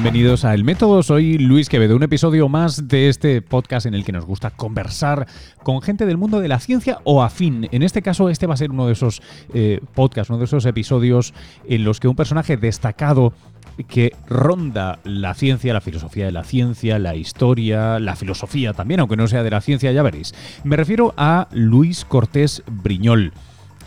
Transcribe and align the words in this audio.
Bienvenidos 0.00 0.44
a 0.44 0.54
El 0.54 0.62
Método, 0.62 1.02
soy 1.02 1.38
Luis 1.38 1.68
Quevedo, 1.68 1.96
un 1.96 2.04
episodio 2.04 2.48
más 2.48 2.86
de 2.86 3.08
este 3.08 3.42
podcast 3.42 3.84
en 3.84 3.94
el 3.94 4.04
que 4.04 4.12
nos 4.12 4.24
gusta 4.24 4.50
conversar 4.50 5.26
con 5.64 5.82
gente 5.82 6.06
del 6.06 6.16
mundo 6.16 6.38
de 6.38 6.46
la 6.46 6.60
ciencia 6.60 7.00
o 7.02 7.20
afín. 7.20 7.68
En 7.72 7.82
este 7.82 8.00
caso, 8.00 8.30
este 8.30 8.46
va 8.46 8.54
a 8.54 8.56
ser 8.56 8.70
uno 8.70 8.86
de 8.86 8.92
esos 8.92 9.20
eh, 9.52 9.80
podcasts, 9.96 10.30
uno 10.30 10.38
de 10.38 10.44
esos 10.44 10.66
episodios 10.66 11.34
en 11.68 11.82
los 11.82 11.98
que 11.98 12.06
un 12.06 12.14
personaje 12.14 12.56
destacado 12.56 13.32
que 13.88 14.14
ronda 14.28 15.00
la 15.02 15.34
ciencia, 15.34 15.74
la 15.74 15.80
filosofía 15.80 16.26
de 16.26 16.32
la 16.32 16.44
ciencia, 16.44 17.00
la 17.00 17.16
historia, 17.16 17.98
la 17.98 18.14
filosofía 18.14 18.74
también, 18.74 19.00
aunque 19.00 19.16
no 19.16 19.26
sea 19.26 19.42
de 19.42 19.50
la 19.50 19.60
ciencia, 19.60 19.90
ya 19.90 20.04
veréis. 20.04 20.32
Me 20.62 20.76
refiero 20.76 21.12
a 21.16 21.48
Luis 21.50 22.04
Cortés 22.04 22.62
Briñol. 22.70 23.32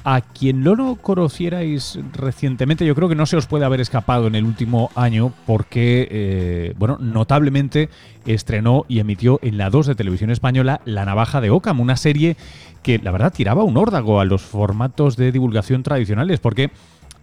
A 0.03 0.21
quien 0.21 0.63
no 0.63 0.75
lo 0.75 0.95
conocierais 0.95 1.99
recientemente, 2.13 2.85
yo 2.85 2.95
creo 2.95 3.07
que 3.07 3.15
no 3.15 3.27
se 3.27 3.37
os 3.37 3.45
puede 3.45 3.65
haber 3.65 3.81
escapado 3.81 4.25
en 4.25 4.33
el 4.33 4.45
último 4.45 4.89
año 4.95 5.31
porque, 5.45 6.07
eh, 6.09 6.73
bueno, 6.79 6.97
notablemente 6.99 7.89
estrenó 8.25 8.85
y 8.87 8.99
emitió 8.99 9.39
en 9.43 9.59
la 9.59 9.69
2 9.69 9.85
de 9.85 9.95
Televisión 9.95 10.31
Española 10.31 10.81
La 10.85 11.05
Navaja 11.05 11.39
de 11.39 11.51
Ockham, 11.51 11.79
una 11.79 11.97
serie 11.97 12.35
que 12.81 12.97
la 12.97 13.11
verdad 13.11 13.31
tiraba 13.31 13.63
un 13.63 13.77
órdago 13.77 14.19
a 14.19 14.25
los 14.25 14.41
formatos 14.41 15.17
de 15.17 15.31
divulgación 15.31 15.83
tradicionales 15.83 16.39
porque 16.39 16.71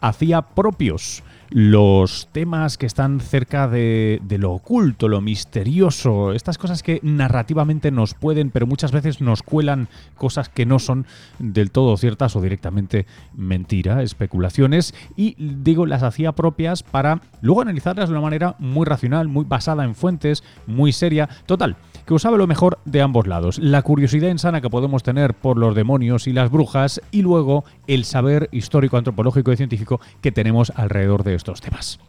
hacía 0.01 0.43
propios 0.43 1.25
los 1.51 2.29
temas 2.33 2.77
que 2.77 2.87
están 2.87 3.21
cerca 3.21 3.69
de, 3.69 4.21
lo 4.39 4.53
oculto, 4.53 5.09
lo 5.09 5.21
misterioso, 5.21 6.33
estas 6.33 6.59
cosas 6.59 6.83
que 6.83 7.01
narrativamente 7.03 7.91
nos 7.91 8.15
pueden, 8.15 8.51
pero 8.51 8.67
muchas 8.67 8.93
veces 8.93 9.21
nos 9.21 9.43
cuelan 9.43 9.89
cosas 10.17 10.49
que 10.49 10.67
no 10.67 10.79
son 10.79 11.07
del 11.39 11.71
todo 11.71 11.97
ciertas 11.97 12.37
o 12.37 12.41
directamente 12.41 13.07
mentira, 13.35 14.03
especulaciones, 14.03 14.95
y 15.17 15.37
digo, 15.39 15.87
las 15.87 16.03
hacía 16.03 16.33
propias 16.33 16.83
para 16.83 17.21
luego 17.41 17.63
analizarlas 17.63 18.09
de 18.09 18.15
una 18.15 18.23
manera 18.23 18.57
muy 18.59 18.85
racional, 18.85 19.29
muy 19.29 19.45
basada 19.45 19.85
en 19.85 19.95
fuentes, 19.95 20.45
muy 20.67 20.93
seria, 20.93 21.29
total, 21.47 21.77
que 22.09 22.15
usaba 22.15 22.39
lo 22.39 22.47
mejor 22.47 22.79
de 22.87 23.03
ambos 23.03 23.27
lados, 23.27 23.59
la 23.59 23.83
curiosidad 23.83 24.31
insana 24.31 24.63
que 24.63 24.71
podemos 24.71 25.03
tener 25.03 25.35
por 25.35 25.59
los 25.59 25.75
demonios 25.75 26.27
y 26.27 26.33
las 26.33 26.51
brujas, 26.51 27.03
y 27.11 27.21
luego 27.21 27.67
el 27.87 28.07
saber 28.07 28.49
histórico, 28.51 28.97
antropológico 28.97 29.53
y 29.53 29.59
científico 29.59 30.01
que 30.23 30.33
tenemos 30.33 30.73
alrededor 30.75 31.23
de 31.23 31.35
estos 31.35 31.61
temas. 31.61 32.01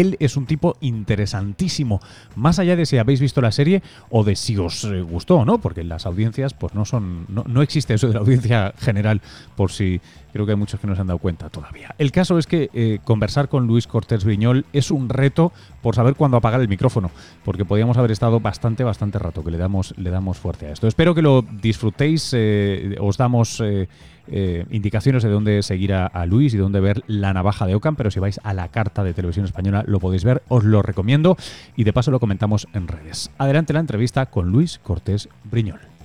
Él 0.00 0.16
es 0.20 0.36
un 0.36 0.44
tipo 0.44 0.76
interesantísimo, 0.80 2.00
más 2.34 2.58
allá 2.58 2.76
de 2.76 2.84
si 2.84 2.98
habéis 2.98 3.18
visto 3.18 3.40
la 3.40 3.50
serie 3.50 3.82
o 4.10 4.24
de 4.24 4.36
si 4.36 4.56
os 4.58 4.84
eh, 4.84 5.00
gustó 5.00 5.36
o 5.36 5.44
no, 5.46 5.58
porque 5.58 5.84
las 5.84 6.04
audiencias 6.04 6.52
pues 6.52 6.74
no 6.74 6.84
son 6.84 7.24
no, 7.28 7.44
no, 7.46 7.62
existe 7.62 7.94
eso 7.94 8.06
de 8.08 8.12
la 8.12 8.20
audiencia 8.20 8.74
general 8.78 9.22
por 9.56 9.72
si 9.72 10.00
creo 10.34 10.44
que 10.44 10.52
hay 10.52 10.58
muchos 10.58 10.78
que 10.78 10.86
no 10.86 10.94
se 10.94 11.00
han 11.00 11.06
dado 11.06 11.18
cuenta 11.18 11.48
todavía. 11.48 11.94
El 11.96 12.12
caso 12.12 12.36
es 12.36 12.46
que 12.46 12.68
eh, 12.74 12.98
conversar 13.04 13.48
con 13.48 13.66
Luis 13.66 13.86
Cortés 13.86 14.26
Viñol 14.26 14.66
es 14.74 14.90
un 14.90 15.08
reto 15.08 15.50
por 15.80 15.94
saber 15.94 16.14
cuándo 16.14 16.36
apagar 16.36 16.60
el 16.60 16.68
micrófono, 16.68 17.10
porque 17.42 17.64
podríamos 17.64 17.96
haber 17.96 18.10
estado 18.10 18.38
bastante, 18.38 18.84
bastante 18.84 19.18
rato, 19.18 19.42
que 19.42 19.50
le 19.50 19.56
damos, 19.56 19.94
le 19.96 20.10
damos 20.10 20.36
fuerte 20.36 20.66
a 20.66 20.72
esto. 20.72 20.88
Espero 20.88 21.14
que 21.14 21.22
lo 21.22 21.40
disfrutéis, 21.42 22.32
eh, 22.34 22.96
os 23.00 23.16
damos... 23.16 23.62
indicaciones 24.28 25.22
de 25.22 25.30
dónde 25.30 25.62
seguir 25.62 25.92
a, 25.94 26.26
Luis 26.26 26.54
y 26.54 26.56
dónde 26.56 26.80
ver 26.80 27.04
la 27.06 27.32
navaja 27.32 27.66
de 27.66 27.74
Ockham, 27.74 27.96
pero 27.96 28.10
si 28.10 28.20
vais 28.20 28.40
a 28.42 28.52
la 28.54 28.68
carta 28.68 29.04
de 29.04 29.14
televisión 29.14 29.44
española 29.44 29.84
lo 29.86 30.00
podéis 30.00 30.24
ver, 30.24 30.42
os 30.48 30.64
lo 30.64 30.82
recomiendo 30.82 31.36
y 31.76 31.84
de 31.84 31.92
paso 31.92 32.10
lo 32.10 32.20
comentamos 32.20 32.66
en 32.72 32.88
redes. 32.88 33.30
Adelante 33.38 33.72
la 33.72 33.80
entrevista 33.80 34.26
con 34.26 34.50
Luis 34.50 34.80
Cortés 34.82 35.28
Briñol. 35.44 35.95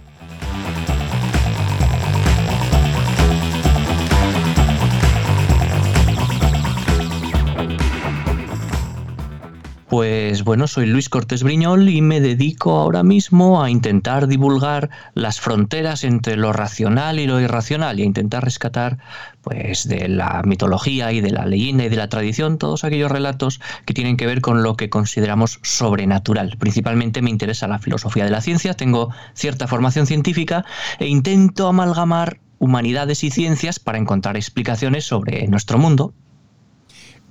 Pues 9.91 10.45
bueno, 10.45 10.67
soy 10.67 10.85
Luis 10.85 11.09
Cortés 11.09 11.43
Briñol 11.43 11.89
y 11.89 12.01
me 12.01 12.21
dedico 12.21 12.77
ahora 12.77 13.03
mismo 13.03 13.61
a 13.61 13.69
intentar 13.69 14.27
divulgar 14.27 14.89
las 15.15 15.41
fronteras 15.41 16.05
entre 16.05 16.37
lo 16.37 16.53
racional 16.53 17.19
y 17.19 17.27
lo 17.27 17.41
irracional 17.41 17.99
y 17.99 18.03
a 18.03 18.05
intentar 18.05 18.41
rescatar 18.41 18.99
pues 19.41 19.85
de 19.89 20.07
la 20.07 20.43
mitología 20.45 21.11
y 21.11 21.19
de 21.19 21.31
la 21.31 21.45
leyenda 21.45 21.83
y 21.83 21.89
de 21.89 21.97
la 21.97 22.07
tradición 22.07 22.57
todos 22.57 22.85
aquellos 22.85 23.11
relatos 23.11 23.59
que 23.85 23.93
tienen 23.93 24.15
que 24.15 24.27
ver 24.27 24.39
con 24.39 24.63
lo 24.63 24.77
que 24.77 24.89
consideramos 24.89 25.59
sobrenatural. 25.61 26.55
Principalmente 26.57 27.21
me 27.21 27.29
interesa 27.29 27.67
la 27.67 27.79
filosofía 27.79 28.23
de 28.23 28.31
la 28.31 28.39
ciencia, 28.39 28.75
tengo 28.75 29.09
cierta 29.33 29.67
formación 29.67 30.07
científica 30.07 30.63
e 30.99 31.07
intento 31.07 31.67
amalgamar 31.67 32.39
humanidades 32.59 33.25
y 33.25 33.29
ciencias 33.29 33.77
para 33.77 33.97
encontrar 33.97 34.37
explicaciones 34.37 35.03
sobre 35.03 35.45
nuestro 35.49 35.77
mundo 35.77 36.13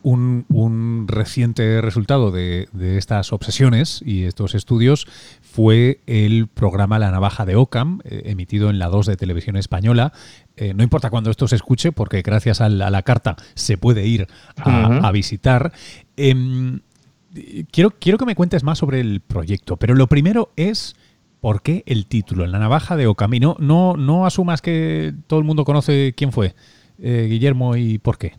un, 0.03 1.07
reciente 1.09 1.81
resultado 1.81 2.31
de, 2.31 2.69
estas 2.97 3.33
obsesiones 3.33 4.03
y 4.05 4.25
estos 4.25 4.55
estudios 4.55 5.07
fue 5.41 6.01
el 6.07 6.47
programa 6.49 6.99
La 6.99 7.11
Navaja 7.11 7.45
de 7.45 7.57
Ockham, 7.57 8.01
eh, 8.05 8.23
emitido 8.27 8.71
en 8.71 8.79
la 8.79 8.89
2 8.89 9.07
de 9.07 9.17
Televisión 9.17 9.57
Española. 9.57 10.13
Eh, 10.57 10.75
no 10.75 10.83
importa 10.83 11.11
cuando 11.11 11.31
esto 11.31 11.49
se 11.49 11.57
escuche, 11.57 11.93
porque 11.93 12.23
gracias 12.23 12.61
a 12.61 12.69
la, 12.69 13.03
carta 13.03 13.37
se 13.55 13.79
puede 13.79 14.07
ir 14.07 14.27
a, 14.57 15.11
visitar. 15.13 15.73
Em, 16.17 16.81
quiero, 17.71 17.91
quiero 17.91 18.19
que 18.19 18.27
me 18.27 18.35
cuentes 18.35 18.63
más 18.63 18.79
sobre 18.79 19.01
el 19.01 19.21
proyecto, 19.21 19.77
pero 19.77 19.95
lo 19.95 20.07
primero 20.07 20.53
es... 20.57 20.97
¿Por 21.41 21.63
qué 21.63 21.85
el 21.87 22.05
título? 22.05 22.47
La 22.47 22.59
navaja 22.59 22.99
de 22.99 23.07
Ockham. 23.07 23.33
Y 23.33 23.41
no, 23.41 23.57
no, 23.59 24.27
asumas 24.27 24.61
que 24.61 25.15
todo 25.27 25.39
el 25.41 25.47
mundo 25.47 25.65
conoce 25.65 26.13
quién 26.15 26.33
fue 26.33 26.55
eh, 26.99 27.29
Guillermo 27.31 27.77
y 27.77 27.97
por 27.97 28.19
qué. 28.19 28.35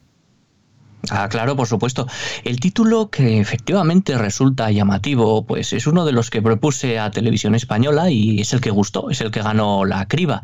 Ah, 1.10 1.28
claro, 1.30 1.56
por 1.56 1.68
supuesto. 1.68 2.08
El 2.44 2.60
título 2.60 3.10
que 3.10 3.40
efectivamente 3.40 4.18
resulta 4.18 4.70
llamativo, 4.70 5.46
pues 5.48 5.74
es 5.74 5.88
uno 5.88 6.06
de 6.06 6.12
los 6.12 6.30
que 6.30 6.42
propuse 6.42 7.00
a 7.00 7.10
Televisión 7.10 7.56
Española 7.56 8.12
y 8.12 8.40
es 8.42 8.54
el 8.54 8.62
que 8.62 8.70
gustó, 8.70 9.10
es 9.10 9.20
el 9.22 9.32
que 9.32 9.42
ganó 9.42 9.84
la 9.84 10.08
criba. 10.08 10.44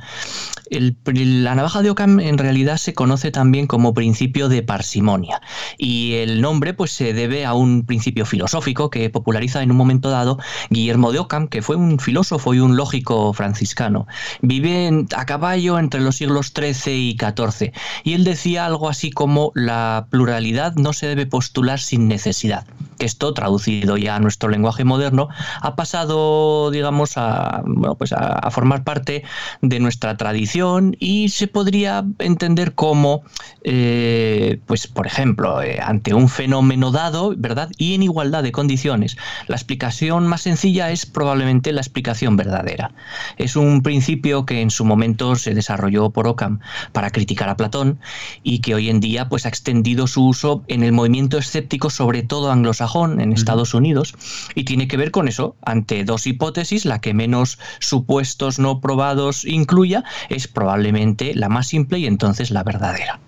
la 0.72 1.56
navaja 1.56 1.84
de 1.84 1.91
Ockham 1.91 2.19
en 2.19 2.40
realidad 2.40 2.78
se 2.78 2.96
conoce 2.96 3.31
también 3.31 3.67
como 3.67 3.94
principio 3.94 4.50
de 4.50 4.63
parsimonia 4.63 5.41
y 5.78 6.13
el 6.16 6.41
nombre 6.41 6.73
pues 6.73 6.91
se 6.91 7.13
debe 7.13 7.46
a 7.46 7.53
un 7.53 7.85
principio 7.85 8.25
filosófico 8.25 8.90
que 8.90 9.09
populariza 9.09 9.62
en 9.62 9.69
un 9.72 9.78
momento 9.78 10.09
dado 10.09 10.40
Guillermo 10.69 11.12
de 11.12 11.19
Ockham, 11.19 11.47
que 11.47 11.62
fue 11.62 11.75
un 11.75 12.00
filósofo 12.00 12.56
y 12.56 12.59
un 12.59 12.75
lógico 12.75 13.31
franciscano. 13.34 14.07
Vive 14.41 15.06
a 15.16 15.25
caballo 15.25 15.78
entre 15.78 16.01
los 16.01 16.16
siglos 16.16 16.51
XIII 16.56 16.94
y 16.94 17.17
XIV 17.17 17.73
y 18.03 18.13
él 18.13 18.23
decía 18.23 18.66
algo 18.66 18.90
así 18.90 19.12
como 19.12 19.51
la 19.53 20.07
pluralidad 20.09 20.47
no 20.75 20.94
se 20.94 21.08
debe 21.08 21.25
postular 21.25 21.80
sin 21.80 22.08
necesidad. 22.08 22.66
Esto, 23.00 23.34
traducido 23.34 23.97
ya 23.97 24.16
a 24.16 24.19
nuestro 24.19 24.50
lenguaje 24.50 24.84
moderno, 24.84 25.30
ha 25.62 25.75
pasado, 25.75 26.69
digamos, 26.72 27.13
a, 27.18 27.63
pues 27.97 28.13
a, 28.13 28.50
formar 28.52 28.84
parte 28.84 29.24
de 29.62 29.80
nuestra 29.80 30.16
tradición 30.18 30.96
y 31.00 31.30
se 31.30 31.47
podría 31.47 32.06
entender 32.19 32.74
como, 32.75 33.24
eh, 33.63 34.59
pues, 34.66 34.88
por 34.88 35.08
ejemplo, 35.08 35.62
eh, 35.62 35.80
ante 35.81 36.13
un 36.13 36.30
fenómeno 36.30 36.91
dado, 36.91 37.34
¿verdad? 37.35 37.69
Y 37.78 37.96
en 37.96 38.03
igualdad 38.03 38.44
de 38.44 38.52
condiciones. 38.52 39.18
La 39.47 39.56
explicación 39.56 40.28
más 40.28 40.41
sencilla 40.41 40.91
es 40.91 41.06
probablemente 41.06 41.72
la 41.72 41.81
explicación 41.81 42.38
verdadera. 42.38 42.91
Es 43.38 43.56
un 43.56 43.81
principio 43.81 44.46
que 44.46 44.62
en 44.62 44.69
su 44.69 44.85
momento 44.85 45.35
se 45.35 45.53
desarrolló 45.53 46.12
por 46.12 46.28
Ockham 46.28 46.59
para 46.91 47.09
criticar 47.09 47.50
a 47.50 47.58
Platón 47.58 48.00
y 48.44 48.59
que 48.59 48.75
hoy 48.75 48.90
en 48.90 49.00
día 49.00 49.29
pues 49.29 49.46
ha 49.46 49.50
extendido 49.50 50.08
su 50.08 50.28
en 50.68 50.84
el 50.84 50.91
movimiento 50.91 51.38
escéptico, 51.38 51.90
sobre 51.90 52.22
todo 52.22 52.52
anglosajón, 52.52 52.87
en 52.96 53.34
Estados 53.34 53.74
Unidos, 53.74 54.16
y 54.56 54.64
tiene 54.64 54.88
que 54.88 54.98
ver 54.98 55.12
con 55.12 55.28
eso. 55.28 55.56
Ante 55.66 56.03
dos 56.03 56.28
hipótesis, 56.28 56.86
la 56.86 57.00
que 57.00 57.14
menos 57.14 57.59
supuestos 57.80 58.59
no 58.59 58.81
probados 58.81 59.46
incluya 59.46 60.03
es 60.30 60.48
probablemente 60.48 61.35
la 61.35 61.50
más 61.50 61.67
simple 61.67 62.00
y 62.00 62.06
entonces 62.06 62.52
la 62.52 62.64
verdadera. 62.64 63.20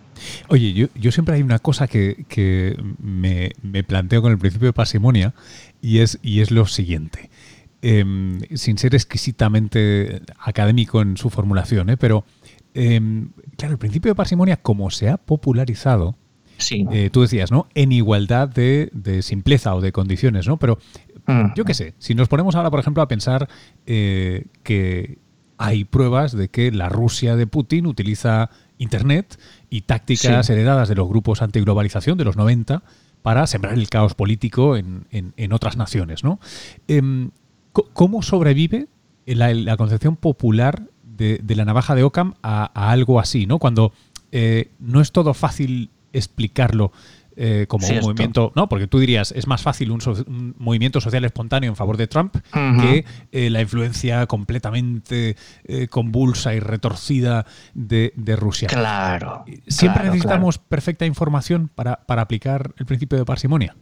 Oye, 0.49 0.89
yo, 0.93 1.11
siempre 1.11 1.35
hay 1.35 1.41
una 1.41 1.59
cosa 1.59 1.87
que, 1.87 2.75
me, 2.99 3.83
planteo 3.83 4.21
con 4.21 4.31
el 4.31 4.37
principio 4.37 4.67
de 4.67 4.73
pasimonia 4.73 5.33
y 5.81 5.99
es, 5.99 6.19
y 6.21 6.41
es 6.41 6.51
lo 6.51 6.65
siguiente. 6.65 7.29
Em, 7.81 8.41
sin 8.55 8.77
ser 8.77 8.93
exquisitamente 8.93 10.21
académico 10.39 11.01
en 11.01 11.15
su 11.15 11.29
formulación, 11.29 11.89
¿eh? 11.89 11.95
pero 11.95 12.25
em, 12.73 13.29
claro, 13.55 13.73
el 13.73 13.77
principio 13.77 14.11
de 14.11 14.15
pasimonia, 14.15 14.57
como 14.57 14.91
se 14.91 15.07
ha 15.07 15.15
popularizado, 15.15 16.17
Sí. 16.59 16.85
Eh, 16.91 17.09
tú 17.11 17.21
decías, 17.21 17.51
¿no? 17.51 17.67
En 17.73 17.91
igualdad 17.91 18.47
de, 18.47 19.19
simpleza 19.21 19.73
o 19.75 19.81
de 19.81 19.91
condiciones, 19.91 20.47
¿no? 20.47 20.57
Pero 20.57 20.77
mm. 21.25 21.53
yo 21.55 21.65
qué 21.65 21.73
sé, 21.73 21.95
si 21.97 22.15
nos 22.15 22.27
ponemos 22.27 22.55
ahora, 22.55 22.69
por 22.69 22.79
ejemplo, 22.79 23.01
a 23.01 23.07
pensar 23.07 23.49
eh, 23.85 24.45
que 24.63 25.17
hay 25.57 25.83
pruebas 25.83 26.31
de 26.31 26.49
que 26.49 26.71
la 26.71 26.89
Rusia 26.89 27.35
de 27.35 27.47
Putin 27.47 27.87
utiliza 27.87 28.49
Internet 28.77 29.37
y 29.69 29.81
tácticas 29.81 30.49
heredadas 30.49 30.87
de 30.87 30.95
los 30.95 31.07
grupos 31.09 31.41
antiglobalización 31.41 32.17
de 32.17 32.23
los 32.23 32.37
90 32.37 32.81
para 33.21 33.45
sembrar 33.45 33.73
el 33.73 33.89
caos 33.89 34.13
político 34.15 34.77
en, 34.77 35.53
otras 35.53 35.75
naciones, 35.75 36.23
¿no? 36.23 36.39
Em, 36.87 37.31
¿Cómo 37.73 38.21
sobrevive 38.21 38.87
la, 39.25 39.77
concepción 39.77 40.15
popular 40.15 40.87
de, 41.03 41.41
la 41.55 41.65
navaja 41.65 41.93
de 41.93 42.03
Ockham 42.03 42.35
a, 42.41 42.65
algo 42.89 43.19
así, 43.19 43.45
¿no? 43.45 43.59
Cuando 43.59 43.91
eh, 44.31 44.71
no 44.79 45.01
es 45.01 45.11
todo 45.11 45.33
fácil 45.33 45.89
explicarlo 46.13 46.91
eh, 47.41 47.67
como 47.69 47.87
un 47.87 47.99
movimiento. 48.01 48.51
No, 48.53 48.67
porque 48.67 48.87
tú 48.87 48.99
dirías, 48.99 49.31
es 49.31 49.47
más 49.47 49.61
fácil 49.61 49.91
un, 49.91 50.55
movimiento 50.57 50.99
social 50.99 51.23
espontáneo 51.23 51.69
en 51.69 51.77
favor 51.77 51.95
de 51.95 52.07
Trump 52.07 52.35
que 52.53 53.05
eh, 53.31 53.49
la 53.49 53.61
influencia 53.61 54.27
completamente 54.27 55.37
eh, 55.63 55.87
convulsa 55.87 56.53
y 56.53 56.59
retorcida 56.59 57.45
de, 57.73 58.11
Rusia. 58.35 58.67
Claro. 58.67 59.45
Siempre 59.67 60.03
necesitamos 60.03 60.57
perfecta 60.57 61.05
información 61.05 61.69
para, 61.73 62.01
para 62.05 62.23
aplicar 62.23 62.73
el 62.77 62.85
principio 62.85 63.17
de 63.17 63.23
parsimonia. 63.23 63.75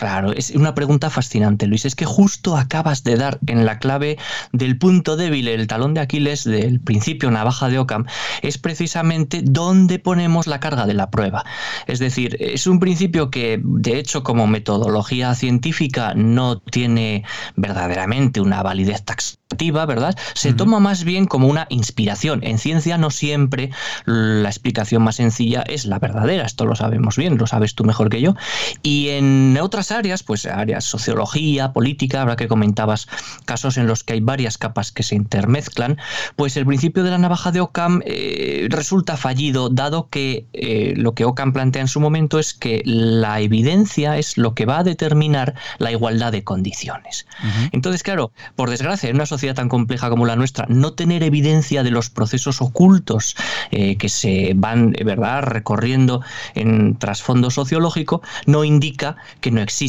Claro, 0.00 0.32
es 0.32 0.48
una 0.52 0.74
pregunta 0.74 1.10
fascinante, 1.10 1.66
Luis. 1.66 1.84
Es 1.84 1.94
que 1.94 2.06
justo 2.06 2.56
acabas 2.56 3.04
de 3.04 3.16
dar 3.16 3.38
en 3.46 3.66
la 3.66 3.78
clave 3.78 4.16
del 4.50 4.78
punto 4.78 5.14
débil, 5.14 5.46
el 5.46 5.66
talón 5.66 5.92
de 5.92 6.00
Aquiles 6.00 6.44
del 6.44 6.80
principio 6.80 7.30
navaja 7.30 7.68
de 7.68 7.78
Ockham, 7.78 8.06
es 8.40 8.56
precisamente 8.56 9.42
dónde 9.44 9.98
ponemos 9.98 10.46
la 10.46 10.58
carga 10.58 10.86
de 10.86 10.94
la 10.94 11.10
prueba. 11.10 11.44
Es 11.86 11.98
decir, 11.98 12.38
es 12.40 12.66
un 12.66 12.80
principio 12.80 13.30
que, 13.30 13.60
de 13.62 13.98
hecho, 13.98 14.22
como 14.22 14.46
metodología 14.46 15.34
científica 15.34 16.14
no 16.14 16.60
tiene 16.60 17.24
verdaderamente 17.56 18.40
una 18.40 18.62
validez 18.62 19.04
taxativa, 19.04 19.84
¿verdad? 19.84 20.16
Se 20.32 20.54
toma 20.54 20.80
más 20.80 21.04
bien 21.04 21.26
como 21.26 21.46
una 21.48 21.66
inspiración. 21.68 22.40
En 22.42 22.56
ciencia 22.56 22.96
no 22.96 23.10
siempre 23.10 23.70
la 24.06 24.48
explicación 24.48 25.02
más 25.02 25.16
sencilla 25.16 25.60
es 25.60 25.84
la 25.84 25.98
verdadera, 25.98 26.46
esto 26.46 26.64
lo 26.64 26.74
sabemos 26.74 27.16
bien, 27.16 27.36
lo 27.36 27.46
sabes 27.46 27.74
tú 27.74 27.84
mejor 27.84 28.08
que 28.08 28.22
yo. 28.22 28.34
Y 28.82 29.08
en 29.10 29.58
otras 29.60 29.89
áreas, 29.90 30.22
pues 30.22 30.46
áreas 30.46 30.84
sociología, 30.84 31.72
política, 31.72 32.20
ahora 32.20 32.36
que 32.36 32.48
comentabas 32.48 33.08
casos 33.44 33.76
en 33.76 33.86
los 33.86 34.04
que 34.04 34.14
hay 34.14 34.20
varias 34.20 34.58
capas 34.58 34.92
que 34.92 35.02
se 35.02 35.14
intermezclan, 35.14 35.98
pues 36.36 36.56
el 36.56 36.66
principio 36.66 37.02
de 37.02 37.10
la 37.10 37.18
navaja 37.18 37.52
de 37.52 37.60
Ockham 37.60 38.00
eh, 38.04 38.68
resulta 38.70 39.16
fallido, 39.16 39.68
dado 39.68 40.08
que 40.08 40.46
eh, 40.52 40.94
lo 40.96 41.14
que 41.14 41.24
Ockham 41.24 41.52
plantea 41.52 41.82
en 41.82 41.88
su 41.88 42.00
momento 42.00 42.38
es 42.38 42.54
que 42.54 42.82
la 42.84 43.40
evidencia 43.40 44.18
es 44.18 44.38
lo 44.38 44.54
que 44.54 44.66
va 44.66 44.78
a 44.78 44.84
determinar 44.84 45.54
la 45.78 45.90
igualdad 45.90 46.32
de 46.32 46.44
condiciones. 46.44 47.26
Entonces, 47.72 48.02
claro, 48.02 48.32
por 48.56 48.70
desgracia, 48.70 49.08
en 49.08 49.16
una 49.16 49.26
sociedad 49.26 49.54
tan 49.54 49.68
compleja 49.68 50.10
como 50.10 50.26
la 50.26 50.36
nuestra, 50.36 50.66
no 50.68 50.92
tener 50.92 51.22
evidencia 51.22 51.82
de 51.82 51.90
los 51.90 52.10
procesos 52.10 52.60
ocultos 52.60 53.36
eh, 53.70 53.96
que 53.96 54.08
se 54.08 54.52
van, 54.54 54.92
¿verdad?, 55.04 55.42
recorriendo 55.42 56.22
en 56.54 56.96
trasfondo 56.96 57.50
sociológico, 57.50 58.22
no 58.46 58.64
indica 58.64 59.16
que 59.40 59.50
no 59.50 59.60
existe 59.60 59.79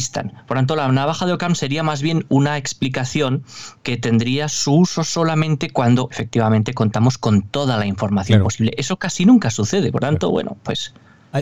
por 0.46 0.56
tanto, 0.56 0.76
la 0.76 0.90
navaja 0.90 1.26
de 1.26 1.32
Ockham 1.32 1.54
sería 1.54 1.82
más 1.82 2.02
bien 2.02 2.24
una 2.28 2.56
explicación 2.56 3.44
que 3.82 3.96
tendría 3.96 4.48
su 4.48 4.74
uso 4.74 5.04
solamente 5.04 5.70
cuando 5.70 6.08
efectivamente 6.10 6.72
contamos 6.72 7.18
con 7.18 7.42
toda 7.42 7.76
la 7.76 7.86
información 7.86 8.42
posible. 8.42 8.72
Eso 8.76 8.96
casi 8.96 9.26
nunca 9.26 9.50
sucede, 9.50 9.92
por 9.92 10.00
tanto, 10.00 10.30
bueno, 10.30 10.56
pues... 10.62 10.94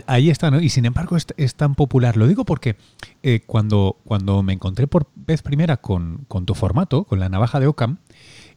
Ahí 0.07 0.29
está, 0.29 0.49
¿no? 0.49 0.61
Y 0.61 0.69
sin 0.69 0.85
embargo 0.85 1.17
es, 1.17 1.55
tan 1.55 1.75
popular. 1.75 2.15
Lo 2.15 2.25
digo 2.25 2.45
porque 2.45 2.77
eh, 3.23 3.41
cuando, 3.45 3.97
cuando 4.05 4.41
me 4.41 4.53
encontré 4.53 4.87
por 4.87 5.07
vez 5.15 5.41
primera 5.41 5.77
con, 5.77 6.25
tu 6.45 6.55
formato, 6.55 7.03
con 7.03 7.19
la 7.19 7.27
navaja 7.27 7.59
de 7.59 7.67
Ockham, 7.67 7.97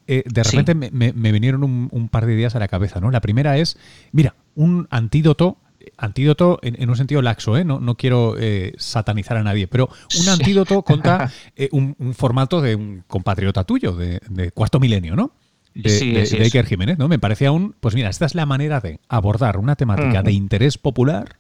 eh, 0.06 0.22
de 0.26 0.42
repente 0.44 0.74
me, 0.74 1.32
vinieron 1.32 1.64
un, 1.64 1.88
un, 1.90 2.08
par 2.08 2.26
de 2.26 2.34
ideas 2.34 2.54
a 2.54 2.60
la 2.60 2.68
cabeza, 2.68 3.00
¿no? 3.00 3.10
La 3.10 3.20
primera 3.20 3.58
es, 3.58 3.76
mira, 4.12 4.36
un 4.54 4.86
antídoto 4.90 5.58
antídoto 5.96 6.58
en, 6.62 6.88
un 6.88 6.96
sentido 6.96 7.22
laxo, 7.22 7.56
¿eh? 7.56 7.64
no, 7.64 7.80
no 7.80 7.96
quiero 7.96 8.36
eh, 8.38 8.72
satanizar 8.78 9.36
a 9.36 9.42
nadie, 9.42 9.66
pero 9.66 9.88
un 10.20 10.28
antídoto 10.28 10.82
contra 10.82 11.30
eh, 11.56 11.68
un, 11.72 12.14
formato 12.14 12.60
de 12.60 12.74
un 12.74 13.04
compatriota 13.06 13.64
tuyo, 13.64 13.92
de, 13.92 14.50
cuarto 14.52 14.80
milenio, 14.80 15.16
¿no? 15.16 15.32
De, 15.74 16.28
Iker 16.40 16.66
Jiménez, 16.66 16.98
¿no? 16.98 17.08
Me 17.08 17.18
parecía 17.18 17.50
un. 17.50 17.74
Pues 17.80 17.94
mira, 17.94 18.08
esta 18.08 18.26
es 18.26 18.34
la 18.36 18.46
manera 18.46 18.80
de 18.80 19.00
abordar 19.08 19.56
una 19.56 19.74
temática 19.74 20.22
de 20.22 20.30
interés 20.30 20.78
popular 20.78 21.36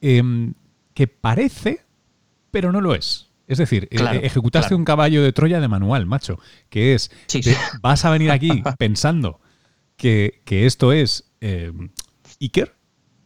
em, 0.00 0.54
que 0.92 1.06
parece, 1.06 1.84
pero 2.50 2.72
no 2.72 2.80
lo 2.80 2.94
es. 2.94 3.30
Es 3.46 3.58
decir, 3.58 3.88
ejecutaste 3.90 4.74
un 4.74 4.84
caballo 4.84 5.22
de 5.22 5.32
Troya 5.32 5.60
de 5.60 5.68
manual, 5.68 6.06
macho, 6.06 6.40
que 6.68 6.94
es, 6.94 7.12
vas 7.80 8.04
a 8.04 8.10
venir 8.10 8.30
aquí 8.30 8.62
pensando 8.78 9.40
que, 9.96 10.40
que 10.44 10.66
esto 10.66 10.92
es 10.92 11.30
Iker, 12.40 12.74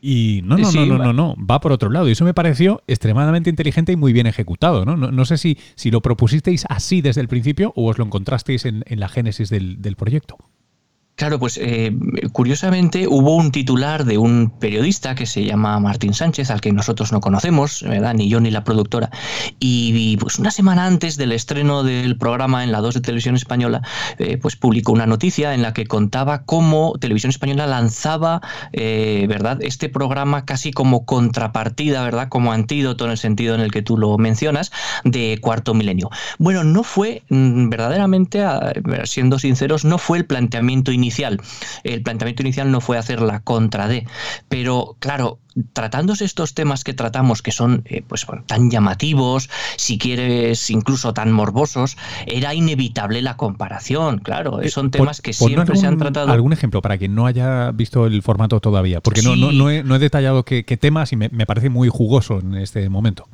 y 0.00 0.42
no, 0.44 0.56
no, 0.56 0.70
no, 0.70 0.86
no, 0.86 0.98
no, 0.98 1.12
no, 1.12 1.36
va 1.38 1.60
por 1.60 1.72
otro 1.72 1.90
lado. 1.90 2.08
Y 2.08 2.12
eso 2.12 2.24
me 2.24 2.34
pareció 2.34 2.82
extremadamente 2.86 3.50
inteligente 3.50 3.92
y 3.92 3.96
muy 3.96 4.12
bien 4.12 4.26
ejecutado. 4.26 4.84
No, 4.84 4.96
no, 4.96 5.24
sé 5.24 5.38
si, 5.38 5.58
si 5.74 5.90
lo 5.90 6.00
propusisteis 6.00 6.64
así 6.68 7.00
desde 7.00 7.20
el 7.20 7.28
principio 7.28 7.72
o 7.76 7.88
os 7.88 7.98
lo 7.98 8.04
encontrasteis 8.04 8.64
en, 8.64 8.84
en 8.86 9.00
la 9.00 9.08
génesis 9.08 9.50
del, 9.50 9.82
del 9.82 9.96
proyecto. 9.96 10.38
Claro, 11.18 11.40
pues 11.40 11.58
eh, 11.60 11.92
curiosamente 12.30 13.08
hubo 13.08 13.34
un 13.34 13.50
titular 13.50 14.04
de 14.04 14.18
un 14.18 14.50
periodista 14.50 15.16
que 15.16 15.26
se 15.26 15.44
llama 15.44 15.80
Martín 15.80 16.14
Sánchez, 16.14 16.48
al 16.52 16.60
que 16.60 16.72
nosotros 16.72 17.10
no 17.10 17.20
conocemos, 17.20 17.82
¿verdad? 17.82 18.14
Ni 18.14 18.28
yo 18.28 18.38
ni 18.38 18.52
la 18.52 18.62
productora. 18.62 19.10
Y, 19.58 20.16
pues 20.18 20.38
una 20.38 20.52
semana 20.52 20.86
antes 20.86 21.16
del 21.16 21.32
estreno 21.32 21.82
del 21.82 22.16
programa 22.16 22.62
en 22.62 22.70
la 22.70 22.80
2 22.80 22.94
de 22.94 23.00
Televisión 23.00 23.34
Española, 23.34 23.82
eh, 24.18 24.38
pues 24.40 24.54
publicó 24.54 24.92
una 24.92 25.06
noticia 25.06 25.54
en 25.54 25.62
la 25.62 25.72
que 25.72 25.86
contaba 25.88 26.44
cómo 26.44 26.94
Televisión 27.00 27.30
Española 27.30 27.66
lanzaba, 27.66 28.40
eh, 28.72 29.26
¿verdad? 29.28 29.58
Este 29.60 29.88
programa 29.88 30.44
casi 30.44 30.70
como 30.70 31.04
contrapartida, 31.04 32.04
¿verdad? 32.04 32.28
Como 32.28 32.52
antídoto 32.52 33.06
en 33.06 33.10
el 33.10 33.18
sentido 33.18 33.56
en 33.56 33.60
el 33.60 33.72
que 33.72 33.82
tú 33.82 33.98
lo 33.98 34.18
mencionas, 34.18 34.70
de 35.02 35.38
Cuarto 35.40 35.74
Milenio. 35.74 36.10
Bueno, 36.38 36.62
no 36.62 36.84
fue 36.84 37.24
mm, 37.28 37.70
verdaderamente, 37.70 38.44
siendo 39.02 39.40
sinceros, 39.40 39.84
no 39.84 39.98
fue 39.98 40.18
el 40.18 40.24
planteamiento 40.24 40.92
inicial 40.92 41.07
inicial. 41.08 41.40
El 41.84 42.02
planteamiento 42.02 42.42
inicial 42.42 42.70
no 42.70 42.82
fue 42.82 42.98
hacer 42.98 43.22
la 43.22 43.40
contra 43.40 43.88
de, 43.88 44.06
pero 44.48 44.96
claro, 45.00 45.38
tratándose 45.72 46.26
estos 46.26 46.52
temas 46.52 46.84
que 46.84 46.92
tratamos, 46.92 47.40
que 47.40 47.50
son 47.50 47.82
eh, 47.86 48.02
pues, 48.06 48.26
tan 48.46 48.70
llamativos, 48.70 49.48
si 49.76 49.96
quieres 49.96 50.68
incluso 50.68 51.14
tan 51.14 51.32
morbosos, 51.32 51.96
era 52.26 52.54
inevitable 52.54 53.22
la 53.22 53.38
comparación, 53.38 54.18
claro. 54.18 54.60
Eh, 54.60 54.68
son 54.68 54.90
temas 54.90 55.22
que 55.22 55.32
siempre 55.32 55.76
se 55.76 55.86
han 55.86 55.96
tratado. 55.96 56.30
¿Algún 56.30 56.52
ejemplo 56.52 56.82
para 56.82 56.98
quien 56.98 57.14
no 57.14 57.26
haya 57.26 57.70
visto 57.72 58.06
el 58.06 58.22
formato 58.22 58.60
todavía? 58.60 59.00
Porque 59.00 59.22
no, 59.22 59.34
no, 59.34 59.70
he, 59.70 59.98
detallado 59.98 60.44
qué, 60.44 60.62
temas 60.78 61.12
y 61.12 61.16
me 61.16 61.46
parece 61.46 61.70
muy 61.70 61.88
jugoso 61.88 62.40
en 62.40 62.54
este 62.56 62.88
momento. 62.90 63.28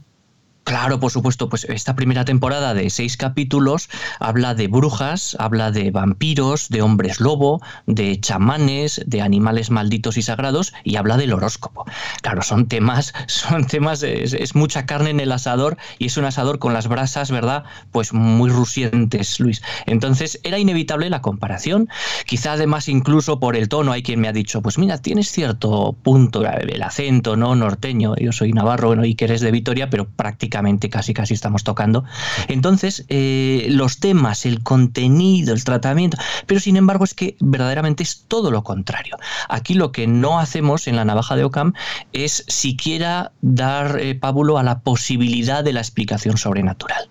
Claro, 0.65 0.99
por 0.99 1.11
supuesto, 1.11 1.51
pues 1.51 1.65
esta 1.65 1.95
primera 1.95 2.25
temporada 2.25 2.73
de 2.73 2.89
seis 2.89 3.19
capítulos 3.19 3.91
habla 4.19 4.55
de 4.55 4.67
brujas, 4.67 5.37
habla 5.39 5.71
de 5.71 5.91
vampiros, 5.91 6.71
de 6.71 6.81
hombres 6.81 7.21
lobo, 7.21 7.61
de 7.87 8.19
chamanes, 8.19 9.03
de 9.07 9.21
animales 9.21 9.71
malditos 9.71 10.17
y 10.17 10.23
sagrados 10.23 10.73
y 10.83 10.97
habla 10.97 11.19
del 11.19 11.35
horóscopo. 11.35 11.85
Claro, 12.23 12.41
son 12.41 12.67
temas, 12.67 13.13
son 13.27 13.67
temas, 13.67 14.03
es, 14.03 14.55
mucha 14.55 14.87
carne 14.87 15.11
en 15.11 15.21
el 15.21 15.33
asador 15.33 15.77
y 15.99 16.07
es 16.07 16.17
un 16.17 16.25
asador 16.25 16.59
con 16.59 16.73
las 16.73 16.89
brasas, 16.89 17.31
¿verdad? 17.31 17.65
Pues 17.93 18.15
muy 18.15 18.49
rusientes, 18.49 19.41
Luis. 19.41 19.63
Entonces 19.85 20.41
era 20.45 20.59
inevitable 20.59 21.11
la 21.11 21.21
comparación. 21.21 21.91
Quizá 22.25 22.53
además 22.53 22.89
incluso 22.89 23.39
por 23.39 23.55
el 23.55 23.69
tono 23.69 23.93
hay 23.93 24.03
quien 24.03 24.19
me 24.19 24.29
ha 24.29 24.33
dicho, 24.33 24.63
pues 24.63 24.79
mira, 24.79 24.97
tienes 24.97 25.31
cierto 25.31 25.95
punto, 26.03 26.43
el 26.43 26.83
acento, 26.83 27.37
¿no? 27.37 27.55
Norteño, 27.55 28.17
yo 28.17 28.33
soy 28.33 28.55
navarro, 28.55 28.89
bueno, 28.89 29.05
y 29.05 29.15
que 29.15 29.27
eres 29.27 29.43
de 29.43 29.51
Vitoria, 29.51 29.91
pero 29.91 30.09
prácticamente 30.09 30.54
casi 30.91 31.15
casi 31.15 31.35
estamos 31.35 31.65
tocando. 31.65 32.05
Entonces, 32.49 33.05
eh, 33.09 33.67
los 33.71 33.99
temas, 33.99 34.47
el 34.47 34.63
contenido, 34.63 35.55
el 35.55 35.65
tratamiento, 35.65 36.17
pero 36.47 36.61
sin 36.61 36.77
embargo 36.77 37.05
es 37.05 37.15
que 37.15 37.37
verdaderamente 37.41 38.03
es 38.03 38.25
todo 38.29 38.51
lo 38.51 38.63
contrario. 38.63 39.17
Aquí 39.49 39.75
lo 39.75 39.93
que 39.93 40.07
no 40.07 40.39
hacemos 40.39 40.87
en 40.87 40.97
la 40.97 41.05
navaja 41.05 41.37
de 41.37 41.45
Ockham 41.45 41.73
es 42.13 42.45
siquiera 42.49 43.33
dar 43.41 43.99
eh, 44.01 44.15
pábulo 44.15 44.59
a 44.59 44.63
la 44.63 44.81
posibilidad 44.81 45.65
de 45.65 45.73
la 45.73 45.81
explicación 45.81 46.37
sobrenatural. 46.37 47.09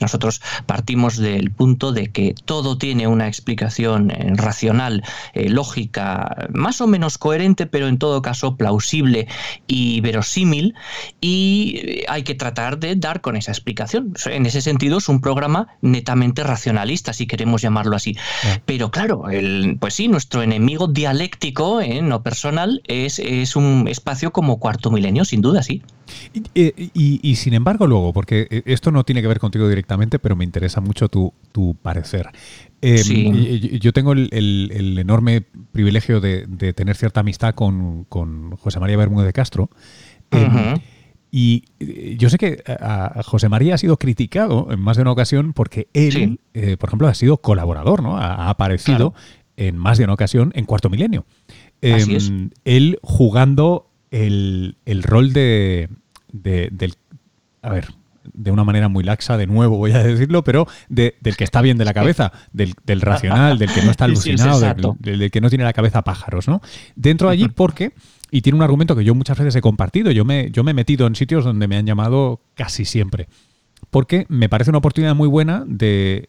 Nosotros 0.00 0.40
partimos 0.66 1.16
del 1.16 1.50
punto 1.50 1.92
de 1.92 2.10
que 2.10 2.34
todo 2.44 2.78
tiene 2.78 3.06
una 3.06 3.28
explicación 3.28 4.10
eh, 4.10 4.32
racional, 4.34 5.02
eh, 5.32 5.48
lógica, 5.48 6.48
más 6.52 6.80
o 6.80 6.86
menos 6.86 7.18
coherente, 7.18 7.66
pero 7.66 7.88
en 7.88 7.98
todo 7.98 8.22
caso 8.22 8.56
plausible 8.56 9.28
y 9.66 10.00
verosímil, 10.00 10.74
y 11.20 11.80
eh, 11.84 12.04
hay 12.08 12.22
que 12.22 12.34
tratar 12.34 12.78
de 12.78 12.96
dar 12.96 13.20
con 13.20 13.36
esa 13.36 13.52
explicación. 13.52 14.14
En 14.26 14.46
ese 14.46 14.60
sentido 14.60 14.98
es 14.98 15.08
un 15.08 15.20
programa 15.20 15.68
netamente 15.80 16.42
racionalista, 16.42 17.12
si 17.12 17.26
queremos 17.26 17.62
llamarlo 17.62 17.96
así. 17.96 18.16
Pero 18.64 18.90
claro, 18.90 19.28
el, 19.30 19.76
pues 19.80 19.94
sí, 19.94 20.08
nuestro 20.08 20.42
enemigo 20.42 20.86
dialéctico, 20.88 21.80
no 22.02 22.22
personal, 22.22 22.82
es, 22.86 23.18
es 23.18 23.56
un 23.56 23.86
espacio 23.88 24.32
como 24.32 24.58
cuarto 24.58 24.90
milenio, 24.90 25.24
sin 25.24 25.40
duda, 25.40 25.62
sí. 25.62 25.82
Y, 26.54 27.36
sin 27.36 27.54
embargo, 27.54 27.86
luego, 27.86 28.12
porque 28.12 28.46
eh, 28.50 28.62
esto 28.66 28.90
no 28.90 29.04
tiene 29.04 29.22
que 29.22 29.28
ver 29.28 29.38
contigo 29.38 29.68
directamente, 29.68 30.18
pero 30.18 30.36
me 30.36 30.44
interesa 30.44 30.80
mucho 30.80 31.08
tu, 31.08 31.32
parecer. 31.82 32.28
Em, 32.80 33.78
yo 33.78 33.92
tengo 33.92 34.12
el, 34.12 34.98
enorme 34.98 35.42
privilegio 35.72 36.20
de, 36.20 36.72
tener 36.74 36.96
cierta 36.96 37.20
amistad 37.20 37.54
con, 37.54 38.06
José 38.56 38.80
María 38.80 38.96
Bermúdez 38.96 39.26
de 39.26 39.32
Castro. 39.32 39.70
Em, 40.30 40.78
y 41.30 41.64
eh, 41.80 42.14
yo 42.16 42.30
sé 42.30 42.38
que 42.38 42.62
a 42.66 43.22
José 43.24 43.48
María 43.48 43.74
ha 43.74 43.78
sido 43.78 43.96
criticado 43.96 44.68
en 44.70 44.78
más 44.80 44.96
de 44.96 45.02
una 45.02 45.10
ocasión 45.10 45.52
porque 45.52 45.88
él, 45.92 46.38
eh, 46.54 46.76
por 46.76 46.88
ejemplo, 46.88 47.08
ha 47.08 47.14
sido 47.14 47.38
colaborador, 47.38 48.04
¿no? 48.04 48.16
Ha, 48.16 48.48
aparecido 48.48 49.14
en 49.56 49.76
más 49.76 49.98
de 49.98 50.04
una 50.04 50.12
ocasión 50.12 50.52
en 50.54 50.64
Cuarto 50.64 50.90
Milenio. 50.90 51.26
Em, 51.80 52.50
él 52.64 53.00
jugando 53.02 53.90
el, 54.14 55.02
rol 55.02 55.32
de, 55.32 55.88
del... 56.32 56.94
A 57.62 57.70
ver, 57.70 57.88
de 58.32 58.50
una 58.50 58.64
manera 58.64 58.88
muy 58.88 59.04
laxa, 59.04 59.36
de 59.36 59.46
nuevo 59.46 59.76
voy 59.76 59.92
a 59.92 60.02
decirlo, 60.02 60.44
pero 60.44 60.66
del 60.88 61.36
que 61.36 61.44
está 61.44 61.60
bien 61.60 61.78
de 61.78 61.84
la 61.84 61.92
cabeza, 61.92 62.32
del, 62.52 62.74
racional, 63.00 63.58
del 63.58 63.72
que 63.72 63.82
no 63.82 63.90
está 63.90 64.04
alucinado, 64.06 64.96
del, 65.00 65.30
que 65.30 65.40
no 65.40 65.48
tiene 65.48 65.64
la 65.64 65.72
cabeza 65.72 66.02
pájaros, 66.02 66.48
¿no? 66.48 66.60
Dentro 66.94 67.28
de 67.28 67.34
allí 67.34 67.48
porque, 67.48 67.92
y 68.30 68.42
tiene 68.42 68.56
un 68.56 68.62
argumento 68.62 68.96
que 68.96 69.04
yo 69.04 69.14
muchas 69.14 69.38
veces 69.38 69.56
he 69.56 69.60
compartido, 69.60 70.10
yo 70.10 70.24
me, 70.24 70.50
yo 70.50 70.64
me 70.64 70.70
he 70.70 70.74
metido 70.74 71.06
en 71.06 71.14
sitios 71.14 71.44
donde 71.44 71.68
me 71.68 71.76
han 71.76 71.86
llamado 71.86 72.40
casi 72.54 72.84
siempre, 72.84 73.28
porque 73.90 74.26
me 74.28 74.48
parece 74.48 74.70
una 74.70 74.78
oportunidad 74.78 75.14
muy 75.14 75.28
buena 75.28 75.64
de 75.66 76.28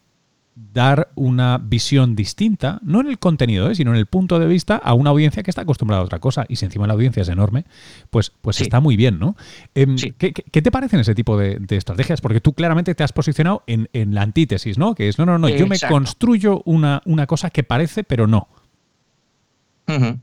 dar 0.56 1.10
una 1.16 1.58
visión 1.58 2.16
distinta, 2.16 2.80
no 2.82 3.02
en 3.02 3.08
el 3.08 3.20
contenido, 3.20 3.70
¿eh? 3.70 3.76
sino 3.76 3.92
en 3.92 3.98
el 3.98 4.06
punto 4.06 4.40
de 4.40 4.48
vista 4.48 4.78
a 4.78 4.94
una 4.94 5.10
audiencia 5.10 5.44
que 5.44 5.52
está 5.52 5.62
acostumbrada 5.62 6.02
a 6.02 6.06
otra 6.06 6.20
cosa. 6.20 6.46
Y 6.48 6.56
si 6.56 6.66
encima 6.66 6.88
la 6.88 6.94
audiencia 6.94 7.22
es 7.22 7.30
enorme, 7.30 7.66
pues, 8.10 8.32
pues 8.42 8.62
está 8.62 8.80
muy 8.80 8.96
bien, 8.96 9.20
¿no? 9.20 9.36
Em, 9.74 9.98
¿qué, 10.18 10.32
te 10.32 10.72
parecen 10.72 11.02
ese 11.02 11.14
tipo 11.14 11.38
de, 11.38 11.60
estrategias? 11.70 12.22
Porque 12.22 12.40
tú 12.40 12.54
claramente 12.54 12.96
te 12.96 13.04
has 13.04 13.12
posicionado 13.12 13.64
en, 13.68 13.90
la 14.14 14.22
antítesis, 14.22 14.78
¿no? 14.78 14.96
Que 14.96 15.10
es, 15.10 15.18
no, 15.18 15.26
no, 15.26 15.38
no, 15.38 15.50
yo 15.50 15.68
me 15.68 15.80
construyo 15.80 16.62
una, 16.66 17.02
una 17.06 17.28
cosa 17.28 17.50
que 17.50 17.64
parece, 17.64 18.06
pero 18.06 18.26
no. 18.26 18.48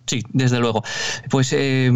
Sí, 0.06 0.24
desde 0.32 0.58
luego. 0.58 0.82
Pues 1.30 1.52
eh, 1.56 1.90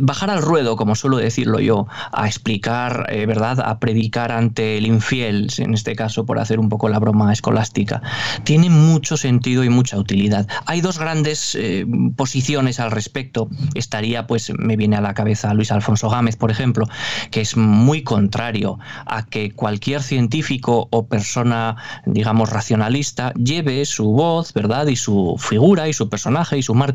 bajar 0.00 0.30
al 0.30 0.40
ruedo, 0.40 0.76
como 0.76 0.94
suelo 0.94 1.18
decirlo 1.18 1.60
yo, 1.60 1.86
a 2.10 2.26
explicar, 2.26 3.06
eh, 3.10 3.26
¿verdad? 3.26 3.60
A 3.60 3.78
predicar 3.78 4.32
ante 4.32 4.78
el 4.78 4.86
infiel, 4.86 5.52
en 5.58 5.74
este 5.74 5.94
caso 5.94 6.24
por 6.24 6.38
hacer 6.38 6.58
un 6.58 6.70
poco 6.70 6.88
la 6.88 6.98
broma 6.98 7.32
escolástica, 7.32 8.00
tiene 8.44 8.70
mucho 8.70 9.18
sentido 9.18 9.62
y 9.62 9.68
mucha 9.68 9.98
utilidad. 9.98 10.48
Hay 10.64 10.80
dos 10.80 10.98
grandes 10.98 11.54
eh, 11.54 11.86
posiciones 12.16 12.80
al 12.80 12.90
respecto. 12.90 13.50
Estaría, 13.74 14.26
pues, 14.26 14.50
me 14.58 14.76
viene 14.76 14.96
a 14.96 15.02
la 15.02 15.12
cabeza 15.12 15.52
Luis 15.52 15.72
Alfonso 15.72 16.08
Gámez, 16.08 16.36
por 16.36 16.50
ejemplo, 16.50 16.86
que 17.30 17.42
es 17.42 17.58
muy 17.58 18.04
contrario 18.04 18.78
a 19.04 19.26
que 19.26 19.50
cualquier 19.50 20.02
científico 20.02 20.88
o 20.90 21.06
persona, 21.08 21.76
digamos, 22.06 22.48
racionalista 22.50 23.34
lleve 23.34 23.84
su 23.84 24.12
voz, 24.12 24.54
¿verdad? 24.54 24.86
Y 24.86 24.96
su 24.96 25.36
figura 25.38 25.88
y 25.88 25.92
su 25.92 26.08
personaje 26.08 26.56
y 26.56 26.62
su 26.62 26.74
marca 26.74 26.85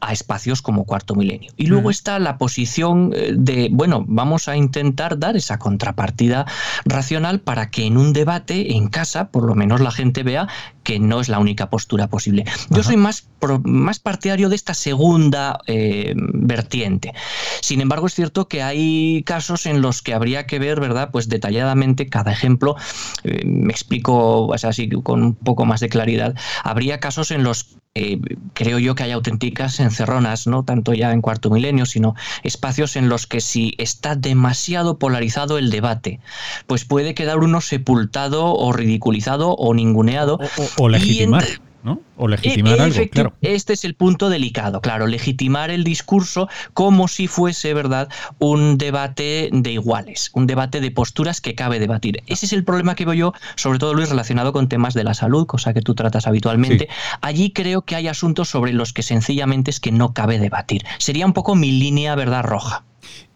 a 0.00 0.12
espacios 0.12 0.62
como 0.62 0.84
Cuarto 0.84 1.14
Milenio. 1.14 1.52
Y 1.56 1.66
luego 1.66 1.90
está 1.90 2.18
la 2.18 2.38
posición 2.38 3.12
eh, 3.14 3.32
de, 3.36 3.68
bueno, 3.72 4.04
vamos 4.06 4.48
a 4.48 4.56
intentar 4.56 5.18
dar 5.18 5.36
esa 5.36 5.58
contrapartida 5.58 6.46
racional 6.84 7.40
para 7.40 7.70
que 7.70 7.86
en 7.86 7.96
un 7.96 8.12
debate 8.12 8.76
en 8.76 8.88
casa, 8.88 9.28
por 9.30 9.44
lo 9.44 9.54
menos 9.54 9.80
la 9.80 9.90
gente 9.90 10.22
vea 10.22 10.48
que 10.86 11.00
no 11.00 11.20
es 11.20 11.28
la 11.28 11.40
única 11.40 11.68
postura 11.68 12.06
posible. 12.06 12.44
Yo 12.70 12.84
soy 12.84 12.96
más, 12.96 13.26
más 13.64 13.98
partidario 13.98 14.48
de 14.48 14.54
esta 14.54 14.72
segunda 14.72 15.58
eh, 15.66 16.14
vertiente. 16.16 17.12
Sin 17.60 17.80
embargo, 17.80 18.06
es 18.06 18.14
cierto 18.14 18.46
que 18.46 18.62
hay 18.62 19.24
casos 19.24 19.66
en 19.66 19.82
los 19.82 20.00
que 20.00 20.14
habría 20.14 20.46
que 20.46 20.60
ver, 20.60 20.78
¿verdad? 20.78 21.10
Pues 21.10 21.28
detalladamente 21.28 22.08
cada 22.08 22.30
ejemplo. 22.30 22.76
Eh, 23.24 23.44
me 23.44 23.72
explico 23.72 24.54
así 24.54 24.88
con 24.88 25.24
un 25.24 25.34
poco 25.34 25.64
más 25.64 25.80
de 25.80 25.88
claridad. 25.88 26.36
Habría 26.62 27.00
casos 27.00 27.32
en 27.32 27.42
los 27.42 27.78
eh, 27.98 28.20
creo 28.52 28.78
yo 28.78 28.94
que 28.94 29.04
hay 29.04 29.12
auténticas 29.12 29.80
encerronas, 29.80 30.46
no 30.46 30.64
tanto 30.64 30.92
ya 30.92 31.12
en 31.12 31.22
cuarto 31.22 31.48
milenio, 31.48 31.86
sino 31.86 32.14
espacios 32.42 32.94
en 32.94 33.08
los 33.08 33.26
que 33.26 33.40
si 33.40 33.74
está 33.78 34.14
demasiado 34.14 34.98
polarizado 34.98 35.56
el 35.56 35.70
debate, 35.70 36.20
pues 36.66 36.84
puede 36.84 37.14
quedar 37.14 37.38
uno 37.38 37.62
sepultado 37.62 38.54
o 38.54 38.70
ridiculizado 38.74 39.52
o 39.52 39.72
ninguneado. 39.72 40.38
O, 40.75 40.75
legitimar. 40.88 41.44
¿no? 41.86 42.00
O 42.16 42.26
legitimar 42.26 42.80
algo, 42.80 43.00
claro. 43.12 43.32
Este 43.42 43.72
es 43.72 43.84
el 43.84 43.94
punto 43.94 44.28
delicado, 44.28 44.80
claro, 44.80 45.06
legitimar 45.06 45.70
el 45.70 45.84
discurso 45.84 46.48
como 46.74 47.06
si 47.06 47.28
fuese, 47.28 47.74
¿verdad?, 47.74 48.08
un 48.40 48.76
debate 48.76 49.50
de 49.52 49.70
iguales, 49.70 50.30
un 50.34 50.48
debate 50.48 50.80
de 50.80 50.90
posturas 50.90 51.40
que 51.40 51.54
cabe 51.54 51.78
debatir. 51.78 52.24
Ese 52.26 52.46
es 52.46 52.52
el 52.52 52.64
problema 52.64 52.96
que 52.96 53.04
veo 53.04 53.14
yo, 53.14 53.32
sobre 53.54 53.78
todo, 53.78 53.94
Luis, 53.94 54.10
relacionado 54.10 54.52
con 54.52 54.68
temas 54.68 54.94
de 54.94 55.04
la 55.04 55.14
salud, 55.14 55.46
cosa 55.46 55.72
que 55.72 55.80
tú 55.80 55.94
tratas 55.94 56.26
habitualmente. 56.26 56.88
Allí 57.20 57.52
creo 57.52 57.82
que 57.82 57.94
hay 57.94 58.08
asuntos 58.08 58.48
sobre 58.48 58.72
los 58.72 58.92
que 58.92 59.04
sencillamente 59.04 59.70
es 59.70 59.78
que 59.78 59.92
no 59.92 60.12
cabe 60.12 60.40
debatir. 60.40 60.82
Sería 60.98 61.24
un 61.24 61.34
poco 61.34 61.54
mi 61.54 61.70
línea, 61.70 62.16
¿verdad?, 62.16 62.42
roja. 62.42 62.84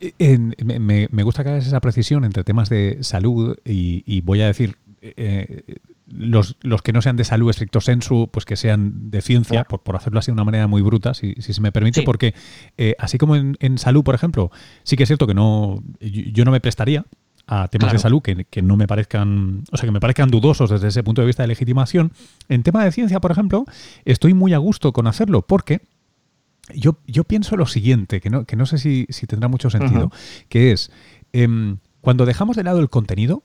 Eh, 0.01 0.39
me, 0.59 1.23
gusta 1.23 1.45
que 1.45 1.51
hagas 1.51 1.69
esa 1.69 1.81
precisión 1.81 2.25
entre 2.25 2.43
temas 2.43 2.69
de 2.69 2.99
salud 3.03 3.57
y, 3.65 4.21
voy 4.23 4.41
a 4.41 4.47
decir, 4.47 4.77
eh, 5.03 5.63
los, 6.11 6.57
que 6.83 6.93
no 6.93 7.03
sean 7.03 7.17
de 7.17 7.25
salud 7.25 7.51
estricto 7.51 7.81
sensu, 7.81 8.29
pues 8.33 8.45
que 8.45 8.57
sean 8.57 9.11
de 9.11 9.21
ciencia, 9.23 9.65
por, 9.65 9.97
hacerlo 9.97 10.19
así 10.19 10.27
de 10.27 10.33
una 10.33 10.45
manera 10.45 10.67
muy 10.67 10.83
bruta, 10.83 11.15
si, 11.15 11.35
se 11.35 11.61
me 11.61 11.73
permite, 11.73 12.03
porque 12.03 12.35
eh, 12.77 12.95
así 12.99 13.19
como 13.19 13.37
en, 13.37 13.79
salud, 13.79 14.03
por 14.03 14.15
ejemplo, 14.15 14.51
sí 14.83 14.97
que 14.97 15.05
es 15.05 15.09
cierto 15.09 15.27
que 15.27 15.35
no 15.35 15.83
yo, 16.01 16.45
no 16.45 16.51
me 16.51 16.61
prestaría 16.61 17.05
a 17.47 17.69
temas 17.69 17.93
de 17.93 17.99
salud 17.99 18.23
que, 18.23 18.63
no 18.63 18.77
me 18.77 18.87
parezcan, 18.87 19.65
o 19.73 19.77
sea, 19.77 19.87
que 19.87 19.93
me 19.93 20.01
parezcan 20.01 20.31
dudosos 20.31 20.71
desde 20.71 20.89
ese 20.89 21.03
punto 21.03 21.21
de 21.21 21.27
vista 21.27 21.43
de 21.43 21.49
legitimación. 21.49 22.13
En 22.49 22.63
tema 22.63 22.85
de 22.85 22.93
ciencia, 22.93 23.21
por 23.21 23.33
ejemplo, 23.33 23.65
estoy 24.05 24.35
muy 24.35 24.53
a 24.53 24.59
gusto 24.59 24.93
con 24.93 25.07
hacerlo 25.07 25.43
porque 25.43 25.81
yo, 26.75 26.99
yo 27.07 27.25
pienso 27.25 27.57
lo 27.57 27.67
siguiente, 27.67 28.21
que 28.21 28.31
no, 28.31 28.45
que 28.45 28.55
no 28.55 28.67
sé 28.67 28.79
si, 28.79 29.07
tendrá 29.27 29.49
mucho 29.49 29.69
sentido, 29.69 30.13
que 30.49 30.71
es, 30.71 30.93
em, 31.33 31.79
cuando 32.01 32.25
dejamos 32.25 32.57
de 32.57 32.63
lado 32.63 32.79
el 32.81 32.89
contenido, 32.89 33.43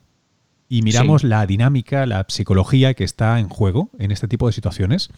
y 0.67 0.81
miramos 0.81 1.23
la 1.23 1.45
dinámica, 1.45 2.05
la 2.05 2.25
psicología 2.27 2.93
que 2.93 3.03
está 3.03 3.39
en 3.39 3.49
juego 3.49 3.89
en 3.99 4.11
este 4.11 4.27
tipo 4.27 4.47
de 4.47 4.53
situaciones, 4.53 5.09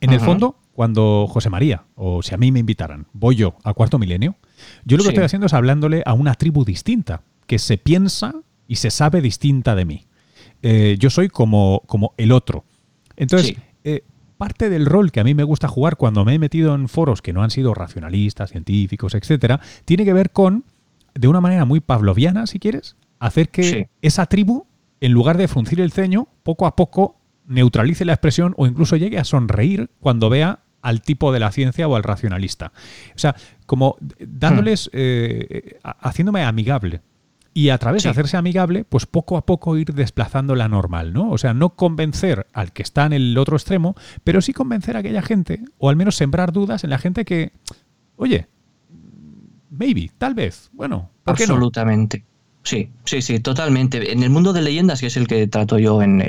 en 0.00 0.12
el 0.12 0.20
fondo, 0.20 0.58
cuando 0.72 1.28
José 1.28 1.48
María, 1.48 1.84
o 1.94 2.22
si 2.22 2.34
a 2.34 2.36
mí 2.36 2.50
me 2.50 2.58
invitaran, 2.58 3.06
voy 3.12 3.36
yo 3.36 3.54
a 3.62 3.72
cuarto 3.72 4.00
milenio, 4.00 4.34
yo 4.84 4.96
lo 4.96 5.04
que 5.04 5.10
estoy 5.10 5.24
haciendo 5.24 5.46
es 5.46 5.54
hablándole 5.54 6.02
a 6.04 6.12
una 6.14 6.34
tribu 6.34 6.64
distinta, 6.64 7.22
que 7.46 7.60
se 7.60 7.78
piensa 7.78 8.34
y 8.66 8.76
se 8.76 8.90
sabe 8.90 9.20
distinta 9.20 9.76
de 9.76 9.84
mí. 9.84 10.06
Eh, 10.62 10.96
yo 10.98 11.08
soy 11.08 11.28
como, 11.28 11.82
como 11.86 12.14
el 12.16 12.32
otro. 12.32 12.64
Entonces, 13.16 13.54
eh, 13.84 14.02
parte 14.38 14.70
del 14.70 14.86
rol 14.86 15.12
que 15.12 15.20
a 15.20 15.24
mí 15.24 15.34
me 15.34 15.44
gusta 15.44 15.68
jugar 15.68 15.96
cuando 15.96 16.24
me 16.24 16.34
he 16.34 16.38
metido 16.38 16.74
en 16.74 16.88
foros 16.88 17.22
que 17.22 17.32
no 17.32 17.44
han 17.44 17.50
sido 17.50 17.72
racionalistas, 17.74 18.50
científicos, 18.50 19.14
etcétera, 19.14 19.60
tiene 19.84 20.04
que 20.04 20.12
ver 20.12 20.32
con, 20.32 20.64
de 21.14 21.28
una 21.28 21.40
manera 21.40 21.64
muy 21.64 21.78
pavloviana, 21.78 22.48
si 22.48 22.58
quieres, 22.58 22.96
hacer 23.20 23.50
que 23.50 23.88
esa 24.00 24.26
tribu 24.26 24.66
en 25.02 25.12
lugar 25.12 25.36
de 25.36 25.48
fruncir 25.48 25.80
el 25.80 25.90
ceño, 25.90 26.28
poco 26.44 26.64
a 26.64 26.76
poco 26.76 27.20
neutralice 27.44 28.04
la 28.04 28.12
expresión 28.12 28.54
o 28.56 28.68
incluso 28.68 28.94
llegue 28.94 29.18
a 29.18 29.24
sonreír 29.24 29.90
cuando 29.98 30.30
vea 30.30 30.60
al 30.80 31.02
tipo 31.02 31.32
de 31.32 31.40
la 31.40 31.50
ciencia 31.50 31.88
o 31.88 31.96
al 31.96 32.04
racionalista. 32.04 32.72
O 33.16 33.18
sea, 33.18 33.34
como 33.66 33.96
dándoles, 34.20 34.86
hmm. 34.86 34.90
eh, 34.92 35.78
haciéndome 35.82 36.44
amigable. 36.44 37.02
Y 37.52 37.70
a 37.70 37.78
través 37.78 38.04
de 38.04 38.10
hacerse 38.10 38.36
amigable, 38.36 38.84
pues 38.84 39.06
poco 39.06 39.36
a 39.36 39.44
poco 39.44 39.76
ir 39.76 39.92
desplazando 39.92 40.54
la 40.54 40.68
normal, 40.68 41.12
¿no? 41.12 41.30
O 41.32 41.36
sea, 41.36 41.52
no 41.52 41.70
convencer 41.70 42.46
al 42.52 42.72
que 42.72 42.82
está 42.82 43.04
en 43.04 43.12
el 43.12 43.36
otro 43.36 43.56
extremo, 43.56 43.96
pero 44.22 44.40
sí 44.40 44.52
convencer 44.52 44.96
a 44.96 45.00
aquella 45.00 45.20
gente, 45.20 45.64
o 45.78 45.90
al 45.90 45.96
menos 45.96 46.14
sembrar 46.14 46.52
dudas 46.52 46.84
en 46.84 46.90
la 46.90 46.98
gente 46.98 47.24
que, 47.24 47.52
oye, 48.16 48.46
maybe, 49.68 50.10
tal 50.16 50.34
vez, 50.34 50.70
bueno, 50.72 51.10
¿por 51.24 51.32
Absolutamente. 51.32 52.24
Sí, 52.64 52.90
sí, 53.04 53.22
sí, 53.22 53.40
totalmente. 53.40 54.12
En 54.12 54.22
el 54.22 54.30
mundo 54.30 54.52
de 54.52 54.62
leyendas, 54.62 55.00
que 55.00 55.08
es 55.08 55.16
el 55.16 55.26
que 55.26 55.48
trato 55.48 55.78
yo 55.78 56.00
en, 56.00 56.22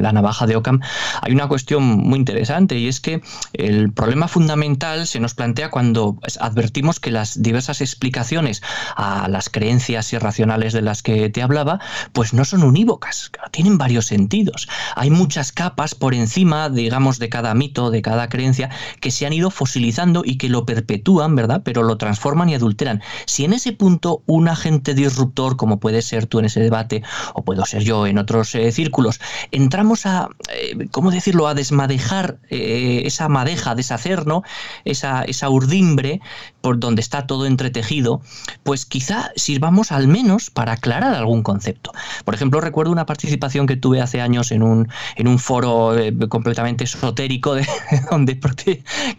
la 0.00 0.12
navaja 0.12 0.46
de 0.46 0.54
Ockham, 0.54 0.80
hay 1.20 1.32
una 1.32 1.48
cuestión 1.48 1.82
muy 1.82 2.16
interesante 2.16 2.78
y 2.78 2.86
es 2.86 3.00
que 3.00 3.22
el 3.54 3.92
problema 3.92 4.28
fundamental 4.28 5.08
se 5.08 5.18
nos 5.18 5.34
plantea 5.34 5.70
cuando 5.70 6.16
advertimos 6.38 7.00
que 7.00 7.10
las 7.10 7.42
diversas 7.42 7.80
explicaciones 7.80 8.62
a 8.94 9.26
las 9.28 9.48
creencias 9.48 10.12
irracionales 10.12 10.72
de 10.72 10.82
las 10.82 11.02
que 11.02 11.28
te 11.28 11.42
hablaba, 11.42 11.80
pues 12.12 12.34
no 12.34 12.44
son 12.44 12.62
unívocas, 12.62 13.32
tienen 13.50 13.76
varios 13.76 14.06
sentidos. 14.06 14.68
Hay 14.94 15.10
muchas 15.10 15.50
capas 15.50 15.96
por 15.96 16.14
encima, 16.14 16.70
digamos, 16.70 17.18
de 17.18 17.28
cada 17.28 17.52
mito, 17.54 17.90
de 17.90 18.00
cada 18.00 18.28
creencia, 18.28 18.70
que 19.00 19.10
se 19.10 19.26
han 19.26 19.32
ido 19.32 19.50
fosilizando 19.50 20.22
y 20.24 20.38
que 20.38 20.48
lo 20.48 20.64
perpetúan, 20.64 21.34
¿verdad? 21.34 21.62
Pero 21.64 21.82
lo 21.82 21.96
transforman 21.96 22.48
y 22.48 22.54
adulteran. 22.54 23.02
Si 23.26 23.44
en 23.44 23.54
ese 23.54 23.72
punto 23.72 24.22
un 24.26 24.46
agente 24.46 24.94
disruptor 24.94 25.56
como 25.56 25.79
puede 25.80 26.02
ser 26.02 26.26
tú 26.26 26.38
en 26.38 26.44
ese 26.44 26.60
debate 26.60 27.02
o 27.34 27.42
puedo 27.42 27.64
ser 27.64 27.82
yo 27.82 28.06
en 28.06 28.18
otros 28.18 28.54
eh, 28.54 28.70
círculos, 28.70 29.20
entramos 29.50 30.06
a, 30.06 30.28
eh, 30.52 30.86
¿cómo 30.90 31.10
decirlo?, 31.10 31.48
a 31.48 31.54
desmadejar 31.54 32.38
eh, 32.50 33.02
esa 33.04 33.28
madeja, 33.28 33.74
deshacer, 33.74 34.26
¿no? 34.26 34.42
Esa, 34.84 35.22
esa 35.24 35.48
urdimbre 35.48 36.20
por 36.60 36.78
donde 36.78 37.00
está 37.00 37.26
todo 37.26 37.46
entretejido, 37.46 38.20
pues 38.62 38.86
quizá 38.86 39.30
sirvamos 39.36 39.92
al 39.92 40.08
menos 40.08 40.50
para 40.50 40.72
aclarar 40.72 41.14
algún 41.14 41.42
concepto. 41.42 41.92
Por 42.24 42.34
ejemplo, 42.34 42.60
recuerdo 42.60 42.92
una 42.92 43.06
participación 43.06 43.66
que 43.66 43.76
tuve 43.76 44.00
hace 44.00 44.20
años 44.20 44.52
en 44.52 44.62
un, 44.62 44.88
en 45.16 45.28
un 45.28 45.38
foro 45.38 45.94
completamente 46.28 46.84
esotérico, 46.84 47.54
de, 47.54 47.66
donde 48.10 48.38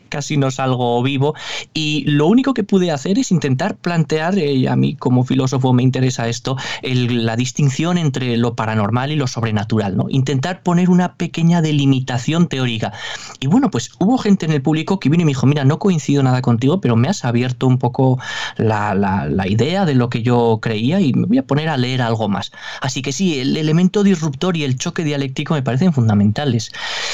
casi 0.10 0.38
no 0.38 0.51
salgo 0.51 1.01
vivo, 1.03 1.36
y 1.74 2.03
lo 2.07 2.27
único 2.27 2.53
que 2.53 2.63
pude 2.63 2.91
hacer 2.91 3.17
es 3.19 3.31
intentar 3.31 3.75
plantear, 3.77 4.36
a 4.69 4.75
mí 4.75 4.95
como 4.95 5.24
filósofo 5.24 5.74
me 5.74 5.83
interesa 5.83 6.27
esto, 6.27 6.41
esto, 6.41 6.57
la 6.83 7.36
distinción 7.36 7.98
entre 7.98 8.38
lo 8.38 8.55
paranormal 8.55 9.12
y 9.12 9.15
lo 9.15 9.27
sobrenatural, 9.27 9.95
¿no? 9.95 10.07
Intentar 10.10 10.63
poner 10.63 10.89
una 10.89 11.15
pequeña 11.15 11.62
delimitación 11.62 12.48
teórica. 12.48 12.93
Y 13.39 13.48
bueno, 13.48 13.69
pues 13.69 13.91
hubo 14.00 14.17
gente 14.17 14.45
en 14.45 14.53
el 14.53 14.62
público 14.62 15.00
que 15.00 15.10
vino 15.10 15.21
y 15.21 15.25
me 15.25 15.31
dijo, 15.31 15.45
mira, 15.45 15.63
no 15.63 15.77
coincido 15.77 16.24
nada 16.24 16.41
contigo, 16.41 16.81
pero 16.81 16.95
me 16.95 17.07
has 17.07 17.25
abierto 17.31 17.67
un 17.67 17.77
poco 17.77 18.19
la, 18.57 19.45
idea 19.47 19.85
de 19.85 19.95
lo 19.95 20.09
que 20.09 20.21
yo 20.21 20.59
creía 20.61 21.01
y 21.01 21.13
me 21.13 21.25
voy 21.25 21.38
a 21.39 21.43
poner 21.43 21.67
a 21.69 21.77
leer 21.77 22.01
algo 22.01 22.29
más. 22.29 22.51
Así 22.81 23.01
que 23.01 23.11
sí, 23.11 23.39
el 23.39 23.57
elemento 23.57 24.03
disruptor 24.03 24.55
y 24.55 24.63
el 24.63 24.77
choque 24.77 25.03
dialéctico 25.03 25.55
me 25.55 25.63
parecen 25.63 25.93
fundamentales. 25.93 26.71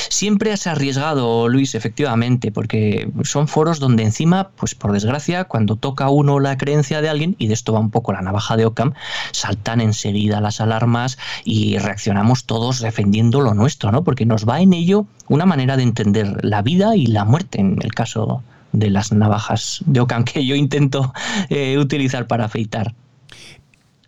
Siempre 0.09 0.51
has 0.51 0.67
arriesgado, 0.67 1.47
Luis, 1.47 1.73
efectivamente, 1.75 2.51
porque 2.51 3.09
son 3.23 3.47
foros 3.47 3.79
donde 3.79 4.03
encima, 4.03 4.49
pues 4.49 4.75
por 4.75 4.91
desgracia, 4.91 5.45
cuando 5.45 5.75
toca 5.77 6.09
uno 6.09 6.39
la 6.39 6.57
creencia 6.57 7.01
de 7.01 7.09
alguien, 7.09 7.35
y 7.39 7.47
de 7.47 7.53
esto 7.53 7.73
va 7.73 7.79
un 7.79 7.91
poco 7.91 8.13
la 8.13 8.21
navaja 8.21 8.57
de 8.57 8.65
Ockham, 8.65 8.93
saltan 9.31 9.81
enseguida 9.81 10.41
las 10.41 10.61
alarmas 10.61 11.17
y 11.43 11.77
reaccionamos 11.77 12.45
todos 12.45 12.79
defendiendo 12.79 13.41
lo 13.41 13.53
nuestro, 13.53 13.91
¿no? 13.91 14.03
Porque 14.03 14.25
nos 14.25 14.47
va 14.47 14.61
en 14.61 14.73
ello 14.73 15.05
una 15.27 15.45
manera 15.45 15.77
de 15.77 15.83
entender 15.83 16.43
la 16.43 16.61
vida 16.61 16.95
y 16.95 17.07
la 17.07 17.25
muerte, 17.25 17.59
en 17.59 17.79
el 17.81 17.93
caso 17.93 18.43
de 18.79 18.89
las 18.89 19.11
navajas 19.11 19.83
de 19.85 19.99
Ockham 19.99 20.23
que 20.23 20.45
yo 20.45 20.55
intento 20.55 21.13
eh, 21.49 21.77
utilizar 21.77 22.27
para 22.27 22.45
afeitar. 22.45 22.93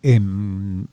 Em, 0.01 0.85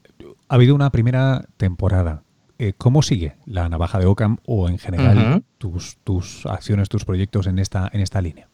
ha 0.49 0.55
habido 0.55 0.75
una 0.75 0.91
primera 0.91 1.45
temporada. 1.57 2.23
Eh, 2.59 2.73
¿Cómo 2.77 3.03
sigue 3.03 3.37
la 3.45 3.69
navaja 3.69 3.99
de 3.99 4.07
Ockham 4.07 4.39
o 4.47 4.69
en 4.69 4.79
general 4.79 5.45
tus, 5.59 5.99
tus 6.05 6.47
acciones, 6.47 6.89
tus 6.89 7.05
proyectos 7.05 7.47
en 7.47 7.59
esta, 7.59 7.91
en 7.93 8.01
esta 8.01 8.23
línea? 8.23 8.49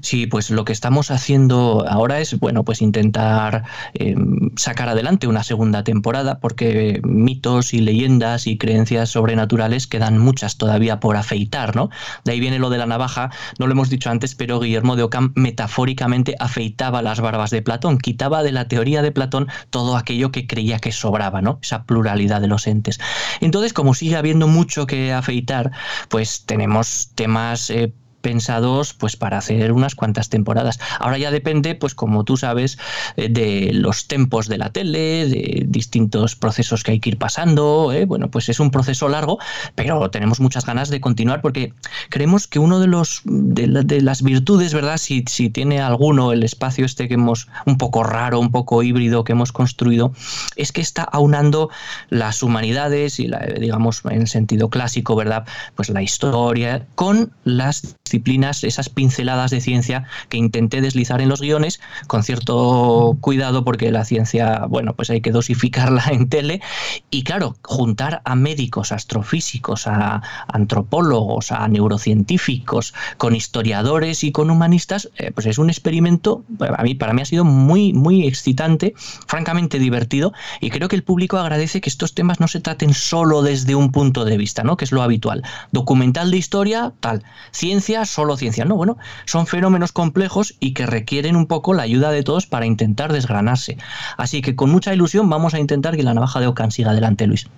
Sí, 0.00 0.26
pues 0.26 0.50
lo 0.50 0.64
que 0.64 0.72
estamos 0.72 1.10
haciendo 1.10 1.84
ahora 1.88 2.20
es, 2.20 2.38
bueno, 2.38 2.64
pues 2.64 2.82
intentar 2.82 3.64
em, 3.94 4.50
sacar 4.56 4.88
adelante 4.88 5.26
una 5.26 5.42
segunda 5.44 5.84
temporada, 5.84 6.38
porque 6.40 7.00
mitos 7.04 7.74
y 7.74 7.80
leyendas 7.80 8.46
y 8.46 8.58
creencias 8.58 9.10
sobrenaturales 9.10 9.86
quedan 9.86 10.18
muchas 10.18 10.56
todavía 10.56 11.00
por 11.00 11.16
afeitar, 11.16 11.76
¿no? 11.76 11.90
De 12.24 12.32
ahí 12.32 12.40
viene 12.40 12.58
lo 12.58 12.70
de 12.70 12.78
la 12.78 12.86
navaja, 12.86 13.30
no 13.58 13.66
lo 13.66 13.72
hemos 13.72 13.90
dicho 13.90 14.10
antes, 14.10 14.34
pero 14.34 14.60
Guillermo 14.60 14.96
de 14.96 15.02
Ockham 15.02 15.32
metafóricamente 15.34 16.34
afeitaba 16.38 17.02
las 17.02 17.20
barbas 17.20 17.50
de 17.50 17.62
Platón, 17.62 17.98
quitaba 17.98 18.42
de 18.42 18.52
la 18.52 18.68
teoría 18.68 19.02
de 19.02 19.12
Platón 19.12 19.48
todo 19.70 19.96
aquello 19.96 20.32
que 20.32 20.46
creía 20.46 20.78
que 20.78 20.92
sobraba, 20.92 21.42
¿no? 21.42 21.58
Esa 21.62 21.84
pluralidad 21.84 22.40
de 22.40 22.48
los 22.48 22.66
entes. 22.66 23.00
Entonces, 23.40 23.72
como 23.72 23.94
sigue 23.94 24.16
habiendo 24.16 24.48
mucho 24.48 24.86
que 24.86 25.12
afeitar, 25.12 25.70
pues 26.08 26.44
tenemos 26.46 27.10
temas 27.14 27.70
eh, 27.70 27.92
pensados 28.20 28.94
pues 28.94 29.16
para 29.16 29.38
hacer 29.38 29.72
unas 29.72 29.94
cuantas 29.94 30.28
temporadas. 30.28 30.78
Ahora 30.98 31.18
ya 31.18 31.30
depende, 31.30 31.74
pues 31.74 31.94
como 31.94 32.24
tú 32.24 32.36
sabes, 32.36 32.78
eh, 33.16 33.28
de 33.28 33.72
los 33.72 34.06
tempos 34.06 34.48
de 34.48 34.58
la 34.58 34.70
tele, 34.70 35.26
de 35.26 35.64
distintos 35.66 36.36
procesos 36.36 36.82
que 36.82 36.92
hay 36.92 37.00
que 37.00 37.10
ir 37.10 37.18
pasando. 37.18 37.92
¿eh? 37.92 38.04
Bueno, 38.04 38.30
pues 38.30 38.48
es 38.48 38.60
un 38.60 38.70
proceso 38.70 39.08
largo, 39.08 39.38
pero 39.74 40.10
tenemos 40.10 40.40
muchas 40.40 40.66
ganas 40.66 40.88
de 40.90 41.00
continuar 41.00 41.40
porque 41.40 41.72
creemos 42.10 42.46
que 42.46 42.58
uno 42.58 42.80
de 42.80 42.86
los 42.86 43.22
de, 43.24 44.00
las 44.00 44.22
virtudes, 44.22 44.74
¿verdad? 44.74 44.98
Si, 44.98 45.24
si 45.28 45.50
tiene 45.50 45.80
alguno 45.80 46.32
el 46.32 46.42
espacio 46.42 46.84
este 46.84 47.08
que 47.08 47.14
hemos 47.14 47.48
un 47.66 47.78
poco 47.78 48.02
raro, 48.04 48.40
un 48.40 48.50
poco 48.50 48.82
híbrido 48.82 49.24
que 49.24 49.32
hemos 49.32 49.52
construido, 49.52 50.12
es 50.56 50.72
que 50.72 50.80
está 50.80 51.02
aunando 51.02 51.70
las 52.10 52.42
humanidades 52.42 53.20
y 53.20 53.28
la, 53.28 53.38
digamos 53.38 54.02
en 54.10 54.26
sentido 54.26 54.70
clásico, 54.70 55.16
¿verdad? 55.16 55.44
Pues 55.74 55.88
la 55.88 56.02
historia 56.02 56.86
con 56.94 57.32
las 57.44 57.96
disciplinas, 58.08 58.64
esas 58.64 58.88
pinceladas 58.88 59.50
de 59.50 59.60
ciencia 59.60 60.04
que 60.30 60.38
intenté 60.38 60.80
deslizar 60.80 61.20
en 61.20 61.28
los 61.28 61.40
guiones 61.40 61.80
con 62.06 62.22
cierto 62.22 63.18
cuidado 63.20 63.64
porque 63.64 63.90
la 63.92 64.04
ciencia, 64.04 64.64
bueno, 64.68 64.94
pues 64.94 65.10
hay 65.10 65.20
que 65.20 65.30
dosificarla 65.30 66.04
en 66.10 66.28
tele 66.28 66.62
y 67.10 67.22
claro, 67.22 67.56
juntar 67.62 68.22
a 68.24 68.34
médicos, 68.34 68.92
astrofísicos, 68.92 69.86
a 69.86 70.22
antropólogos, 70.48 71.52
a 71.52 71.68
neurocientíficos, 71.68 72.94
con 73.18 73.36
historiadores 73.36 74.24
y 74.24 74.32
con 74.32 74.50
humanistas, 74.50 75.10
eh, 75.16 75.30
pues 75.32 75.46
es 75.46 75.58
un 75.58 75.68
experimento, 75.68 76.44
a 76.60 76.82
mí, 76.82 76.94
para 76.94 77.12
mí 77.12 77.22
ha 77.22 77.26
sido 77.26 77.44
muy, 77.44 77.92
muy 77.92 78.26
excitante, 78.26 78.94
francamente 79.26 79.78
divertido 79.78 80.32
y 80.60 80.70
creo 80.70 80.88
que 80.88 80.96
el 80.96 81.02
público 81.02 81.36
agradece 81.36 81.80
que 81.80 81.90
estos 81.90 82.14
temas 82.14 82.40
no 82.40 82.48
se 82.48 82.60
traten 82.60 82.94
solo 82.94 83.42
desde 83.42 83.74
un 83.74 83.92
punto 83.92 84.24
de 84.24 84.36
vista, 84.36 84.62
¿no? 84.62 84.76
Que 84.76 84.84
es 84.84 84.92
lo 84.92 85.02
habitual. 85.02 85.42
Documental 85.72 86.30
de 86.30 86.38
historia, 86.38 86.92
tal. 87.00 87.24
Ciencia, 87.50 87.97
solo 88.04 88.36
ciencia. 88.36 88.64
No, 88.64 88.76
bueno, 88.76 88.96
son 89.24 89.46
fenómenos 89.46 89.92
complejos 89.92 90.54
y 90.60 90.74
que 90.74 90.86
requieren 90.86 91.36
un 91.36 91.46
poco 91.46 91.74
la 91.74 91.82
ayuda 91.82 92.10
de 92.10 92.22
todos 92.22 92.46
para 92.46 92.66
intentar 92.66 93.12
desgranarse. 93.12 93.78
Así 94.16 94.42
que 94.42 94.56
con 94.56 94.70
mucha 94.70 94.94
ilusión 94.94 95.28
vamos 95.28 95.54
a 95.54 95.58
intentar 95.58 95.96
que 95.96 96.02
la 96.02 96.14
navaja 96.14 96.40
de 96.40 96.46
Ockham 96.46 96.70
siga 96.70 96.90
adelante, 96.90 97.26
Luis. 97.26 97.48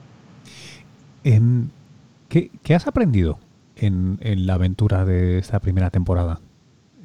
Em, 1.24 1.68
¿qué, 2.28 2.74
has 2.74 2.86
aprendido 2.86 3.38
en, 3.76 4.18
la 4.46 4.54
aventura 4.54 5.04
de 5.04 5.38
esta 5.38 5.60
primera 5.60 5.90
temporada? 5.90 6.40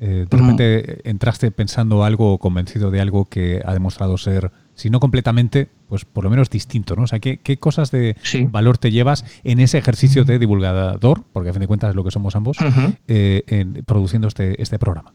Eh, 0.01 0.25
de 0.29 0.37
repente 0.37 1.09
entraste 1.09 1.51
pensando 1.51 2.03
algo 2.03 2.33
o 2.33 2.37
convencido 2.37 2.91
de 2.91 2.99
algo 2.99 3.25
que 3.25 3.61
ha 3.65 3.73
demostrado 3.73 4.17
ser 4.17 4.51
si 4.75 4.89
no 4.89 4.99
completamente, 4.99 5.69
pues 5.87 6.05
por 6.05 6.23
lo 6.23 6.29
menos 6.29 6.49
distinto, 6.49 6.95
¿no? 6.95 7.03
O 7.03 7.07
sea, 7.07 7.19
¿qué, 7.19 7.57
cosas 7.57 7.91
de 7.91 8.15
valor 8.49 8.77
te 8.77 8.91
llevas 8.91 9.25
en 9.43 9.59
ese 9.59 9.77
ejercicio 9.77 10.25
de 10.25 10.37
divulgador, 10.37 11.23
porque 11.33 11.49
a 11.49 11.53
fin 11.53 11.61
de 11.61 11.67
cuentas 11.67 11.89
es 11.89 11.95
lo 11.95 12.03
que 12.03 12.11
somos 12.11 12.35
ambos, 12.35 12.57
eh, 13.07 13.43
en, 13.47 13.83
produciendo 13.85 14.27
este, 14.27 14.61
este 14.61 14.77
programa? 14.77 15.13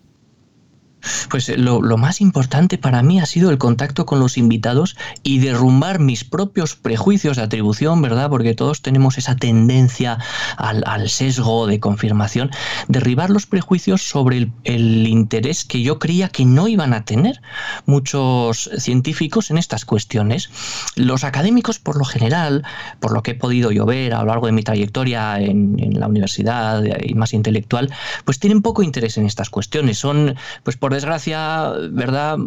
Pues 1.28 1.48
eh, 1.48 1.56
lo, 1.56 1.80
más 1.96 2.20
importante 2.20 2.78
para 2.78 3.02
mí 3.02 3.20
ha 3.20 3.26
sido 3.26 3.50
el 3.50 3.58
contacto 3.58 4.06
con 4.06 4.20
los 4.20 4.38
invitados 4.38 4.96
y 5.22 5.38
derrumbar 5.38 5.98
mis 5.98 6.24
propios 6.24 6.76
prejuicios 6.76 7.36
de 7.36 7.42
atribución, 7.42 8.00
¿verdad? 8.02 8.30
Porque 8.30 8.54
todos 8.54 8.82
tenemos 8.82 9.18
esa 9.18 9.36
tendencia 9.36 10.18
al, 10.56 11.08
sesgo 11.08 11.66
de 11.66 11.80
confirmación, 11.80 12.50
derribar 12.88 13.30
los 13.30 13.46
prejuicios 13.46 14.02
sobre 14.02 14.38
el, 14.38 14.52
el, 14.64 15.06
interés 15.06 15.64
que 15.64 15.82
yo 15.82 15.98
creía 15.98 16.28
que 16.28 16.44
no 16.44 16.68
iban 16.68 16.94
a 16.94 17.04
tener 17.04 17.40
muchos 17.86 18.70
científicos 18.78 19.50
en 19.50 19.58
estas 19.58 19.84
cuestiones. 19.84 20.50
Los 20.96 21.24
académicos, 21.24 21.78
por 21.78 21.96
lo 21.96 22.04
general, 22.04 22.64
por 23.00 23.12
lo 23.12 23.22
que 23.22 23.32
he 23.32 23.34
podido 23.34 23.72
yo 23.72 23.86
ver 23.86 24.14
a 24.14 24.20
lo 24.20 24.26
largo 24.26 24.46
de 24.46 24.52
mi 24.52 24.62
trayectoria 24.62 25.40
en, 25.40 25.78
en 25.78 25.98
la 25.98 26.08
universidad 26.08 26.82
y 27.02 27.14
más 27.14 27.32
intelectual, 27.32 27.90
pues 28.24 28.38
tienen 28.38 28.62
poco 28.62 28.82
interés 28.82 29.18
en 29.18 29.26
estas 29.26 29.50
cuestiones. 29.50 29.98
Son, 29.98 30.36
pues 30.62 30.76
por 30.76 30.89
desgracia, 30.90 31.72
¿verdad? 31.90 32.38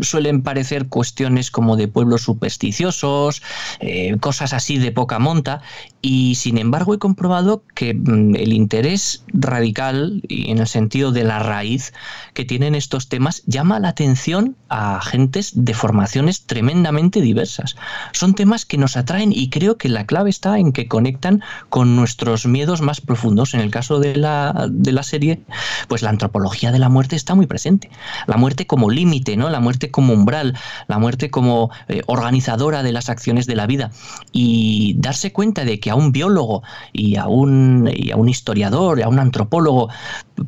Suelen 0.00 0.42
parecer 0.42 0.88
cuestiones 0.88 1.50
como 1.50 1.76
de 1.76 1.88
pueblos 1.88 2.22
supersticiosos, 2.22 3.42
eh, 3.80 4.16
cosas 4.20 4.52
así 4.52 4.78
de 4.78 4.92
poca 4.92 5.18
monta, 5.18 5.62
y 6.02 6.34
sin 6.36 6.58
embargo 6.58 6.94
he 6.94 6.98
comprobado 6.98 7.62
que 7.74 7.94
mm, 7.94 8.34
el 8.36 8.52
interés 8.52 9.24
radical 9.28 10.22
y 10.28 10.50
en 10.50 10.58
el 10.58 10.66
sentido 10.66 11.12
de 11.12 11.24
la 11.24 11.38
raíz 11.40 11.92
que 12.34 12.44
tienen 12.44 12.74
estos 12.74 13.08
temas 13.08 13.42
llama 13.46 13.80
la 13.80 13.88
atención 13.88 14.56
a 14.68 15.00
gentes 15.02 15.52
de 15.54 15.74
formaciones 15.74 16.46
tremendamente 16.46 17.20
diversas. 17.20 17.76
Son 18.12 18.34
temas 18.34 18.64
que 18.64 18.78
nos 18.78 18.96
atraen 18.96 19.32
y 19.32 19.50
creo 19.50 19.76
que 19.76 19.88
la 19.88 20.06
clave 20.06 20.30
está 20.30 20.58
en 20.58 20.72
que 20.72 20.88
conectan 20.88 21.42
con 21.68 21.96
nuestros 21.96 22.46
miedos 22.46 22.80
más 22.80 23.00
profundos. 23.00 23.54
En 23.54 23.60
el 23.60 23.70
caso 23.70 24.00
de 24.00 24.16
la, 24.16 24.68
de 24.70 24.92
la 24.92 25.02
serie, 25.02 25.42
pues 25.88 26.02
la 26.02 26.10
antropología 26.10 26.72
de 26.72 26.78
la 26.78 26.88
muerte 26.88 27.16
está 27.16 27.34
muy 27.34 27.46
presente 27.46 27.89
la 28.26 28.36
muerte 28.36 28.66
como 28.66 28.90
límite, 28.90 29.36
¿no? 29.36 29.50
La 29.50 29.60
muerte 29.60 29.90
como 29.90 30.12
umbral, 30.12 30.56
la 30.88 30.98
muerte 30.98 31.30
como 31.30 31.70
eh, 31.88 32.02
organizadora 32.06 32.82
de 32.82 32.92
las 32.92 33.08
acciones 33.08 33.46
de 33.46 33.56
la 33.56 33.66
vida. 33.66 33.90
Y 34.32 34.94
darse 34.98 35.32
cuenta 35.32 35.64
de 35.64 35.80
que 35.80 35.90
a 35.90 35.94
un 35.94 36.12
biólogo 36.12 36.62
y 36.92 37.16
a 37.16 37.26
un, 37.26 37.90
y 37.92 38.10
a 38.10 38.16
un 38.16 38.28
historiador, 38.28 39.02
a 39.02 39.08
un 39.08 39.18
antropólogo, 39.18 39.88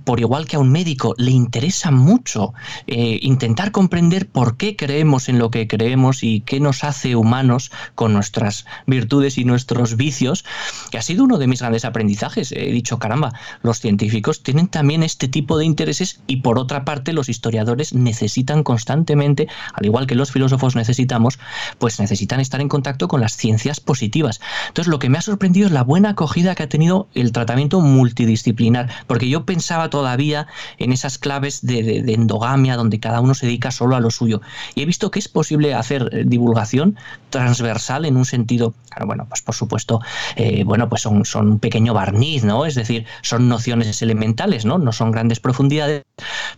por 0.04 0.20
igual 0.20 0.46
que 0.46 0.56
a 0.56 0.58
un 0.58 0.70
médico, 0.70 1.14
le 1.18 1.30
interesa 1.30 1.90
mucho 1.90 2.54
eh, 2.86 3.18
intentar 3.22 3.72
comprender 3.72 4.28
por 4.28 4.56
qué 4.56 4.76
creemos 4.76 5.28
en 5.28 5.38
lo 5.38 5.50
que 5.50 5.66
creemos 5.66 6.22
y 6.22 6.40
qué 6.40 6.60
nos 6.60 6.84
hace 6.84 7.16
humanos 7.16 7.70
con 7.94 8.12
nuestras 8.12 8.66
virtudes 8.86 9.38
y 9.38 9.44
nuestros 9.44 9.96
vicios, 9.96 10.44
que 10.90 10.98
ha 10.98 11.02
sido 11.02 11.24
uno 11.24 11.38
de 11.38 11.46
mis 11.46 11.60
grandes 11.60 11.84
aprendizajes. 11.84 12.52
He 12.52 12.72
dicho, 12.72 12.98
caramba, 12.98 13.32
los 13.62 13.80
científicos 13.80 14.42
tienen 14.42 14.68
también 14.68 15.02
este 15.02 15.28
tipo 15.28 15.58
de 15.58 15.64
intereses 15.64 16.20
y 16.26 16.36
por 16.36 16.58
otra 16.58 16.84
parte 16.84 17.12
los 17.12 17.28
historiadores 17.28 17.94
necesitan 17.94 18.62
constantemente, 18.62 19.48
al 19.74 19.86
igual 19.86 20.06
que 20.06 20.14
los 20.14 20.32
filósofos 20.32 20.76
necesitamos, 20.76 21.38
pues 21.78 22.00
necesitan 22.00 22.40
estar 22.40 22.60
en 22.60 22.68
contacto 22.68 23.08
con 23.08 23.20
las 23.20 23.36
ciencias 23.36 23.80
positivas. 23.80 24.40
Entonces 24.68 24.90
lo 24.90 24.98
que 24.98 25.08
me 25.08 25.18
ha 25.18 25.22
sorprendido 25.22 25.66
es 25.66 25.72
la 25.72 25.82
buena 25.82 26.10
acogida 26.10 26.54
que 26.54 26.62
ha 26.62 26.68
tenido 26.68 27.08
el 27.14 27.32
tratamiento 27.32 27.80
multidisciplinar, 27.80 28.90
porque 29.06 29.28
yo 29.28 29.44
pensaba 29.44 29.81
todavía 29.90 30.46
en 30.78 30.92
esas 30.92 31.18
claves 31.18 31.64
de, 31.64 31.98
endogamia 32.12 32.76
donde 32.76 33.00
cada 33.00 33.20
uno 33.20 33.34
se 33.34 33.46
dedica 33.46 33.70
solo 33.70 33.96
a 33.96 34.00
lo 34.00 34.10
suyo. 34.10 34.40
Y 34.74 34.82
he 34.82 34.86
visto 34.86 35.10
que 35.10 35.18
es 35.18 35.28
posible 35.28 35.74
hacer 35.74 36.08
eh, 36.12 36.24
divulgación 36.26 36.96
transversal 37.30 38.04
en 38.04 38.16
un 38.16 38.24
sentido, 38.24 38.74
bueno, 39.06 39.26
pues 39.28 39.42
por 39.42 39.54
supuesto, 39.54 40.00
eh, 40.36 40.64
bueno, 40.64 40.88
pues 40.88 41.02
son, 41.02 41.24
son 41.24 41.52
un 41.52 41.58
pequeño 41.58 41.94
barniz, 41.94 42.44
¿no? 42.44 42.66
Es 42.66 42.74
decir, 42.74 43.06
son 43.22 43.48
nociones 43.48 44.02
elementales, 44.02 44.64
¿no? 44.64 44.78
No 44.78 44.92
son 44.92 45.10
grandes 45.10 45.40
profundidades, 45.40 46.02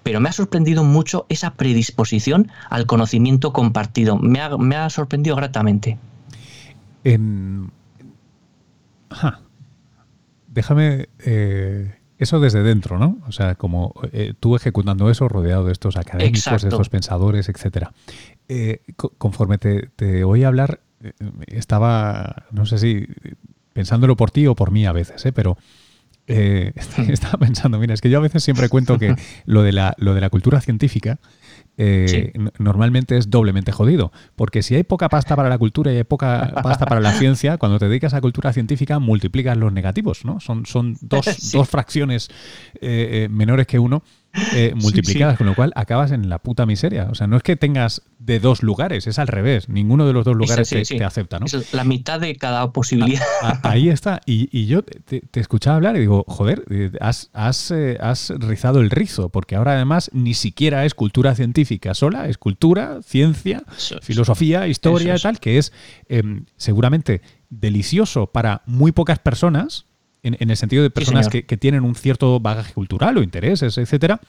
pero 0.02 0.20
me 0.20 0.28
ha 0.28 0.32
sorprendido 0.32 0.84
mucho 0.84 1.26
esa 1.28 1.54
predisposición 1.54 2.50
al 2.70 2.87
conocimiento 2.87 3.52
compartido. 3.52 4.16
Me 4.18 4.40
ha, 4.40 4.56
me 4.56 4.76
ha 4.76 4.90
sorprendido 4.90 5.37
gratamente. 5.37 5.98
Déjame 10.48 11.08
eh, 11.24 11.94
eso 12.18 12.40
desde 12.40 12.62
dentro, 12.62 12.98
¿no? 12.98 13.18
O 13.27 13.33
sea, 13.33 13.55
como 13.55 13.94
eh, 14.12 14.35
tú 14.38 14.57
ejecutando 14.57 15.11
eso, 15.11 15.29
rodeado 15.29 15.66
de 15.66 15.72
estos 15.72 15.96
académicos, 15.96 16.62
de 16.62 16.68
estos 16.68 16.88
pensadores, 16.88 17.48
etcétera. 17.48 17.92
Eh, 18.48 18.83
conforme 19.18 19.59
te, 19.59 19.88
te 19.96 20.24
oí 20.24 20.44
hablar, 20.44 20.81
estaba, 21.46 22.46
no 22.50 22.66
sé 22.66 22.79
si 22.79 23.07
pensándolo 23.72 24.16
por 24.16 24.31
ti 24.31 24.46
o 24.46 24.55
por 24.55 24.70
mí 24.70 24.87
a 24.87 24.92
veces, 24.92 25.24
pero 25.35 25.59
estaba 26.27 27.38
pensando, 27.38 27.79
mira, 27.79 27.92
es 27.92 28.00
que 28.00 28.09
yo 28.09 28.18
a 28.18 28.22
veces 28.22 28.42
siempre 28.42 28.68
cuento 28.68 28.98
que 28.98 29.14
lo 29.44 29.62
de 29.62 29.72
la, 29.72 29.94
lo 29.98 30.14
de 30.14 30.20
la 30.20 30.31
cultura 30.31 30.61
científica 30.61 31.18
eh, 31.76 32.32
normalmente 32.58 33.16
es 33.16 33.30
doblemente 33.30 33.72
jodido. 33.72 34.12
Porque 34.37 34.62
si 34.62 34.74
hay 34.74 34.84
poca 34.84 35.08
pasta 35.08 35.37
para 35.37 35.48
la 35.48 35.58
cultura 35.58 35.92
y 35.92 35.96
hay 35.96 36.04
poca 36.04 36.52
pasta 36.62 36.87
para 36.87 37.00
la 37.00 37.12
ciencia, 37.18 37.58
cuando 37.58 37.78
te 37.78 37.88
dedicas 37.88 38.14
a 38.14 38.20
cultura 38.20 38.52
científica 38.52 38.98
multiplicas 38.98 39.56
los 39.56 39.72
negativos, 39.72 40.24
¿no? 40.24 40.40
Son, 40.40 40.66
son 40.66 40.96
dos, 41.00 41.26
dos 41.52 41.68
fracciones 41.68 42.28
eh, 42.74 43.24
eh, 43.24 43.28
menores 43.30 43.66
que 43.66 43.78
uno 43.78 44.02
eh, 44.55 44.73
multiplicadas, 44.75 45.38
con 45.38 45.47
lo 45.47 45.55
cual 45.55 45.73
acabas 45.77 46.11
en 46.11 46.29
la 46.29 46.38
puta 46.38 46.66
miseria. 46.66 47.09
O 47.11 47.14
sea, 47.14 47.27
no 47.27 47.37
es 47.37 47.42
que 47.42 47.57
tengas 47.57 48.03
de 48.18 48.40
dos 48.40 48.62
lugares, 48.62 49.07
es 49.07 49.18
al 49.18 49.29
revés. 49.29 49.68
Ninguno 49.68 50.07
de 50.07 50.12
los 50.12 50.25
dos 50.25 50.35
lugares 50.37 50.68
te, 50.68 51.05
acepta, 51.05 51.38
¿no? 51.38 51.47
Es 51.47 51.73
la 51.73 51.85
mitad 51.85 52.20
de 52.20 52.35
cada 52.37 52.73
posibilidad. 52.73 53.23
ahí 53.62 53.88
está. 53.88 54.20
Y, 54.27 54.66
yo 54.66 54.83
te, 54.83 55.23
escuchaba 55.35 55.77
hablar 55.77 55.97
y 55.97 56.01
digo, 56.01 56.25
joder, 56.27 56.64
eh, 56.70 56.90
has, 57.01 57.31
has, 57.33 57.70
eh, 57.70 57.97
has, 58.01 58.31
rizado 58.31 58.81
el 58.81 58.90
rizo, 58.90 59.29
porque 59.29 59.57
ahora 59.57 59.73
además 59.73 60.11
ni 60.12 60.35
siquiera 60.35 60.85
es 60.85 60.94
cultura 60.94 61.35
científica 61.35 61.94
sola, 61.94 62.29
es 62.29 62.38
cultura, 62.38 63.01
ciencia, 63.03 63.62
filosofía, 64.03 64.66
historia 64.66 65.16
y 65.16 65.20
tal, 65.20 65.38
que 65.38 65.59
es 65.59 65.73
em, 66.09 66.47
seguramente 66.57 67.23
delicioso 67.51 68.27
para 68.27 68.62
muy 68.66 68.92
pocas 68.92 69.18
personas 69.18 69.87
en, 70.24 70.50
el 70.50 70.56
sentido 70.56 70.82
de 70.82 70.90
personas 70.90 71.28
que, 71.28 71.42
tienen 71.56 71.84
un 71.84 71.94
cierto 71.94 72.40
bagaje 72.40 72.72
cultural 72.72 73.16
o 73.18 73.22
intereses, 73.22 73.78
etcétera. 73.78 74.20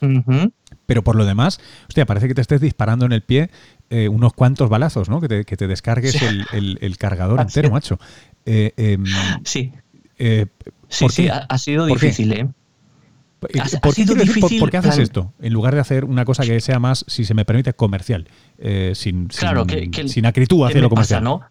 Pero 0.85 1.03
por 1.03 1.15
lo 1.15 1.25
demás, 1.25 1.59
hostia, 1.87 2.05
parece 2.05 2.27
que 2.27 2.35
te 2.35 2.41
estés 2.41 2.61
disparando 2.61 3.05
en 3.05 3.13
el 3.13 3.21
pie 3.21 3.49
eh, 3.89 4.09
unos 4.09 4.33
cuantos 4.33 4.69
balazos, 4.69 5.09
¿no? 5.09 5.21
Que 5.21 5.43
te, 5.43 5.67
descargues 5.67 6.21
el, 6.21 6.97
cargador 6.97 7.39
entero, 7.41 7.71
macho. 7.71 7.97
Eh, 8.45 8.73
em, 8.77 9.05
sí. 9.43 9.71
Eh, 10.17 10.45
sí, 10.87 11.07
sí, 11.09 11.27
ha, 11.29 11.57
sido 11.57 11.85
difícil, 11.85 12.33
¿eh? 12.33 12.47
¿Por, 13.39 13.51
qué, 14.71 14.77
haces 14.77 14.97
esto? 14.97 15.33
En 15.39 15.53
lugar 15.53 15.75
de 15.75 15.81
hacer 15.81 16.05
una 16.05 16.25
cosa 16.25 16.43
que 16.43 16.59
sea 16.61 16.79
más, 16.79 17.05
si 17.07 17.25
se 17.25 17.33
me 17.33 17.45
permite, 17.45 17.73
comercial. 17.73 18.27
sin, 18.93 19.27
claro, 19.27 19.65
sin, 19.69 19.91
que, 19.91 20.07
sin 20.07 20.25
acritud 20.25 20.65
hacerlo 20.65 20.89
comercial. 20.89 21.23
¿no? 21.23 21.41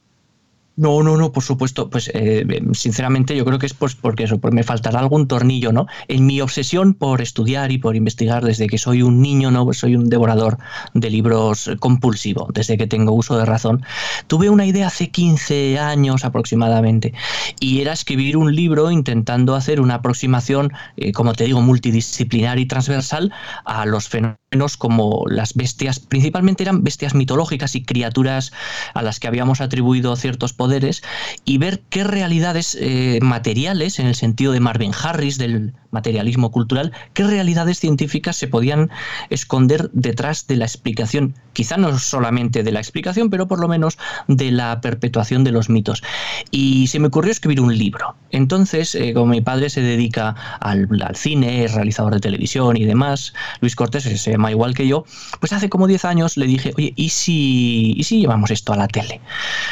No, 0.76 1.04
no, 1.04 1.16
no, 1.16 1.30
por 1.30 1.44
supuesto. 1.44 1.88
Pues 1.88 2.10
eh, 2.14 2.44
sinceramente 2.72 3.36
yo 3.36 3.44
creo 3.44 3.58
que 3.58 3.66
es 3.66 3.74
pues 3.74 3.94
porque 3.94 4.26
me 4.50 4.64
faltará 4.64 4.98
algún 4.98 5.28
tornillo, 5.28 5.72
¿no? 5.72 5.86
En 6.08 6.26
mi 6.26 6.40
obsesión 6.40 6.94
por 6.94 7.20
estudiar 7.20 7.70
y 7.70 7.78
por 7.78 7.94
investigar 7.94 8.44
desde 8.44 8.66
que 8.66 8.78
soy 8.78 9.02
un 9.02 9.22
niño, 9.22 9.50
¿no? 9.52 9.72
Soy 9.72 9.94
un 9.94 10.08
devorador 10.08 10.58
de 10.92 11.10
libros 11.10 11.70
compulsivo, 11.78 12.48
desde 12.52 12.76
que 12.76 12.88
tengo 12.88 13.12
uso 13.12 13.38
de 13.38 13.44
razón. 13.44 13.84
Tuve 14.26 14.50
una 14.50 14.66
idea 14.66 14.88
hace 14.88 15.10
15 15.10 15.78
años 15.78 16.24
aproximadamente 16.24 17.14
y 17.60 17.80
era 17.80 17.92
escribir 17.92 18.36
un 18.36 18.54
libro 18.54 18.90
intentando 18.90 19.54
hacer 19.54 19.80
una 19.80 19.96
aproximación, 19.96 20.72
eh, 20.96 21.12
como 21.12 21.34
te 21.34 21.44
digo, 21.44 21.60
multidisciplinar 21.60 22.58
y 22.58 22.66
transversal 22.66 23.32
a 23.64 23.86
los 23.86 24.08
fenómenos 24.08 24.43
como 24.76 25.24
las 25.28 25.54
bestias, 25.54 25.98
principalmente 25.98 26.62
eran 26.62 26.84
bestias 26.84 27.14
mitológicas 27.14 27.74
y 27.74 27.84
criaturas 27.84 28.52
a 28.94 29.02
las 29.02 29.20
que 29.20 29.26
habíamos 29.26 29.60
atribuido 29.60 30.14
ciertos 30.16 30.52
poderes, 30.52 31.02
y 31.44 31.58
ver 31.58 31.82
qué 31.90 32.04
realidades 32.04 32.76
eh, 32.80 33.18
materiales, 33.22 33.98
en 33.98 34.06
el 34.06 34.14
sentido 34.14 34.52
de 34.52 34.60
Marvin 34.60 34.92
Harris, 34.94 35.38
del 35.38 35.74
materialismo 35.94 36.50
cultural, 36.50 36.92
qué 37.14 37.24
realidades 37.24 37.78
científicas 37.78 38.36
se 38.36 38.48
podían 38.48 38.90
esconder 39.30 39.88
detrás 39.92 40.46
de 40.46 40.56
la 40.56 40.66
explicación, 40.66 41.34
quizá 41.54 41.78
no 41.78 41.98
solamente 41.98 42.62
de 42.62 42.72
la 42.72 42.80
explicación, 42.80 43.30
pero 43.30 43.48
por 43.48 43.60
lo 43.60 43.68
menos 43.68 43.96
de 44.28 44.50
la 44.50 44.82
perpetuación 44.82 45.44
de 45.44 45.52
los 45.52 45.70
mitos. 45.70 46.02
Y 46.50 46.88
se 46.88 46.98
me 46.98 47.06
ocurrió 47.06 47.32
escribir 47.32 47.60
un 47.60 47.76
libro. 47.76 48.16
Entonces, 48.30 48.94
eh, 48.94 49.14
como 49.14 49.26
mi 49.26 49.40
padre 49.40 49.70
se 49.70 49.80
dedica 49.80 50.34
al, 50.60 50.88
cine, 51.14 51.64
es 51.64 51.72
realizador 51.72 52.12
de 52.12 52.20
televisión 52.20 52.76
y 52.76 52.84
demás, 52.84 53.32
Luis 53.60 53.76
Cortés 53.76 54.02
se 54.02 54.30
llama 54.30 54.50
igual 54.50 54.74
que 54.74 54.86
yo, 54.86 55.04
pues 55.40 55.52
hace 55.52 55.68
como 55.68 55.86
10 55.86 56.04
años 56.04 56.36
le 56.36 56.46
dije, 56.46 56.72
oye, 56.76 56.92
¿y 56.96 57.10
si, 57.10 57.94
¿y 57.96 58.02
si 58.02 58.20
llevamos 58.20 58.50
esto 58.50 58.72
a 58.72 58.76
la 58.76 58.88
tele? 58.88 59.20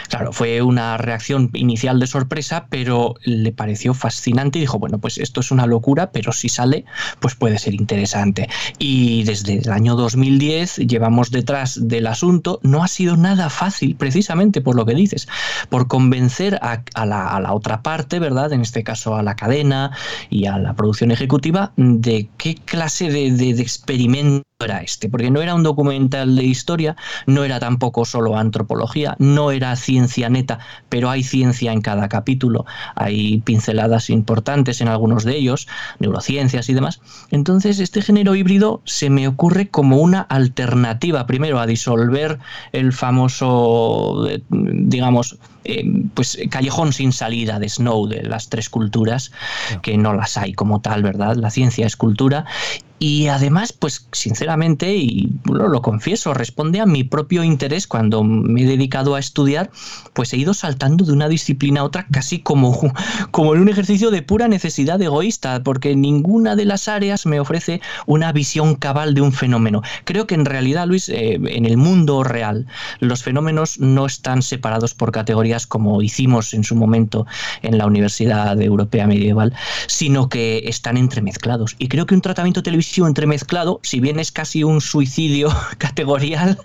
Claro, 0.08 0.32
fue 0.32 0.62
una 0.62 0.96
reacción 0.96 1.50
inicial 1.54 1.98
de 1.98 2.06
sorpresa, 2.06 2.66
pero 2.70 3.14
le 3.24 3.52
pareció 3.52 3.94
fascinante 3.94 4.58
y 4.58 4.62
dijo, 4.62 4.78
bueno, 4.78 4.98
pues 4.98 5.18
esto 5.18 5.40
es 5.40 5.50
una 5.50 5.66
locura, 5.66 6.11
pero 6.12 6.32
si 6.32 6.48
sale, 6.48 6.84
pues 7.20 7.34
puede 7.34 7.58
ser 7.58 7.74
interesante. 7.74 8.48
Y 8.78 9.24
desde 9.24 9.58
el 9.58 9.70
año 9.70 9.96
2010 9.96 10.76
llevamos 10.76 11.30
detrás 11.30 11.88
del 11.88 12.06
asunto. 12.06 12.60
No 12.62 12.82
ha 12.84 12.88
sido 12.88 13.16
nada 13.16 13.50
fácil, 13.50 13.96
precisamente 13.96 14.60
por 14.60 14.76
lo 14.76 14.86
que 14.86 14.94
dices, 14.94 15.28
por 15.68 15.88
convencer 15.88 16.58
a, 16.62 17.06
la, 17.06 17.52
otra 17.52 17.82
parte, 17.82 18.18
¿verdad? 18.18 18.52
En 18.52 18.60
este 18.60 18.84
caso 18.84 19.16
a 19.16 19.22
la 19.22 19.36
cadena 19.36 19.90
y 20.30 20.46
a 20.46 20.58
la 20.58 20.74
producción 20.74 21.10
ejecutiva, 21.10 21.72
de 21.76 22.28
qué 22.36 22.54
clase 22.54 23.10
de, 23.10 23.50
experimento 23.62 24.44
era 24.64 24.78
este, 24.78 25.08
porque 25.08 25.30
no 25.30 25.42
era 25.42 25.54
un 25.54 25.62
documental 25.62 26.36
de 26.36 26.44
historia, 26.44 26.96
no 27.26 27.44
era 27.44 27.58
tampoco 27.58 28.04
solo 28.04 28.36
antropología, 28.36 29.16
no 29.18 29.50
era 29.50 29.74
ciencia 29.76 30.28
neta, 30.28 30.60
pero 30.88 31.10
hay 31.10 31.24
ciencia 31.24 31.72
en 31.72 31.80
cada 31.80 32.08
capítulo, 32.08 32.64
hay 32.94 33.40
pinceladas 33.40 34.08
importantes 34.10 34.80
en 34.80 34.88
algunos 34.88 35.24
de 35.24 35.36
ellos, 35.36 35.66
neurociencias 36.02 36.68
y 36.68 36.74
demás. 36.74 37.00
Entonces, 37.30 37.78
este 37.78 38.02
género 38.02 38.34
híbrido 38.34 38.82
se 38.84 39.08
me 39.08 39.26
ocurre 39.26 39.68
como 39.68 39.96
una 39.96 40.20
alternativa, 40.20 41.26
primero, 41.26 41.58
a 41.58 41.66
disolver 41.66 42.38
el 42.72 42.92
famoso, 42.92 44.28
eh, 44.28 44.42
digamos, 44.50 45.38
eh, 45.64 45.84
pues 46.14 46.38
callejón 46.50 46.92
sin 46.92 47.12
salida 47.12 47.58
de 47.58 47.68
Snow 47.68 48.08
de 48.08 48.22
las 48.24 48.48
tres 48.48 48.68
culturas, 48.68 49.32
que 49.80 49.96
no 49.96 50.12
las 50.12 50.36
hay 50.36 50.52
como 50.52 50.80
tal, 50.80 51.02
¿verdad? 51.02 51.36
La 51.36 51.50
ciencia 51.50 51.86
es 51.86 51.96
cultura 51.96 52.44
y 53.02 53.26
además, 53.26 53.72
pues 53.72 54.06
sinceramente, 54.12 54.94
y 54.94 55.28
lo 55.44 55.82
confieso, 55.82 56.34
responde 56.34 56.78
a 56.78 56.86
mi 56.86 57.02
propio 57.02 57.42
interés 57.42 57.88
cuando 57.88 58.22
me 58.22 58.62
he 58.62 58.64
dedicado 58.64 59.16
a 59.16 59.18
estudiar, 59.18 59.72
pues 60.12 60.32
he 60.32 60.36
ido 60.36 60.54
saltando 60.54 61.04
de 61.04 61.12
una 61.12 61.28
disciplina 61.28 61.80
a 61.80 61.84
otra 61.84 62.06
casi 62.12 62.38
como, 62.38 62.92
como 63.32 63.56
en 63.56 63.60
un 63.60 63.68
ejercicio 63.68 64.12
de 64.12 64.22
pura 64.22 64.46
necesidad 64.46 65.02
egoísta, 65.02 65.64
porque 65.64 65.96
ninguna 65.96 66.54
de 66.54 66.64
las 66.64 66.86
áreas 66.86 67.26
me 67.26 67.40
ofrece 67.40 67.80
una 68.06 68.30
visión 68.30 68.76
cabal 68.76 69.14
de 69.14 69.22
un 69.22 69.32
fenómeno. 69.32 69.82
Creo 70.04 70.28
que 70.28 70.36
en 70.36 70.44
realidad, 70.44 70.86
Luis, 70.86 71.08
eh, 71.08 71.40
en 71.44 71.66
el 71.66 71.78
mundo 71.78 72.22
real, 72.22 72.68
los 73.00 73.24
fenómenos 73.24 73.80
no 73.80 74.06
están 74.06 74.42
separados 74.42 74.94
por 74.94 75.10
categorías 75.10 75.66
como 75.66 76.02
hicimos 76.02 76.54
en 76.54 76.62
su 76.62 76.76
momento 76.76 77.26
en 77.62 77.78
la 77.78 77.86
Universidad 77.86 78.62
Europea 78.62 79.08
Medieval, 79.08 79.52
sino 79.88 80.28
que 80.28 80.62
están 80.66 80.96
entremezclados. 80.96 81.74
Y 81.80 81.88
creo 81.88 82.06
que 82.06 82.14
un 82.14 82.20
tratamiento 82.20 82.62
televisivo 82.62 82.91
entremezclado, 83.00 83.80
si 83.82 84.00
bien 84.00 84.18
es 84.18 84.32
casi 84.32 84.64
un 84.64 84.80
suicidio 84.80 85.48
categorial, 85.78 86.58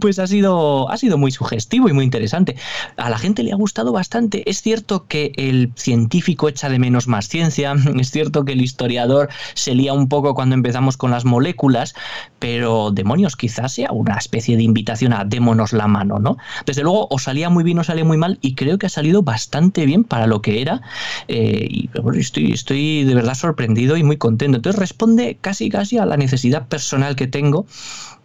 pues 0.00 0.18
ha 0.18 0.26
sido, 0.26 0.90
ha 0.90 0.96
sido 0.96 1.18
muy 1.18 1.30
sugestivo 1.30 1.88
y 1.88 1.92
muy 1.92 2.04
interesante. 2.04 2.56
A 2.96 3.10
la 3.10 3.18
gente 3.18 3.42
le 3.42 3.52
ha 3.52 3.56
gustado 3.56 3.92
bastante. 3.92 4.48
Es 4.48 4.62
cierto 4.62 5.06
que 5.06 5.32
el 5.36 5.72
científico 5.76 6.48
echa 6.48 6.68
de 6.68 6.78
menos 6.78 7.08
más 7.08 7.28
ciencia, 7.28 7.74
es 7.98 8.10
cierto 8.10 8.44
que 8.44 8.52
el 8.52 8.60
historiador 8.60 9.28
se 9.54 9.74
lía 9.74 9.92
un 9.92 10.08
poco 10.08 10.34
cuando 10.34 10.54
empezamos 10.54 10.96
con 10.96 11.10
las 11.10 11.24
moléculas, 11.24 11.94
pero 12.38 12.90
demonios, 12.90 13.36
quizás 13.36 13.72
sea 13.72 13.92
una 13.92 14.16
especie 14.16 14.56
de 14.56 14.62
invitación 14.62 15.12
a 15.12 15.24
démonos 15.24 15.72
la 15.72 15.86
mano, 15.86 16.18
¿no? 16.18 16.36
Desde 16.66 16.82
luego, 16.82 17.08
o 17.10 17.18
salía 17.18 17.50
muy 17.50 17.64
bien 17.64 17.78
o 17.78 17.84
salía 17.84 18.04
muy 18.04 18.16
mal, 18.16 18.38
y 18.42 18.54
creo 18.54 18.78
que 18.78 18.86
ha 18.86 18.90
salido 18.90 19.22
bastante 19.22 19.86
bien 19.86 20.04
para 20.04 20.26
lo 20.26 20.42
que 20.42 20.60
era. 20.60 20.82
Eh, 21.28 21.88
estoy 22.36 23.04
de 23.04 23.14
verdad 23.14 23.34
sorprendido 23.34 23.96
y 23.96 24.04
muy 24.04 24.16
contento. 24.16 24.56
Entonces 24.56 24.78
responde 24.78 25.38
casi 25.40 25.69
casi 25.70 25.98
a 25.98 26.06
la 26.06 26.16
necesidad 26.16 26.68
personal 26.68 27.16
que 27.16 27.26
tengo 27.26 27.66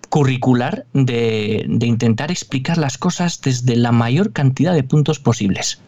curricular 0.10 0.86
de, 0.94 1.66
intentar 1.82 2.32
explicar 2.32 2.78
las 2.78 2.98
cosas 2.98 3.42
desde 3.42 3.76
la 3.76 3.92
mayor 3.92 4.32
cantidad 4.32 4.74
de 4.74 4.84
puntos 4.84 5.20
posibles. 5.20 5.80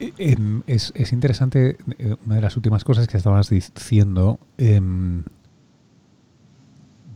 Eh, 0.00 0.12
em, 0.18 0.62
es, 0.66 0.92
interesante, 1.12 1.76
eh, 1.98 2.16
una 2.24 2.36
de 2.36 2.40
las 2.40 2.56
últimas 2.56 2.84
cosas 2.84 3.08
que 3.08 3.16
estabas 3.16 3.50
diciendo, 3.50 4.38
em, 4.58 5.24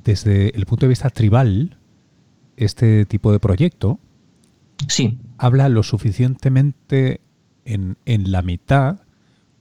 desde 0.05 0.57
el 0.57 0.67
punto 0.67 0.87
de 0.87 0.91
vista 0.91 1.11
tribal, 1.11 1.77
este 2.57 3.07
tipo 3.07 3.33
de 3.33 3.39
proyecto 3.39 3.99
sí. 4.89 5.19
habla 5.39 5.69
lo 5.69 5.83
suficientemente 5.83 7.21
en, 7.65 7.97
la 8.05 8.43
mitad 8.43 9.02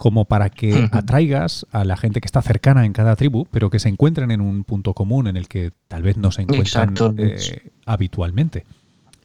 como 0.02 0.26
para 0.26 0.50
que 0.50 0.90
atraigas 0.92 1.68
a 1.70 1.86
la 1.86 1.96
gente 1.96 2.22
que 2.22 2.26
está 2.26 2.42
cercana 2.42 2.88
en 2.88 2.92
cada 2.92 3.16
tribu, 3.16 3.46
pero 3.52 3.70
que 3.70 3.78
se 3.78 3.88
encuentren 3.88 4.32
en 4.32 4.42
un 4.42 4.64
punto 4.64 4.96
común 4.96 5.28
en 5.28 5.38
el 5.38 5.48
que 5.48 5.74
tal 5.88 6.02
vez 6.02 6.18
no 6.18 6.32
se 6.32 6.42
encuentran 6.42 6.96
eh, 7.20 7.70
habitualmente. 7.86 8.66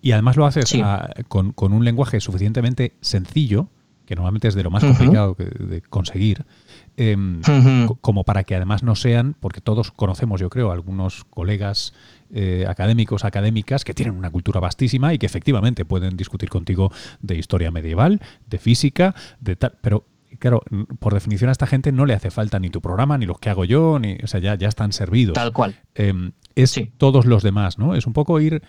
Y 0.03 0.13
además 0.13 0.37
lo 0.37 0.45
haces 0.45 0.77
con, 1.29 1.55
un 1.73 1.83
lenguaje 1.83 2.21
suficientemente 2.21 2.93
sencillo, 3.01 3.69
que 4.05 4.17
normalmente 4.17 4.49
es 4.49 4.55
de 4.55 4.65
lo 4.65 4.71
más 4.71 4.85
complicado 4.85 5.35
de 5.39 5.81
conseguir, 5.81 6.45
Em, 6.99 7.43
como 8.01 8.25
para 8.25 8.45
que 8.45 8.55
además 8.55 8.83
no 8.83 8.95
sean, 8.95 9.37
porque 9.39 9.61
todos 9.61 9.91
conocemos, 9.91 10.41
yo 10.41 10.49
creo, 10.49 10.73
algunos 10.73 11.25
colegas 11.25 11.93
eh, 12.33 12.65
académicos, 12.67 13.27
académicas 13.27 13.85
que 13.85 13.93
tienen 13.93 14.17
una 14.17 14.31
cultura 14.31 14.61
vastísima 14.61 15.13
y 15.13 15.19
que 15.19 15.27
efectivamente 15.27 15.85
pueden 15.85 16.17
discutir 16.17 16.49
contigo 16.49 16.91
de 17.21 17.37
historia 17.37 17.71
medieval, 17.71 18.23
de 18.47 18.59
física, 18.59 19.15
de 19.41 19.57
tal, 19.57 19.75
pero 19.83 20.05
claro, 20.39 20.63
por 20.99 21.15
definición 21.15 21.49
a 21.49 21.53
esta 21.53 21.67
gente 21.67 21.93
no 21.93 22.07
le 22.07 22.15
hace 22.15 22.31
falta 22.31 22.59
ni 22.59 22.71
tu 22.71 22.81
programa, 22.81 23.19
ni 23.19 23.27
los 23.27 23.39
que 23.39 23.51
hago 23.51 23.65
yo, 23.65 23.99
ni, 23.99 24.17
o 24.23 24.27
sea, 24.27 24.41
ya, 24.41 24.55
ya 24.55 24.69
están 24.69 24.93
servidos. 24.93 25.35
Tal 25.35 25.53
cual. 25.53 25.77
Em, 25.95 26.33
es 26.57 26.81
todos 26.97 27.27
los 27.27 27.43
demás, 27.43 27.79
¿no? 27.79 27.95
Es 27.95 28.07
un 28.07 28.15
poco 28.15 28.41
ir, 28.41 28.63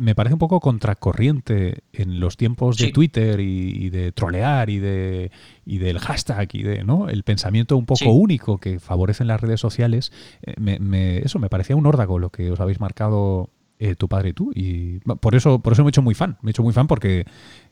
me 0.00 0.16
parece 0.16 0.34
un 0.34 0.40
poco 0.40 0.58
contracorriente 0.58 1.84
en 1.92 2.18
los 2.18 2.36
tiempos 2.36 2.76
de 2.78 2.90
Twitter 2.90 3.38
y, 3.38 3.90
de 3.90 4.10
trolear 4.10 4.68
y 4.70 4.80
de 4.80 5.30
y 5.64 5.78
del 5.78 6.00
hashtag 6.00 6.48
y 6.52 6.62
de, 6.64 6.82
¿no? 6.82 7.08
El 7.08 7.22
pensamiento 7.22 7.76
un 7.76 7.86
poco 7.86 8.10
único 8.10 8.58
que 8.58 8.80
favorecen 8.80 9.28
las 9.28 9.40
redes 9.40 9.60
sociales. 9.60 10.12
Eh, 10.42 10.54
me, 10.58 11.18
eso 11.18 11.38
me 11.38 11.48
parecía 11.48 11.76
un 11.76 11.86
órdago 11.86 12.18
lo 12.18 12.30
que 12.30 12.50
os 12.50 12.58
habéis 12.58 12.80
marcado 12.80 13.50
eh, 13.80 13.94
tu 13.94 14.08
padre 14.08 14.30
y 14.30 14.32
tú. 14.32 14.50
Y 14.54 14.98
por 14.98 15.34
eso, 15.34 15.60
por 15.60 15.72
eso 15.72 15.84
me 15.84 15.88
he 15.88 15.90
hecho 15.90 16.02
muy 16.02 16.14
fan. 16.14 16.36
Me 16.42 16.50
he 16.50 16.52
hecho 16.52 16.62
muy 16.62 16.72
fan 16.72 16.88
porque 16.88 17.26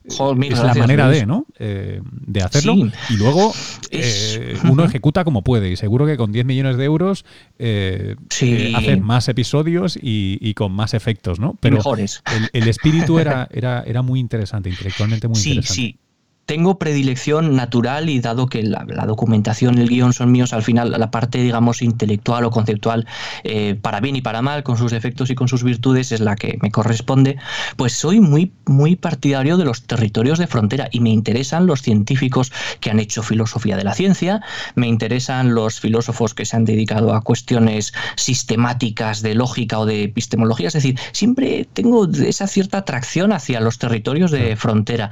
es 0.05 0.19
la 0.19 0.75
manera 0.75 1.09
de, 1.09 1.27
¿no? 1.27 1.47
Eh, 1.59 2.01
de 2.05 2.43
hacerlo. 2.43 2.75
Y 3.11 3.17
luego 3.17 3.53
eh, 3.91 4.57
uno 4.71 4.85
ejecuta 4.85 5.25
como 5.25 5.43
puede. 5.43 5.71
Y 5.71 5.77
seguro 5.77 6.07
que 6.07 6.17
con 6.17 6.31
10 6.31 6.47
millones 6.47 6.77
de 6.77 6.85
euros 6.85 7.25
hace 7.59 8.97
más 9.01 9.29
episodios 9.29 9.99
y, 10.01 10.55
con 10.55 10.73
más 10.73 10.95
efectos, 10.95 11.41
¿no? 11.41 11.57
Pero 11.61 11.77
Mejores. 11.77 12.23
El, 12.53 12.69
espíritu 12.69 13.19
era, 13.19 13.49
era, 13.51 13.83
era 13.83 14.03
muy 14.03 14.21
interesante, 14.21 14.71
intelectualmente 14.71 15.27
muy 15.27 15.39
interesante. 15.39 15.75
Sí, 15.75 15.99
tengo 16.47 16.79
predilección 16.79 17.57
natural 17.57 18.09
y 18.09 18.21
dado 18.21 18.47
que 18.47 18.63
la, 18.63 18.85
documentación, 19.07 19.79
el 19.79 19.89
guion 19.89 20.13
son 20.13 20.33
míos, 20.33 20.53
al 20.53 20.63
final 20.63 20.93
la 20.93 21.11
parte, 21.11 21.39
digamos, 21.39 21.83
intelectual 21.83 22.45
o 22.45 22.51
conceptual, 22.51 23.07
eh, 23.45 23.77
para 23.81 24.01
bien 24.01 24.17
y 24.17 24.23
para 24.23 24.43
mal, 24.43 24.63
con 24.63 24.79
sus 24.79 24.93
defectos 24.93 25.29
y 25.31 25.35
con 25.35 25.49
sus 25.49 25.65
virtudes, 25.65 26.13
es 26.13 26.21
la 26.21 26.37
que 26.37 26.57
me 26.63 26.71
corresponde, 26.71 27.37
pues 27.77 27.93
soy 27.93 28.21
muy, 28.21 28.53
muy 28.65 28.95
partidario 28.97 29.57
de 29.57 29.65
los 29.65 29.83
territorios 29.83 30.39
de 30.39 30.47
frontera 30.47 30.89
y 30.93 31.01
me 31.01 31.11
interesan 31.11 31.67
los 31.67 31.83
científicos 31.83 32.53
que 32.81 32.91
han 32.91 33.01
hecho 33.01 33.23
filosofía 33.23 33.77
de 33.77 33.85
la 33.85 33.95
ciencia, 33.95 34.41
me 34.77 34.87
interesan 34.87 35.55
los 35.55 35.81
filósofos 35.81 36.33
que 36.33 36.45
se 36.45 36.57
han 36.57 36.65
dedicado 36.65 37.13
a 37.13 37.23
cuestiones 37.23 37.93
sistemáticas 38.15 39.21
de 39.21 39.35
lógica 39.35 39.81
o 39.81 39.87
de 39.87 40.05
epistemología, 40.05 40.69
es 40.69 40.75
decir, 40.75 40.99
siempre 41.11 41.67
tengo 41.73 42.09
esa 42.09 42.47
cierta 42.47 42.79
atracción 42.79 43.33
hacia 43.33 43.61
los 43.61 43.79
territorios 43.79 44.31
de 44.31 44.55
frontera. 44.55 45.11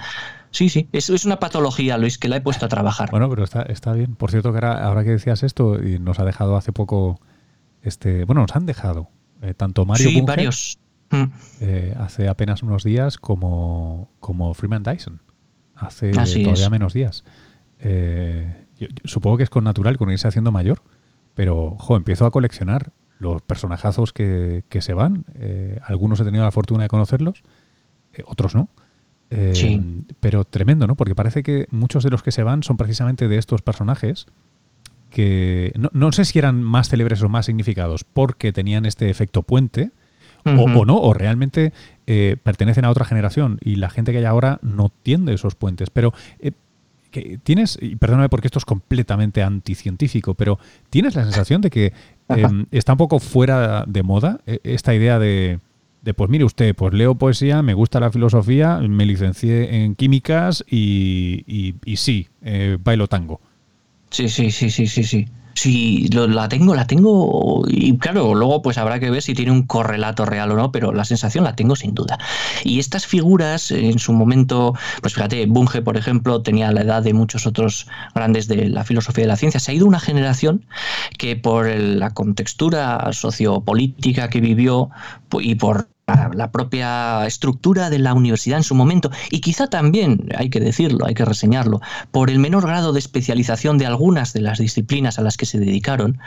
Sí, 0.55 0.69
sí, 0.69 0.89
eso 0.93 1.17
es 1.17 1.25
una 1.25 1.41
patología, 1.41 1.99
Luis, 1.99 2.17
que 2.17 2.29
la 2.29 2.37
he 2.37 2.41
puesto 2.41 2.65
a 2.65 2.69
trabajar. 2.69 3.11
Bueno, 3.11 3.29
pero 3.29 3.43
está, 3.43 3.63
está 3.63 3.93
bien. 3.93 4.15
Por 4.15 4.31
cierto, 4.31 4.53
que 4.53 4.65
ahora, 4.65 5.03
que 5.03 5.11
decías 5.11 5.43
esto, 5.43 5.83
y 5.83 5.99
nos 5.99 6.21
ha 6.21 6.25
dejado 6.25 6.57
hace 6.57 6.71
poco, 6.71 7.21
este, 7.83 8.25
bueno, 8.25 8.43
nos 8.43 8.55
han 8.55 8.65
dejado, 8.65 9.09
eh, 9.43 9.53
tanto 9.55 9.85
Mario 9.85 10.09
sí, 10.09 10.21
varios. 10.21 10.79
Mm. 11.11 11.25
Eh, 11.61 11.97
hace 11.99 12.29
apenas 12.29 12.63
unos 12.63 12.85
días 12.85 13.19
como, 13.19 14.13
como 14.21 14.55
Freeman 14.55 14.85
Dyson, 14.85 15.23
hace 15.75 16.13
todavía 16.13 16.71
menos 16.71 16.93
días. 16.93 17.25
Eh, 17.81 18.69
supongo 19.03 19.39
que 19.39 19.43
es 19.43 19.51
con 19.51 19.65
natural, 19.65 19.99
con 19.99 20.13
irse 20.13 20.29
haciendo 20.29 20.53
mayor, 20.53 20.83
pero, 21.35 21.75
jo, 21.81 21.97
empiezo 21.97 22.27
a 22.27 22.31
coleccionar 22.31 22.93
los 23.19 23.43
personajazos 23.43 24.13
que, 24.13 24.63
que 24.69 24.83
se 24.83 24.95
van. 24.95 25.25
algunos 25.85 26.21
he 26.21 26.25
tenido 26.25 26.45
la 26.45 26.53
fortuna 26.53 26.85
de 26.85 26.89
conocerlos, 26.89 27.43
otros 28.25 28.55
no. 28.55 28.69
Eh, 29.37 29.81
pero 30.21 30.45
tremendo, 30.45 30.87
¿no? 30.87 30.95
Porque 30.95 31.15
parece 31.15 31.43
que 31.43 31.67
muchos 31.71 32.05
de 32.05 32.11
los 32.11 32.23
que 32.23 32.31
se 32.31 32.45
van 32.45 32.63
son 32.63 32.77
precisamente 32.77 33.27
de 33.27 33.37
estos 33.37 33.63
personajes 33.63 34.27
que 35.11 35.73
no, 35.93 36.13
sé 36.13 36.25
si 36.25 36.39
eran 36.39 36.63
más 36.63 36.89
célebres 36.89 37.23
o 37.23 37.29
más 37.29 37.47
significados 37.47 38.05
porque 38.05 38.53
tenían 38.53 38.85
este 38.85 39.11
efecto 39.11 39.43
puente 39.43 39.91
o, 40.45 40.85
no, 40.85 40.99
o 40.99 41.15
realmente 41.15 41.73
eh, 42.07 42.37
pertenecen 42.43 42.85
a 42.85 42.91
otra 42.91 43.05
generación 43.05 43.59
y 43.63 43.77
la 43.77 43.91
gente 43.91 44.13
que 44.13 44.19
hay 44.19 44.25
ahora 44.25 44.59
no 44.63 44.91
tiende 45.03 45.33
esos 45.33 45.55
puentes. 45.55 45.89
Pero 45.91 46.13
eh, 46.41 46.53
que 47.11 47.39
tienes, 47.43 47.79
y 47.81 47.97
perdóname 47.97 48.29
porque 48.29 48.49
esto 48.49 48.59
es 48.59 48.65
completamente 48.65 49.43
anticientífico, 49.43 50.35
pero 50.35 50.59
tienes 50.91 51.15
la 51.15 51.23
sensación 51.23 51.61
de 51.61 51.71
que 51.71 51.93
em, 52.29 52.67
está 52.73 52.93
un 52.93 52.99
poco 52.99 53.21
fuera 53.21 53.85
de 53.87 54.03
moda 54.03 54.41
esta 54.47 54.95
idea 54.95 55.19
de 55.19 55.61
de 56.05 56.13
pues 56.13 56.29
mire 56.29 56.45
usted, 56.45 56.75
pues 56.75 56.93
leo 56.93 57.15
poesía, 57.15 57.63
me 57.63 57.73
gusta 57.75 57.99
la 57.99 58.11
filosofía, 58.11 58.79
me 58.79 59.07
licencié 59.07 59.85
en 59.85 59.95
químicas 59.95 60.65
y, 60.71 61.45
y, 61.85 61.97
sí, 61.97 62.29
eh, 62.43 62.77
bailo 62.83 63.09
tango. 63.09 63.41
Sí, 64.11 64.29
sí, 64.29 64.51
sí, 64.51 64.71
sí, 64.71 64.87
sí, 64.87 65.03
sí. 65.03 65.27
Sí, 65.55 66.09
la 66.11 66.49
tengo, 66.49 66.75
la 66.75 66.85
tengo 66.89 67.63
y 67.69 67.97
claro, 67.99 68.35
luego 68.35 68.61
pues 68.61 68.77
habrá 68.77 68.99
que 68.99 69.09
ver 69.09 69.23
si 69.23 69.35
tiene 69.35 69.53
un 69.53 69.63
correlato 69.63 70.27
real 70.27 70.51
o 70.51 70.57
no, 70.57 70.73
pero 70.73 70.93
la 70.93 71.05
sensación 71.05 71.45
la 71.45 71.55
tengo 71.55 71.77
sin 71.77 71.95
duda. 71.95 72.19
Y 72.65 72.81
estas 72.81 73.07
figuras 73.07 73.71
en 73.71 74.01
su 74.01 74.13
momento, 74.13 74.75
pues 75.01 75.15
fíjate, 75.15 75.47
Bunge, 75.47 75.81
por 75.81 75.97
ejemplo, 75.97 76.43
tenía 76.43 76.73
la 76.73 76.81
edad 76.81 77.03
de 77.05 77.15
muchos 77.15 77.47
otros 77.47 77.87
grandes 78.17 78.49
de 78.49 78.69
la 78.69 78.83
filosofía 78.83 79.25
de 79.25 79.29
la 79.29 79.37
ciencia. 79.37 79.61
Se 79.61 79.71
ha 79.71 79.75
ido 79.75 79.87
una 79.87 80.01
generación 80.01 80.67
que 81.19 81.37
por 81.37 81.69
la 81.69 82.11
contextura 82.11 83.09
sociopolítica 83.13 84.31
que 84.31 84.41
vivió 84.41 84.91
y 85.41 85.55
por 85.55 85.87
la 86.07 86.51
propia 86.51 87.27
estructura 87.27 87.89
de 87.89 87.99
la 87.99 88.13
universidad 88.13 88.59
en 88.59 88.65
su 88.65 88.75
momento 88.75 89.11
y 89.31 89.41
quizá 89.41 89.69
también, 89.69 90.29
hay 90.37 90.51
que 90.51 90.61
decirlo, 90.61 91.07
hay 91.07 91.15
que 91.15 91.25
reseñarlo, 91.25 91.81
por 92.11 92.29
el 92.29 92.39
menor 92.39 92.67
grado 92.67 92.93
de 92.93 92.99
especialización 92.99 93.79
de 93.79 93.87
algunas 93.87 94.35
de 94.35 94.43
las 94.43 94.59
disciplinas 94.59 95.19
a 95.19 95.23
las 95.23 95.37
que 95.37 95.47
se 95.47 95.59
dedicaron, 95.59 96.19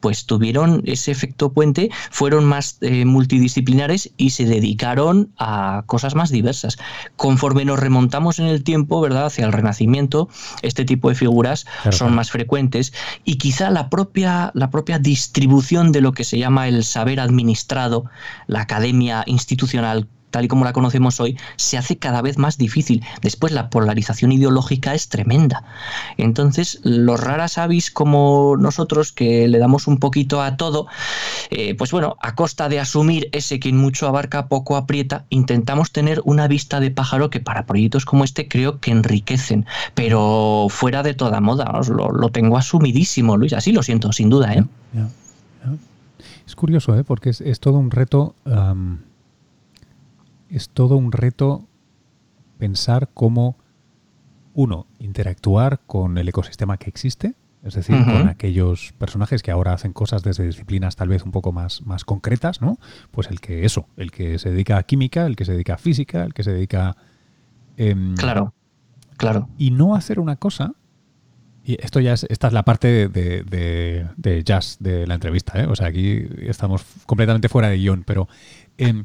pues 0.00 0.24
tuvieron 0.24 0.82
ese 0.86 1.10
efecto 1.10 1.52
puente, 1.52 1.90
fueron 2.10 2.46
más 2.46 2.78
eh, 2.80 3.04
multidisciplinares 3.04 4.10
y 4.16 4.30
se 4.30 4.46
dedicaron 4.46 5.30
a 5.38 5.82
cosas 5.86 6.14
más 6.14 6.30
diversas. 6.30 6.78
Conforme 7.16 7.64
nos 7.64 7.78
remontamos 7.78 8.38
en 8.38 8.46
el 8.46 8.64
tiempo, 8.64 9.00
¿verdad?, 9.00 9.26
hacia 9.26 9.44
el 9.44 9.52
Renacimiento, 9.52 10.28
este 10.62 10.84
tipo 10.84 11.10
de 11.10 11.14
figuras 11.14 11.66
son 11.90 12.14
más 12.14 12.30
frecuentes 12.30 12.92
y 13.24 13.36
quizá 13.36 13.70
la 13.70 13.90
propia, 13.90 14.50
la 14.54 14.70
propia 14.70 14.98
distribución 14.98 15.92
de 15.92 16.00
lo 16.00 16.12
que 16.12 16.24
se 16.24 16.38
llama 16.38 16.68
el 16.68 16.84
saber 16.84 17.20
administrado, 17.20 18.06
la 18.46 18.62
academia 18.62 19.24
institucional 19.26 20.08
tal 20.30 20.44
y 20.44 20.48
como 20.48 20.64
la 20.64 20.72
conocemos 20.72 21.20
hoy, 21.20 21.38
se 21.56 21.78
hace 21.78 21.96
cada 21.96 22.22
vez 22.22 22.38
más 22.38 22.58
difícil. 22.58 23.02
Después 23.22 23.52
la 23.52 23.70
polarización 23.70 24.32
ideológica 24.32 24.94
es 24.94 25.08
tremenda. 25.08 25.64
Entonces, 26.16 26.80
los 26.82 27.20
raras 27.20 27.58
avis 27.58 27.90
como 27.90 28.56
nosotros, 28.58 29.12
que 29.12 29.48
le 29.48 29.58
damos 29.58 29.86
un 29.86 29.98
poquito 29.98 30.42
a 30.42 30.56
todo, 30.56 30.88
eh, 31.50 31.74
pues 31.74 31.90
bueno, 31.90 32.16
a 32.20 32.34
costa 32.34 32.68
de 32.68 32.80
asumir 32.80 33.28
ese 33.32 33.60
que 33.60 33.72
mucho 33.72 34.08
abarca, 34.08 34.48
poco 34.48 34.76
aprieta, 34.76 35.24
intentamos 35.30 35.92
tener 35.92 36.20
una 36.24 36.48
vista 36.48 36.80
de 36.80 36.90
pájaro 36.90 37.30
que 37.30 37.40
para 37.40 37.66
proyectos 37.66 38.04
como 38.04 38.24
este 38.24 38.48
creo 38.48 38.80
que 38.80 38.90
enriquecen, 38.90 39.64
pero 39.94 40.66
fuera 40.68 41.02
de 41.02 41.14
toda 41.14 41.40
moda, 41.40 41.80
lo, 41.88 42.28
tengo 42.30 42.58
asumidísimo, 42.58 43.36
Luis, 43.36 43.52
así 43.52 43.72
lo 43.72 43.82
siento, 43.82 44.12
sin 44.12 44.28
duda. 44.28 44.52
¿eh? 44.52 44.64
Es 46.46 46.54
curioso, 46.54 46.94
¿eh? 46.96 47.04
porque 47.04 47.30
es, 47.30 47.60
todo 47.60 47.78
un 47.78 47.90
reto 47.90 48.34
es 50.50 50.70
todo 50.70 50.96
un 50.96 51.12
reto 51.12 51.66
pensar 52.58 53.10
cómo, 53.12 53.56
uno, 54.54 54.86
interactuar 54.98 55.80
con 55.86 56.18
el 56.18 56.28
ecosistema 56.28 56.78
que 56.78 56.88
existe, 56.88 57.34
es 57.62 57.74
decir, 57.74 57.96
con 58.04 58.28
aquellos 58.28 58.92
personajes 58.96 59.42
que 59.42 59.50
ahora 59.50 59.72
hacen 59.72 59.92
cosas 59.92 60.22
desde 60.22 60.46
disciplinas 60.46 60.94
tal 60.94 61.08
vez 61.08 61.24
un 61.24 61.32
poco 61.32 61.50
más, 61.50 61.82
más 61.82 62.04
concretas, 62.04 62.60
¿no? 62.60 62.78
Pues 63.10 63.28
el 63.28 63.40
que 63.40 63.64
eso, 63.64 63.88
el 63.96 64.12
que 64.12 64.38
se 64.38 64.50
dedica 64.50 64.78
a 64.78 64.84
química, 64.84 65.26
el 65.26 65.34
que 65.34 65.44
se 65.44 65.52
dedica 65.52 65.74
a 65.74 65.78
física, 65.78 66.22
el 66.22 66.32
que 66.32 66.44
se 66.44 66.52
dedica... 66.52 66.96
Em, 67.76 68.14
claro, 68.14 68.54
claro. 69.16 69.48
Y 69.58 69.72
no 69.72 69.96
hacer 69.96 70.20
una 70.20 70.36
cosa 70.36 70.74
y 71.66 71.76
esto 71.82 71.98
ya 71.98 72.12
es, 72.12 72.24
esta 72.28 72.46
es 72.46 72.52
la 72.52 72.62
parte 72.62 73.08
de, 73.08 74.42
jazz 74.44 74.76
de 74.78 75.04
la 75.04 75.14
entrevista, 75.14 75.60
¿eh? 75.60 75.66
O 75.66 75.74
sea, 75.74 75.88
aquí 75.88 76.24
estamos 76.42 76.84
completamente 77.06 77.48
fuera 77.48 77.68
de 77.68 77.76
guion, 77.76 78.04
pero 78.04 78.28
em, 78.78 79.04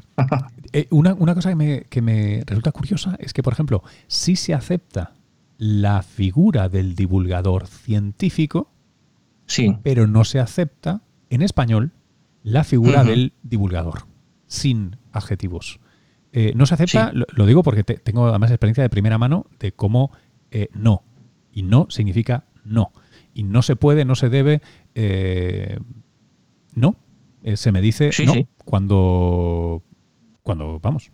eh, 0.72 0.86
una, 0.90 1.34
cosa 1.34 1.50
que 1.50 1.56
me, 1.56 1.82
que 1.82 2.02
me, 2.02 2.42
resulta 2.46 2.72
curiosa 2.72 3.16
es 3.18 3.32
que, 3.32 3.42
por 3.42 3.52
ejemplo, 3.52 3.82
si 4.06 4.36
se 4.36 4.54
acepta 4.54 5.12
la 5.58 6.02
figura 6.02 6.68
del 6.68 6.94
divulgador 6.94 7.66
científico, 7.66 8.70
sí. 9.46 9.76
pero 9.82 10.06
no 10.06 10.24
se 10.24 10.40
acepta 10.40 11.02
en 11.30 11.42
español 11.42 11.92
la 12.42 12.64
figura 12.64 13.04
del 13.04 13.32
divulgador, 13.42 14.06
sin 14.46 14.96
adjetivos. 15.12 15.78
Eh, 16.32 16.52
no 16.56 16.66
se 16.66 16.74
acepta, 16.74 17.12
lo, 17.12 17.46
digo 17.46 17.62
porque 17.62 17.84
tengo 17.84 18.26
además 18.26 18.50
experiencia 18.50 18.82
de 18.82 18.90
primera 18.90 19.18
mano 19.18 19.46
de 19.60 19.72
cómo 19.72 20.10
eh, 20.50 20.68
no. 20.72 21.04
Y 21.52 21.62
no 21.62 21.86
significa 21.90 22.46
no. 22.64 22.92
Y 23.34 23.44
no 23.44 23.62
se 23.62 23.76
puede, 23.76 24.04
no 24.04 24.14
se 24.14 24.30
debe. 24.30 24.62
Eh, 27.42 27.56
se 27.56 27.72
me 27.72 27.80
dice 27.80 28.10
no 28.24 28.34
cuando. 28.64 29.82
Cuando, 30.42 30.80
vamos, 30.80 31.12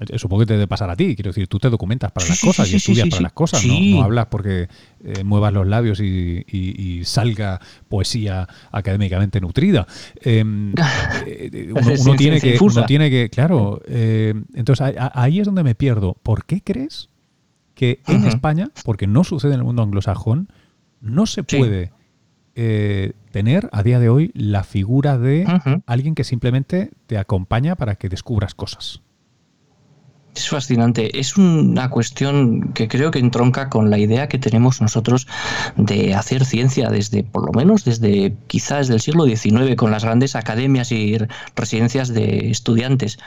eh, 0.00 0.18
supongo 0.18 0.40
que 0.40 0.46
te 0.46 0.52
debe 0.54 0.66
pasar 0.66 0.90
a 0.90 0.96
ti, 0.96 1.14
quiero 1.14 1.30
decir, 1.30 1.46
tú 1.46 1.58
te 1.60 1.70
documentas 1.70 2.10
para 2.10 2.26
las 2.26 2.40
cosas 2.40 2.70
y 2.72 2.76
estudias 2.76 3.08
para 3.08 3.22
las 3.22 3.32
cosas, 3.32 3.64
¿no? 3.64 4.02
hablas 4.02 4.26
porque 4.26 4.68
eh, 5.04 5.22
muevas 5.22 5.52
los 5.52 5.66
labios 5.66 6.00
y, 6.00 7.02
salga 7.04 7.60
poesía 7.88 8.48
académicamente 8.72 9.40
nutrida. 9.40 9.86
Em, 10.20 10.72
eh, 11.26 11.70
uno, 11.70 12.16
tiene 12.16 12.40
que, 12.40 12.58
tiene 12.86 13.10
que, 13.10 13.28
claro, 13.28 13.80
entonces 13.86 14.94
ahí 15.12 15.38
es 15.38 15.46
donde 15.46 15.62
me 15.62 15.74
pierdo. 15.74 16.16
¿Por 16.22 16.44
qué 16.44 16.60
crees 16.60 17.08
que 17.74 18.00
en 18.08 18.24
España, 18.24 18.70
porque 18.84 19.06
no 19.06 19.22
sucede 19.22 19.54
en 19.54 19.60
el 19.60 19.64
mundo 19.64 19.82
anglosajón, 19.82 20.48
no 21.00 21.26
se 21.26 21.44
puede 21.44 21.92
tener 22.54 23.68
a 23.72 23.82
día 23.82 23.98
de 23.98 24.08
hoy 24.08 24.30
la 24.34 24.64
figura 24.64 25.18
de 25.18 25.46
alguien 25.86 26.14
que 26.14 26.24
simplemente 26.24 26.90
te 27.06 27.18
acompaña 27.18 27.76
para 27.76 27.96
que 27.96 28.08
descubras 28.08 28.54
cosas? 28.54 29.02
Es 30.34 30.48
fascinante. 30.48 31.20
Es 31.20 31.36
una 31.36 31.90
cuestión 31.90 32.72
que 32.72 32.88
creo 32.88 33.12
que 33.12 33.20
entronca 33.20 33.68
con 33.68 33.88
la 33.88 33.98
idea 33.98 34.28
que 34.28 34.38
tenemos 34.38 34.80
nosotros 34.80 35.28
de 35.76 36.14
hacer 36.14 36.44
ciencia 36.44 36.90
desde, 36.90 37.22
por 37.22 37.46
lo 37.46 37.52
menos 37.52 37.84
desde 37.84 38.34
quizás 38.48 38.88
del 38.88 39.00
siglo 39.00 39.26
XIX, 39.26 39.76
con 39.76 39.92
las 39.92 40.02
grandes 40.02 40.34
academias 40.34 40.90
y 40.90 41.18
residencias 41.54 42.08
de 42.08 42.50
estudiantes. 42.50 43.18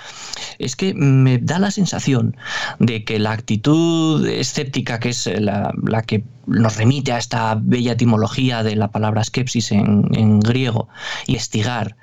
Es 0.59 0.75
que 0.75 0.93
me 0.93 1.37
da 1.37 1.59
la 1.59 1.71
sensación 1.71 2.35
de 2.79 3.05
que 3.05 3.19
la 3.19 3.31
actitud 3.31 4.27
escéptica, 4.27 4.99
que 4.99 5.09
es 5.09 5.27
la, 5.39 5.71
que 6.05 6.25
nos 6.47 6.77
remite 6.77 7.11
a 7.11 7.17
esta 7.17 7.55
bella 7.61 7.91
etimología 7.91 8.63
de 8.63 8.75
la 8.75 8.89
palabra 8.89 9.23
skepsis 9.23 9.71
en, 9.71 10.39
griego, 10.39 10.87
investigar, 11.27 11.97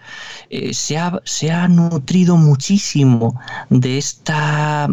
eh, 0.51 0.75
se, 0.75 0.99
ha, 0.99 1.21
se 1.25 1.51
ha 1.51 1.67
nutrido 1.67 2.37
muchísimo 2.37 3.41
de 3.71 3.99
esta 3.99 4.87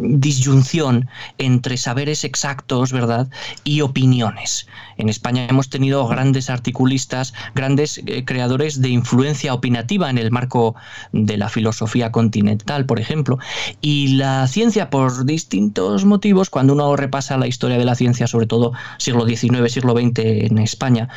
disyunción 0.00 1.08
entre 1.38 1.76
saberes 1.76 2.24
exactos, 2.24 2.92
¿verdad? 2.92 3.28
Y 3.62 3.82
opiniones. 3.82 4.66
En 4.96 5.08
España 5.08 5.46
hemos 5.48 5.68
tenido 5.68 6.06
grandes 6.06 6.50
articulistas, 6.50 7.34
grandes 7.54 8.00
eh, 8.06 8.24
creadores 8.24 8.80
de 8.80 8.88
influencia 8.90 9.54
opinativa 9.54 10.10
en 10.10 10.18
el 10.18 10.30
marco 10.30 10.74
de 11.12 11.36
la 11.36 11.48
filosofía 11.48 12.12
continental, 12.12 12.86
por 12.86 13.00
ejemplo. 13.00 13.38
Y 13.80 14.16
la 14.16 14.46
ciencia, 14.46 14.90
por 14.90 15.24
distintos 15.24 16.04
motivos, 16.04 16.50
cuando 16.50 16.72
uno 16.72 16.96
repasa 16.96 17.36
la 17.36 17.46
historia 17.46 17.78
de 17.78 17.84
la 17.84 17.94
ciencia, 17.94 18.26
sobre 18.26 18.46
todo 18.46 18.72
siglo 18.98 19.26
XIX, 19.26 19.72
siglo 19.72 19.92
XX 19.92 20.18
en 20.18 20.58
España, 20.58 21.08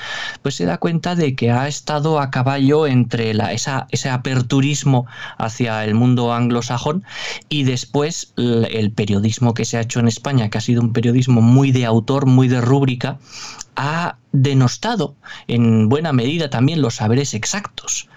pues 0.42 0.56
se 0.56 0.66
da 0.66 0.78
cuenta 0.78 1.16
de 1.16 1.36
que 1.36 1.52
ha 1.52 1.68
estado 1.68 2.20
a 2.20 2.32
caballo 2.32 2.88
entre 2.88 3.32
esa, 3.54 3.88
ese 3.92 4.10
aperturismo 4.10 5.06
hacia 5.38 5.84
el 5.86 5.94
mundo 5.96 6.34
anglosajón 6.34 7.04
y 7.50 7.64
después 7.64 8.34
el 8.38 8.92
periodismo 8.92 9.54
que 9.54 9.66
se 9.66 9.78
ha 9.78 9.82
hecho 9.82 10.00
en 10.00 10.08
España, 10.08 10.50
que 10.50 10.58
ha 10.58 10.62
sido 10.62 10.82
un 10.82 10.94
periodismo 10.94 11.42
muy 11.42 11.72
de 11.72 11.86
autor, 11.86 12.26
muy 12.26 12.48
de 12.48 12.62
rúbrica, 12.62 13.18
ha 13.78 14.18
denostado 14.32 15.16
en 15.48 15.88
buena 15.88 16.12
medida 16.12 16.50
también 16.50 16.82
los 16.82 16.96
saberes 16.96 17.34
exactos. 17.36 18.10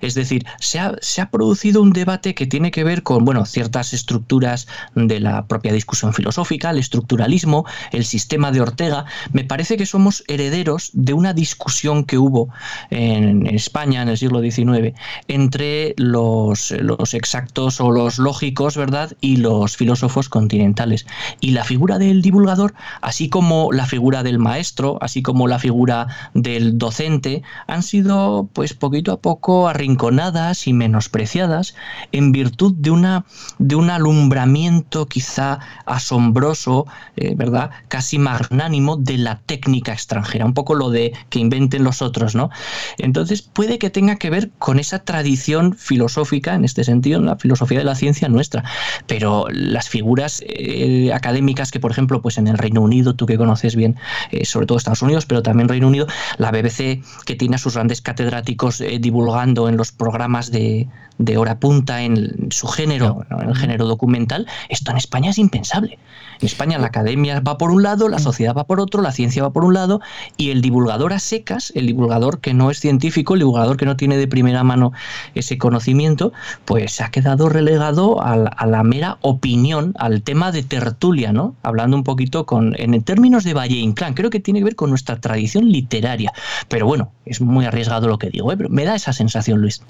Es 0.00 0.14
decir, 0.14 0.46
se 0.60 0.78
ha, 0.80 1.30
producido 1.30 1.82
un 1.82 1.92
debate 1.92 2.34
que 2.34 2.46
tiene 2.46 2.70
que 2.70 2.84
ver 2.84 3.02
con 3.02 3.24
bueno, 3.24 3.44
ciertas 3.44 3.92
estructuras 3.92 4.66
de 4.94 5.20
la 5.20 5.46
propia 5.46 5.72
discusión 5.72 6.14
filosófica, 6.14 6.70
el 6.70 6.78
estructuralismo, 6.78 7.64
el 7.92 8.04
sistema 8.04 8.50
de 8.52 8.60
Ortega. 8.60 9.04
Me 9.32 9.44
parece 9.44 9.76
que 9.76 9.86
somos 9.86 10.24
herederos 10.28 10.90
de 10.92 11.12
una 11.12 11.32
discusión 11.32 12.04
que 12.04 12.18
hubo 12.18 12.48
en 12.90 13.46
España 13.46 14.02
en 14.02 14.08
el 14.08 14.18
siglo 14.18 14.40
XIX 14.40 14.94
entre 15.28 15.94
los, 15.96 16.70
los 16.70 17.14
exactos 17.14 17.80
o 17.80 17.90
los 17.90 18.18
lógicos, 18.18 18.76
¿verdad? 18.76 19.16
Y 19.20 19.36
los 19.36 19.76
filósofos 19.76 20.28
continentales. 20.28 21.06
Y 21.40 21.50
la 21.52 21.64
figura 21.64 21.98
del 21.98 22.22
divulgador, 22.22 22.74
así 23.00 23.28
como 23.28 23.70
la 23.72 23.86
figura 23.86 24.22
del 24.22 24.38
maestro, 24.38 24.98
así 25.00 25.22
como 25.22 25.48
la 25.48 25.58
figura 25.58 26.06
del 26.34 26.78
docente, 26.78 27.42
han 27.66 27.82
sido 27.82 28.48
pues 28.52 28.74
poquito 28.74 29.12
a 29.12 29.20
poco 29.20 29.47
arrinconadas 29.68 30.66
y 30.66 30.72
menospreciadas 30.72 31.74
en 32.12 32.32
virtud 32.32 32.74
de 32.76 32.90
una 32.90 33.24
de 33.58 33.74
un 33.74 33.90
alumbramiento 33.90 35.06
quizá 35.06 35.58
asombroso, 35.86 36.86
eh, 37.16 37.34
¿verdad? 37.34 37.70
Casi 37.88 38.18
magnánimo 38.18 38.96
de 38.96 39.18
la 39.18 39.40
técnica 39.40 39.92
extranjera, 39.92 40.44
un 40.44 40.54
poco 40.54 40.74
lo 40.74 40.90
de 40.90 41.12
que 41.30 41.38
inventen 41.38 41.84
los 41.84 42.02
otros, 42.02 42.34
¿no? 42.34 42.50
Entonces 42.98 43.42
puede 43.42 43.78
que 43.78 43.90
tenga 43.90 44.16
que 44.16 44.30
ver 44.30 44.50
con 44.58 44.78
esa 44.78 45.00
tradición 45.00 45.74
filosófica, 45.74 46.54
en 46.54 46.64
este 46.64 46.84
sentido, 46.84 47.18
en 47.18 47.26
la 47.26 47.36
filosofía 47.36 47.78
de 47.78 47.84
la 47.84 47.94
ciencia 47.94 48.28
nuestra, 48.28 48.64
pero 49.06 49.46
las 49.50 49.88
figuras 49.88 50.42
eh, 50.46 51.10
académicas 51.12 51.70
que, 51.70 51.80
por 51.80 51.90
ejemplo, 51.90 52.20
pues 52.20 52.38
en 52.38 52.48
el 52.48 52.58
Reino 52.58 52.82
Unido, 52.82 53.14
tú 53.14 53.26
que 53.26 53.38
conoces 53.38 53.76
bien, 53.76 53.96
eh, 54.30 54.44
sobre 54.44 54.66
todo 54.66 54.78
Estados 54.78 55.02
Unidos, 55.02 55.26
pero 55.26 55.42
también 55.42 55.68
Reino 55.68 55.88
Unido, 55.88 56.06
la 56.36 56.50
BBC, 56.50 57.02
que 57.24 57.34
tiene 57.36 57.56
a 57.56 57.58
sus 57.58 57.74
grandes 57.74 58.00
catedráticos 58.00 58.80
eh, 58.80 58.98
en 59.42 59.76
los 59.76 59.92
programas 59.92 60.50
de, 60.50 60.88
de 61.18 61.36
hora 61.36 61.58
punta 61.58 62.02
en 62.02 62.48
su 62.50 62.66
género, 62.68 63.24
en 63.30 63.48
el 63.48 63.56
género 63.56 63.86
documental, 63.86 64.46
esto 64.68 64.90
en 64.90 64.96
España 64.96 65.30
es 65.30 65.38
impensable. 65.38 65.98
En 66.40 66.46
España 66.46 66.78
la 66.78 66.86
academia 66.86 67.40
va 67.40 67.58
por 67.58 67.70
un 67.70 67.82
lado, 67.82 68.08
la 68.08 68.20
sociedad 68.20 68.54
va 68.54 68.64
por 68.64 68.80
otro, 68.80 69.02
la 69.02 69.10
ciencia 69.10 69.42
va 69.42 69.52
por 69.52 69.64
un 69.64 69.74
lado, 69.74 70.00
y 70.36 70.50
el 70.50 70.62
divulgador 70.62 71.12
a 71.12 71.18
secas, 71.18 71.72
el 71.74 71.86
divulgador 71.86 72.40
que 72.40 72.54
no 72.54 72.70
es 72.70 72.78
científico, 72.78 73.34
el 73.34 73.40
divulgador 73.40 73.76
que 73.76 73.86
no 73.86 73.96
tiene 73.96 74.16
de 74.16 74.28
primera 74.28 74.62
mano 74.62 74.92
ese 75.34 75.58
conocimiento, 75.58 76.32
pues 76.64 76.92
se 76.92 77.02
ha 77.02 77.10
quedado 77.10 77.48
relegado 77.48 78.22
a 78.22 78.36
la, 78.36 78.82
mera 78.84 79.18
opinión, 79.20 79.94
al 79.98 80.22
tema 80.22 80.52
de 80.52 80.62
tertulia, 80.62 81.32
¿no? 81.32 81.56
Hablando 81.62 81.96
un 81.96 82.04
poquito 82.04 82.46
con, 82.46 82.74
en 82.78 83.02
términos 83.02 83.42
de 83.42 83.54
Valle 83.54 83.76
Inclán, 83.76 84.14
creo 84.14 84.30
que 84.30 84.40
tiene 84.40 84.60
que 84.60 84.64
ver 84.64 84.76
con 84.76 84.90
nuestra 84.90 85.20
tradición 85.20 85.70
literaria. 85.70 86.32
Pero 86.68 86.86
bueno, 86.86 87.10
es 87.28 87.40
muy 87.40 87.64
arriesgado 87.66 88.08
lo 88.08 88.18
que 88.18 88.30
digo, 88.30 88.52
¿eh? 88.52 88.56
pero 88.56 88.68
me 88.68 88.84
da 88.84 88.94
esa 88.94 89.12
sensación, 89.12 89.60
Luis. 89.60 89.82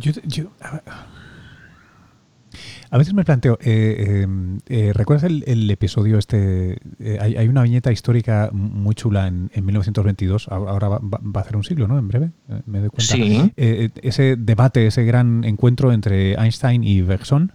Yo, 0.00 0.50
a 2.90 2.96
veces 2.96 3.12
me 3.12 3.24
planteo, 3.24 3.58
eh, 3.60 4.24
eh, 4.24 4.58
eh, 4.68 4.92
¿recuerdas 4.94 5.30
el, 5.30 5.70
episodio 5.70 6.18
este? 6.18 6.78
hay, 7.20 7.46
una 7.48 7.62
viñeta 7.62 7.92
histórica 7.92 8.48
muy 8.52 8.94
chula 8.94 9.26
en, 9.26 9.50
1922, 9.54 10.48
ahora 10.48 10.88
va, 10.88 11.00
a 11.34 11.40
hacer 11.40 11.56
un 11.56 11.64
siglo, 11.64 11.86
¿no? 11.86 11.98
En 11.98 12.08
breve, 12.08 12.30
me 12.66 12.80
doy 12.80 12.88
cuenta. 12.88 13.14
Sí. 13.14 13.52
ese 13.56 14.36
debate, 14.36 14.86
ese 14.86 15.04
gran 15.04 15.44
encuentro 15.44 15.92
entre 15.92 16.32
Einstein 16.34 16.82
y 16.82 17.02
Bergson. 17.02 17.52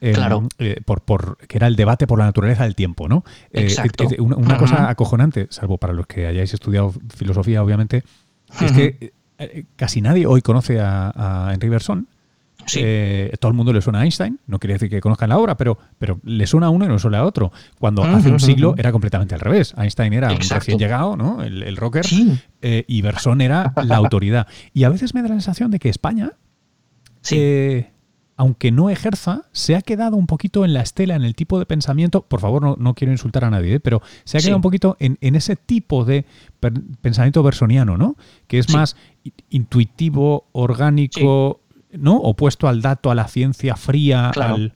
claro. 0.00 0.46
por, 0.84 1.00
por, 1.00 1.38
que 1.48 1.58
era 1.58 1.66
el 1.66 1.74
debate 1.74 2.06
por 2.06 2.20
la 2.20 2.26
naturaleza 2.26 2.62
del 2.62 2.76
tiempo, 2.76 3.08
¿no? 3.08 3.24
Exacto. 3.52 4.08
una, 4.20 4.58
cosa 4.58 4.88
acojonante, 4.88 5.48
salvo 5.50 5.78
para 5.78 5.92
los 5.92 6.06
que 6.06 6.26
hayáis 6.28 6.54
estudiado 6.54 6.94
filosofía, 7.16 7.64
obviamente, 7.64 8.04
es 8.60 8.72
que 8.72 9.12
casi 9.76 10.00
nadie 10.00 10.26
hoy 10.26 10.42
conoce 10.42 10.80
a, 10.80 11.12
a 11.48 11.54
Henry 11.54 11.68
Bergson 11.68 12.08
eh, 12.76 13.32
todo 13.40 13.50
el 13.50 13.56
mundo 13.56 13.72
le 13.72 13.80
suena 13.80 14.00
a 14.00 14.04
Einstein, 14.04 14.38
no 14.46 14.58
quiere 14.58 14.74
decir 14.74 14.90
que 14.90 15.00
conozcan 15.00 15.28
la 15.30 15.38
obra, 15.38 15.56
pero, 15.56 15.78
pero 15.98 16.20
le 16.24 16.46
suena 16.46 16.66
a 16.66 16.70
uno 16.70 16.84
y 16.84 16.88
no 16.88 16.98
suena 16.98 17.18
a 17.18 17.24
otro. 17.24 17.52
Cuando 17.78 18.02
hace 18.04 18.30
un 18.30 18.40
siglo 18.40 18.74
era 18.76 18.92
completamente 18.92 19.34
al 19.34 19.40
revés. 19.40 19.74
Einstein 19.76 20.12
era 20.12 20.30
un 20.30 20.38
recién 20.38 20.78
llegado, 20.78 21.16
¿no? 21.16 21.42
El, 21.42 21.76
rocker, 21.76 22.04
eh, 22.62 22.84
y 22.86 23.02
Berson 23.02 23.40
era 23.40 23.72
la 23.82 23.96
autoridad. 23.96 24.46
Y 24.72 24.84
a 24.84 24.88
veces 24.88 25.14
me 25.14 25.22
da 25.22 25.28
la 25.28 25.34
sensación 25.34 25.70
de 25.70 25.78
que 25.78 25.88
España, 25.88 26.32
eh, 27.30 27.90
aunque 28.38 28.70
no 28.70 28.88
ejerza, 28.88 29.42
se 29.52 29.74
ha 29.74 29.82
quedado 29.82 30.16
un 30.16 30.28
poquito 30.28 30.64
en 30.64 30.72
la 30.72 30.80
estela, 30.80 31.16
en 31.16 31.24
el 31.24 31.34
tipo 31.34 31.58
de 31.58 31.66
pensamiento. 31.66 32.22
Por 32.22 32.40
favor, 32.40 32.78
no, 32.78 32.94
quiero 32.94 33.12
insultar 33.12 33.44
a 33.44 33.50
nadie, 33.50 33.80
pero 33.80 34.00
se 34.24 34.38
ha 34.38 34.40
quedado 34.40 34.56
un 34.56 34.62
poquito 34.62 34.96
en, 35.00 35.18
ese 35.20 35.56
tipo 35.56 36.04
de 36.04 36.24
pensamiento 37.02 37.42
bersoniano, 37.42 37.98
¿no? 37.98 38.16
Que 38.46 38.60
es 38.60 38.72
más 38.72 38.96
intuitivo, 39.50 40.46
orgánico 40.52 41.60
¿no? 41.92 42.16
Opuesto 42.16 42.68
al 42.68 42.80
dato, 42.80 43.10
a 43.10 43.14
la 43.14 43.28
ciencia 43.28 43.74
fría, 43.74 44.30
claro. 44.32 44.54
al... 44.54 44.74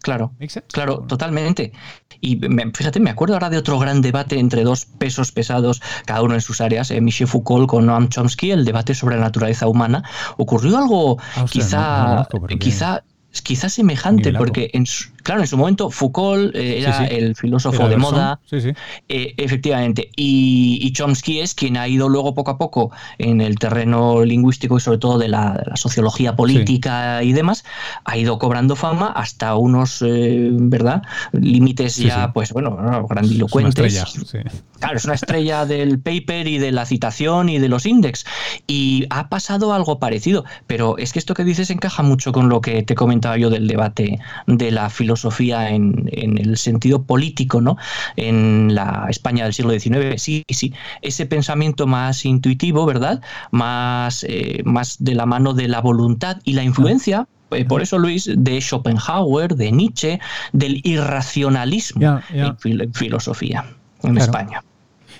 Claro, 0.00 0.32
claro, 0.72 1.00
totalmente. 1.00 1.72
Y 2.20 2.40
fíjate, 2.74 3.00
me 3.00 3.10
acuerdo 3.10 3.34
ahora 3.34 3.50
de 3.50 3.58
otro 3.58 3.78
gran 3.78 4.00
debate 4.00 4.38
entre 4.38 4.64
dos 4.64 4.86
pesos 4.86 5.32
pesados, 5.32 5.82
cada 6.06 6.22
uno 6.22 6.34
en 6.34 6.40
sus 6.40 6.60
áreas, 6.60 6.90
eh, 6.90 7.00
Michel 7.00 7.26
Foucault 7.26 7.68
con 7.68 7.86
Noam 7.86 8.08
Chomsky, 8.08 8.50
el 8.50 8.64
debate 8.64 8.94
sobre 8.94 9.16
la 9.16 9.22
naturaleza 9.22 9.66
humana. 9.66 10.02
Ocurrió 10.36 10.78
algo 10.78 11.18
quizá, 11.50 12.26
quizá, 12.58 13.04
quizá 13.42 13.68
semejante, 13.68 14.32
porque 14.32 14.70
en 14.72 14.86
Claro, 15.28 15.42
en 15.42 15.46
su 15.46 15.58
momento 15.58 15.90
Foucault 15.90 16.56
eh, 16.56 16.78
era 16.78 17.04
el 17.04 17.36
filósofo 17.36 17.86
de 17.86 17.98
moda, 17.98 18.40
eh, 18.50 19.34
efectivamente, 19.36 20.10
y, 20.16 20.90
Chomsky 20.92 21.40
es 21.40 21.52
quien 21.52 21.76
ha 21.76 21.86
ido 21.86 22.08
luego 22.08 22.34
poco 22.34 22.52
a 22.52 22.56
poco 22.56 22.90
en 23.18 23.42
el 23.42 23.58
terreno 23.58 24.24
lingüístico 24.24 24.78
y 24.78 24.80
sobre 24.80 24.96
todo 24.96 25.18
de 25.18 25.28
la, 25.28 25.62
sociología 25.74 26.34
política 26.34 27.22
y 27.22 27.34
demás, 27.34 27.66
ha 28.06 28.16
ido 28.16 28.38
cobrando 28.38 28.74
fama 28.74 29.08
hasta 29.08 29.54
unos, 29.54 30.00
eh, 30.00 30.48
¿verdad? 30.50 31.02
Límites 31.32 31.96
ya, 31.96 32.32
pues 32.32 32.54
bueno, 32.54 33.06
grandilocuentes. 33.06 33.96
Es 33.96 34.32
claro, 34.80 34.96
es 34.96 35.04
una 35.04 35.14
estrella 35.14 35.66
del 35.66 36.00
paper 36.00 36.48
y 36.48 36.56
de 36.56 36.72
la 36.72 36.86
citación 36.86 37.50
y 37.50 37.58
de 37.58 37.68
los 37.68 37.84
index. 37.84 38.24
Y 38.66 39.04
ha 39.10 39.28
pasado 39.28 39.74
algo 39.74 39.98
parecido, 39.98 40.46
pero 40.66 40.96
es 40.96 41.12
que 41.12 41.18
esto 41.18 41.34
que 41.34 41.44
dices 41.44 41.68
encaja 41.68 42.02
mucho 42.02 42.32
con 42.32 42.48
lo 42.48 42.62
que 42.62 42.82
te 42.82 42.94
comentaba 42.94 43.27
yo 43.36 43.50
del 43.50 43.66
debate 43.66 44.18
de 44.46 44.70
la 44.70 44.88
filosofía 44.90 45.08
filosofía 45.18 45.70
en, 45.70 46.38
el 46.38 46.56
sentido 46.58 47.02
político, 47.02 47.60
¿no? 47.60 47.76
En 48.16 48.74
la 48.74 49.06
España 49.08 49.44
del 49.44 49.54
siglo 49.54 49.72
XIX, 49.72 50.20
sí, 50.20 50.44
sí. 50.48 50.74
Ese 51.00 51.24
pensamiento 51.24 51.86
más 51.86 52.26
intuitivo, 52.26 52.84
¿verdad? 52.84 53.22
Más, 53.50 54.24
eh, 54.28 54.62
más 54.64 54.96
de 55.00 55.14
la 55.14 55.24
mano 55.24 55.54
de 55.54 55.68
la 55.68 55.80
voluntad 55.80 56.38
y 56.44 56.52
la 56.52 56.62
influencia. 56.62 57.26
Eh, 57.50 57.64
por 57.64 57.80
eso, 57.80 57.98
Luis, 57.98 58.30
de 58.36 58.60
Schopenhauer, 58.60 59.54
de 59.54 59.72
Nietzsche, 59.72 60.20
del 60.52 60.82
irracionalismo 60.84 62.20
En, 62.30 62.92
filosofía 62.92 63.64
en 64.02 64.18
España. 64.18 64.62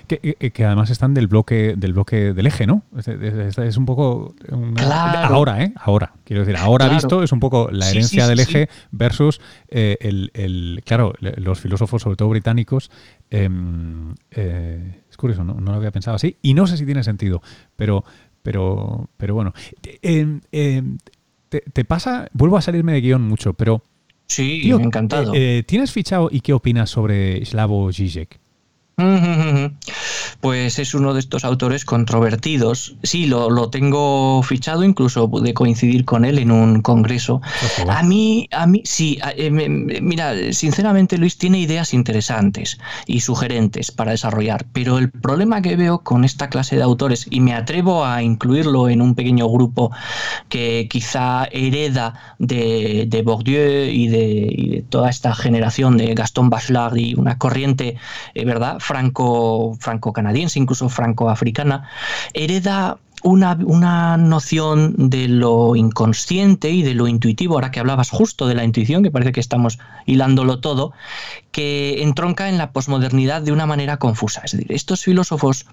Que, 0.09 0.51
que, 0.51 0.65
además 0.65 0.89
están 0.89 1.13
del 1.13 1.27
bloque 1.27 1.75
del 1.77 1.93
bloque 1.93 2.33
del 2.33 2.47
eje, 2.47 2.65
¿no? 2.65 2.81
Es, 2.97 3.77
un 3.77 3.85
poco 3.85 4.33
ahora, 4.79 5.63
¿eh? 5.63 5.71
Ahora, 5.75 6.13
quiero 6.23 6.41
decir, 6.41 6.57
ahora 6.57 6.89
visto 6.89 7.21
es 7.21 7.31
un 7.31 7.39
poco 7.39 7.69
la 7.71 7.87
herencia 7.87 8.27
del 8.27 8.39
eje 8.39 8.69
versus 8.89 9.39
eh, 9.67 9.97
el, 10.01 10.81
claro, 10.83 11.13
los 11.19 11.59
filósofos, 11.59 12.01
sobre 12.01 12.15
todo 12.15 12.29
británicos. 12.29 12.89
Em, 13.29 14.15
eh, 14.31 15.03
es 15.07 15.15
curioso, 15.15 15.43
¿no? 15.43 15.53
no 15.53 15.71
lo 15.71 15.77
había 15.77 15.91
pensado 15.91 16.15
así 16.15 16.37
y 16.41 16.55
no 16.55 16.65
sé 16.65 16.75
si 16.75 16.87
tiene 16.87 17.03
sentido, 17.03 17.43
pero 17.75 18.03
pero 18.41 19.11
pero 19.15 19.35
bueno. 19.35 19.53
Em, 20.01 20.41
em, 20.51 20.97
te, 21.49 21.85
pasa, 21.85 22.29
vuelvo 22.33 22.57
a 22.57 22.63
salirme 22.63 22.93
de 22.93 23.01
guion 23.01 23.21
mucho, 23.21 23.53
pero 23.53 23.83
Sí, 24.25 24.69
encantado. 24.69 25.33
Eh, 25.35 25.63
¿Tienes 25.65 25.91
fichado 25.91 26.29
y 26.31 26.41
qué 26.41 26.53
opinas 26.53 26.89
sobre 26.89 27.43
Slavoj 27.45 27.91
Žižek? 27.91 28.39
Pues 30.41 30.79
es 30.79 30.93
uno 30.93 31.13
de 31.13 31.19
estos 31.19 31.43
autores 31.43 31.85
controvertidos. 31.85 32.95
Sí, 33.03 33.25
lo, 33.25 33.69
tengo 33.69 34.41
fichado, 34.43 34.83
incluso 34.83 35.29
pude 35.29 35.53
coincidir 35.53 36.05
con 36.05 36.25
él 36.25 36.39
en 36.39 36.51
un 36.51 36.81
congreso. 36.81 37.41
A 37.87 38.03
mí, 38.03 38.47
a 38.51 38.65
mí, 38.65 38.81
sí, 38.85 39.19
eh, 39.35 39.49
mira, 39.51 40.33
sinceramente 40.53 41.17
Luis 41.17 41.37
tiene 41.37 41.59
ideas 41.59 41.93
interesantes 41.93 42.79
y 43.05 43.21
sugerentes 43.21 43.91
para 43.91 44.11
desarrollar, 44.11 44.65
pero 44.73 44.97
el 44.97 45.11
problema 45.11 45.61
que 45.61 45.75
veo 45.75 45.99
con 45.99 46.23
esta 46.23 46.49
clase 46.49 46.75
de 46.75 46.83
autores, 46.83 47.27
y 47.29 47.41
me 47.41 47.53
atrevo 47.53 48.05
a 48.05 48.23
incluirlo 48.23 48.89
en 48.89 49.01
un 49.01 49.15
pequeño 49.15 49.49
grupo 49.49 49.91
que 50.47 50.87
quizá 50.89 51.45
hereda 51.51 52.35
de, 52.39 53.05
de 53.07 53.21
Bourdieu 53.21 53.89
y 53.91 54.07
de, 54.07 54.85
toda 54.89 55.09
esta 55.09 55.33
generación 55.35 55.97
de 55.97 56.13
Gaston 56.13 56.49
Bachelard 56.49 56.95
y 56.97 57.13
una 57.15 57.37
corriente, 57.37 57.95
eh, 58.33 58.45
¿verdad? 58.45 58.79
Franco, 58.89 59.77
franco-canadiense, 59.79 60.57
incluso 60.57 60.89
franco-africana, 60.89 61.87
hereda 62.33 62.97
una, 63.21 63.55
una, 63.63 64.17
noción 64.17 64.95
de 64.97 65.27
lo 65.27 65.75
inconsciente 65.75 66.71
y 66.71 66.81
de 66.81 66.95
lo 66.95 67.07
intuitivo, 67.07 67.53
ahora 67.53 67.69
que 67.69 67.79
hablabas 67.79 68.09
justo 68.09 68.47
de 68.47 68.55
la 68.55 68.63
intuición, 68.63 69.03
que 69.03 69.11
parece 69.11 69.31
que 69.31 69.41
estamos 69.41 69.77
hilándolo 70.07 70.59
todo, 70.59 70.93
que 71.51 72.03
entronca 72.03 72.49
en 72.49 72.57
la 72.57 72.71
posmodernidad 72.71 73.41
de 73.41 73.51
una 73.51 73.65
manera 73.65 73.97
confusa. 73.97 74.41
Es 74.45 74.51
decir, 74.51 74.71
estos 74.71 75.03
filósofos 75.03 75.65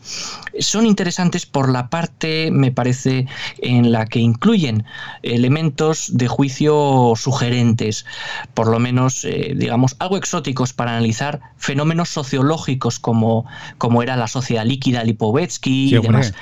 son 0.59 0.87
interesantes 0.87 1.47
por 1.47 1.71
la 1.71 1.89
parte, 1.89 2.51
me 2.51 2.71
parece, 2.73 3.27
en 3.59 3.93
la 3.93 4.07
que 4.07 4.21
incluyen 4.21 4.85
elementos 5.23 6.11
de 6.17 6.29
juicio 6.29 7.13
sugerentes, 7.17 8.07
por 8.55 8.69
lo 8.69 8.79
menos, 8.79 9.25
eh, 9.25 9.55
digamos, 9.57 9.97
algo 9.99 10.17
exóticos 10.17 10.73
para 10.73 10.93
analizar 10.93 11.41
fenómenos 11.59 12.09
sociológicos 12.09 12.99
como, 12.99 13.45
como 13.79 14.03
era 14.03 14.17
la 14.17 14.29
sociedad 14.29 14.65
líquida, 14.65 15.05
Lipovetsky 15.05 15.95
y 15.95 16.01
demás. 16.01 16.33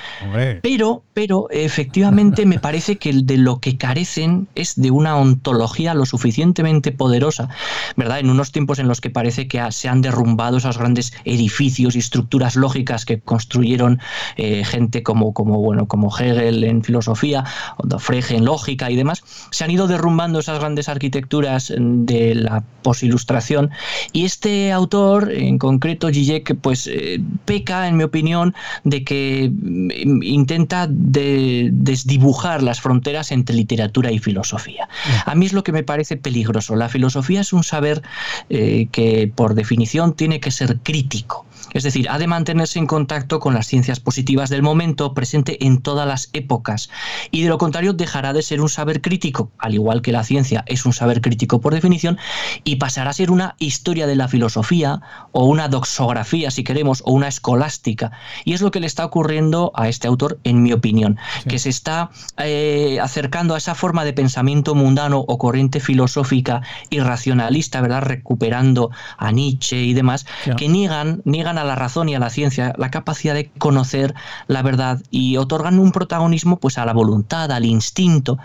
Pero, 0.61 1.03
pero 1.13 1.47
efectivamente 1.51 2.45
me 2.45 2.59
parece 2.59 2.97
que 2.97 3.11
de 3.13 3.37
lo 3.37 3.59
que 3.59 3.77
carecen 3.77 4.47
es 4.55 4.75
de 4.75 4.91
una 4.91 5.17
ontología 5.17 5.93
lo 5.93 6.05
suficientemente 6.05 6.91
poderosa, 6.91 7.49
¿verdad? 7.95 8.19
En 8.19 8.29
unos 8.29 8.51
tiempos 8.51 8.79
en 8.79 8.87
los 8.87 9.01
que 9.01 9.09
parece 9.09 9.34
parece 9.35 9.47
que 9.49 9.71
se 9.71 9.89
han 9.89 10.01
derrumbado 10.01 10.57
esos 10.57 10.77
grandes 10.77 11.11
edificios 11.25 11.95
y 11.95 11.99
estructuras 11.99 12.55
lógicas 12.55 13.05
que 13.05 13.19
construyeron 13.19 13.99
eh, 14.37 14.63
gente 14.63 15.03
como, 15.03 15.33
como, 15.33 15.59
bueno, 15.59 15.87
como 15.87 16.15
Hegel 16.15 16.63
en 16.63 16.83
filosofía, 16.83 17.43
o 17.77 17.99
Frege 17.99 18.37
en 18.37 18.45
lógica 18.45 18.89
y 18.89 18.95
demás. 18.95 19.23
Se 19.51 19.63
han 19.63 19.71
ido 19.71 19.87
derrumbando 19.87 20.39
esas 20.39 20.59
grandes 20.59 20.87
arquitecturas 20.87 21.73
de 21.77 22.35
la 22.35 22.63
posilustración 22.81 23.71
y 24.13 24.25
este 24.25 24.71
autor, 24.71 25.31
en 25.31 25.57
concreto 25.57 26.09
Zizek, 26.09 26.55
pues 26.61 26.87
eh, 26.87 27.19
peca, 27.45 27.87
en 27.87 27.97
mi 27.97 28.03
opinión, 28.03 28.53
de 28.83 29.03
que 29.03 29.51
mm, 29.51 30.23
intenta 30.23 30.87
desdibujar 30.87 32.63
las 32.63 32.79
fronteras 32.79 33.31
entre 33.31 33.55
literatura 33.55 34.11
y 34.11 34.19
filosofía. 34.19 34.87
A 35.25 35.35
mí 35.35 35.45
es 35.45 35.53
lo 35.53 35.63
que 35.63 35.71
me 35.71 35.83
parece 35.83 36.15
peligroso. 36.15 36.75
La 36.75 36.89
filosofía 36.89 37.41
es 37.41 37.51
un 37.53 37.63
saber 37.63 38.01
eh, 38.49 38.87
que 38.91 39.14
por 39.35 39.53
definición 39.55 40.13
tiene 40.13 40.39
que 40.39 40.51
ser 40.51 40.79
crítico. 40.79 41.45
Es 41.73 41.83
decir, 41.83 42.09
ha 42.09 42.17
de 42.17 42.27
mantenerse 42.27 42.79
en 42.79 42.87
contacto 42.87 43.39
con 43.39 43.53
las 43.53 43.67
ciencias 43.67 43.99
positivas 43.99 44.49
del 44.49 44.61
momento, 44.61 45.13
presente 45.13 45.65
en 45.65 45.81
todas 45.81 46.07
las 46.07 46.29
épocas, 46.33 46.89
y 47.31 47.43
de 47.43 47.49
lo 47.49 47.57
contrario 47.57 47.93
dejará 47.93 48.33
de 48.33 48.41
ser 48.41 48.61
un 48.61 48.69
saber 48.69 49.01
crítico, 49.01 49.51
al 49.57 49.73
igual 49.73 50.01
que 50.01 50.11
la 50.11 50.23
ciencia 50.23 50.63
es 50.67 50.85
un 50.85 50.93
saber 50.93 51.21
crítico 51.21 51.61
por 51.61 51.73
definición, 51.73 52.17
y 52.63 52.77
pasará 52.77 53.09
a 53.09 53.13
ser 53.13 53.31
una 53.31 53.55
historia 53.59 54.07
de 54.07 54.15
la 54.15 54.27
filosofía, 54.27 55.01
o 55.31 55.45
una 55.45 55.67
doxografía, 55.67 56.51
si 56.51 56.63
queremos, 56.63 57.01
o 57.05 57.11
una 57.11 57.27
escolástica. 57.27 58.11
Y 58.43 58.53
es 58.53 58.61
lo 58.61 58.71
que 58.71 58.79
le 58.79 58.87
está 58.87 59.05
ocurriendo 59.05 59.71
a 59.75 59.89
este 59.89 60.07
autor, 60.07 60.39
en 60.43 60.63
mi 60.63 60.73
opinión, 60.73 61.17
que 61.47 61.59
se 61.59 61.69
está 61.69 62.09
eh, 62.37 62.99
acercando 63.01 63.55
a 63.55 63.57
esa 63.57 63.75
forma 63.75 64.05
de 64.05 64.13
pensamiento 64.13 64.75
mundano 64.75 65.19
o 65.19 65.37
corriente 65.37 65.79
filosófica 65.79 66.61
irracionalista, 66.89 67.81
¿verdad? 67.81 68.01
Recuperando 68.01 68.91
a 69.17 69.31
Nietzsche 69.31 69.83
y 69.83 69.93
demás, 69.93 70.25
que 70.57 70.67
niegan, 70.67 71.21
niegan 71.25 71.54
a 71.57 71.63
la 71.63 71.75
razón 71.75 72.09
y 72.09 72.15
a 72.15 72.19
la 72.19 72.29
ciencia 72.29 72.73
la 72.77 72.91
capacidad 72.91 73.33
de 73.33 73.49
conocer 73.49 74.13
la 74.47 74.61
verdad 74.61 75.01
y 75.11 75.37
otorgan 75.37 75.79
un 75.79 75.91
protagonismo 75.91 76.57
pues 76.57 76.77
a 76.77 76.85
la 76.85 76.93
voluntad, 76.93 77.51
al 77.51 77.65
instinto. 77.65 78.37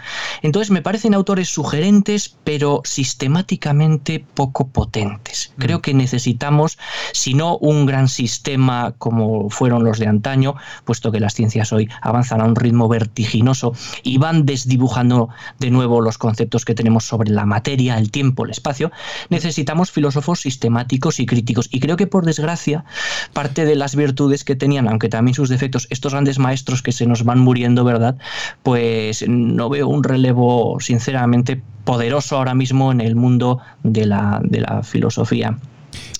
Entonces 0.42 0.70
me 0.70 0.82
parecen 0.82 1.14
autores 1.14 1.48
sugerentes, 1.48 2.36
pero 2.44 2.82
sistemáticamente 2.84 4.24
poco 4.34 4.68
potentes. 4.68 5.52
Mm. 5.56 5.60
Creo 5.60 5.82
que 5.82 5.94
necesitamos, 5.94 6.78
si 7.12 7.34
no 7.34 7.56
un 7.58 7.86
gran 7.86 8.08
sistema 8.08 8.94
como 8.98 9.50
fueron 9.50 9.84
los 9.84 9.98
de 9.98 10.06
antaño, 10.06 10.54
puesto 10.84 11.12
que 11.12 11.20
las 11.20 11.34
ciencias 11.34 11.72
hoy 11.72 11.88
avanzan 12.02 12.40
a 12.40 12.44
un 12.44 12.56
ritmo 12.56 12.88
vertiginoso 12.88 13.74
y 14.02 14.18
van 14.18 14.46
desdibujando 14.46 15.28
de 15.58 15.70
nuevo 15.70 16.00
los 16.00 16.18
conceptos 16.18 16.64
que 16.64 16.74
tenemos 16.74 17.04
sobre 17.04 17.30
la 17.30 17.46
materia, 17.46 17.98
el 17.98 18.10
tiempo, 18.10 18.44
el 18.44 18.50
espacio, 18.50 18.90
necesitamos 19.28 19.90
filósofos 19.90 20.40
sistemáticos 20.40 21.20
y 21.20 21.26
críticos. 21.26 21.68
Y 21.70 21.80
creo 21.80 21.96
que 21.96 22.06
por 22.06 22.24
desgracia 22.24 22.84
parte 23.32 23.64
de 23.64 23.76
las 23.76 23.96
virtudes 23.96 24.44
que 24.44 24.56
tenían, 24.56 24.88
aunque 24.88 25.08
también 25.08 25.34
sus 25.34 25.48
defectos, 25.48 25.86
estos 25.90 26.12
grandes 26.12 26.38
maestros 26.38 26.82
que 26.82 26.92
se 26.92 27.06
nos 27.06 27.24
van 27.24 27.38
muriendo, 27.38 27.84
¿verdad? 27.84 28.16
Pues 28.62 29.24
no 29.28 29.68
veo 29.68 29.88
un 29.88 30.04
relevo, 30.04 30.78
sinceramente, 30.80 31.62
poderoso 31.84 32.36
ahora 32.36 32.54
mismo 32.54 32.92
en 32.92 33.00
el 33.00 33.16
mundo 33.16 33.60
de 33.82 34.06
la, 34.06 34.40
de 34.44 34.60
la 34.60 34.82
filosofía, 34.82 35.58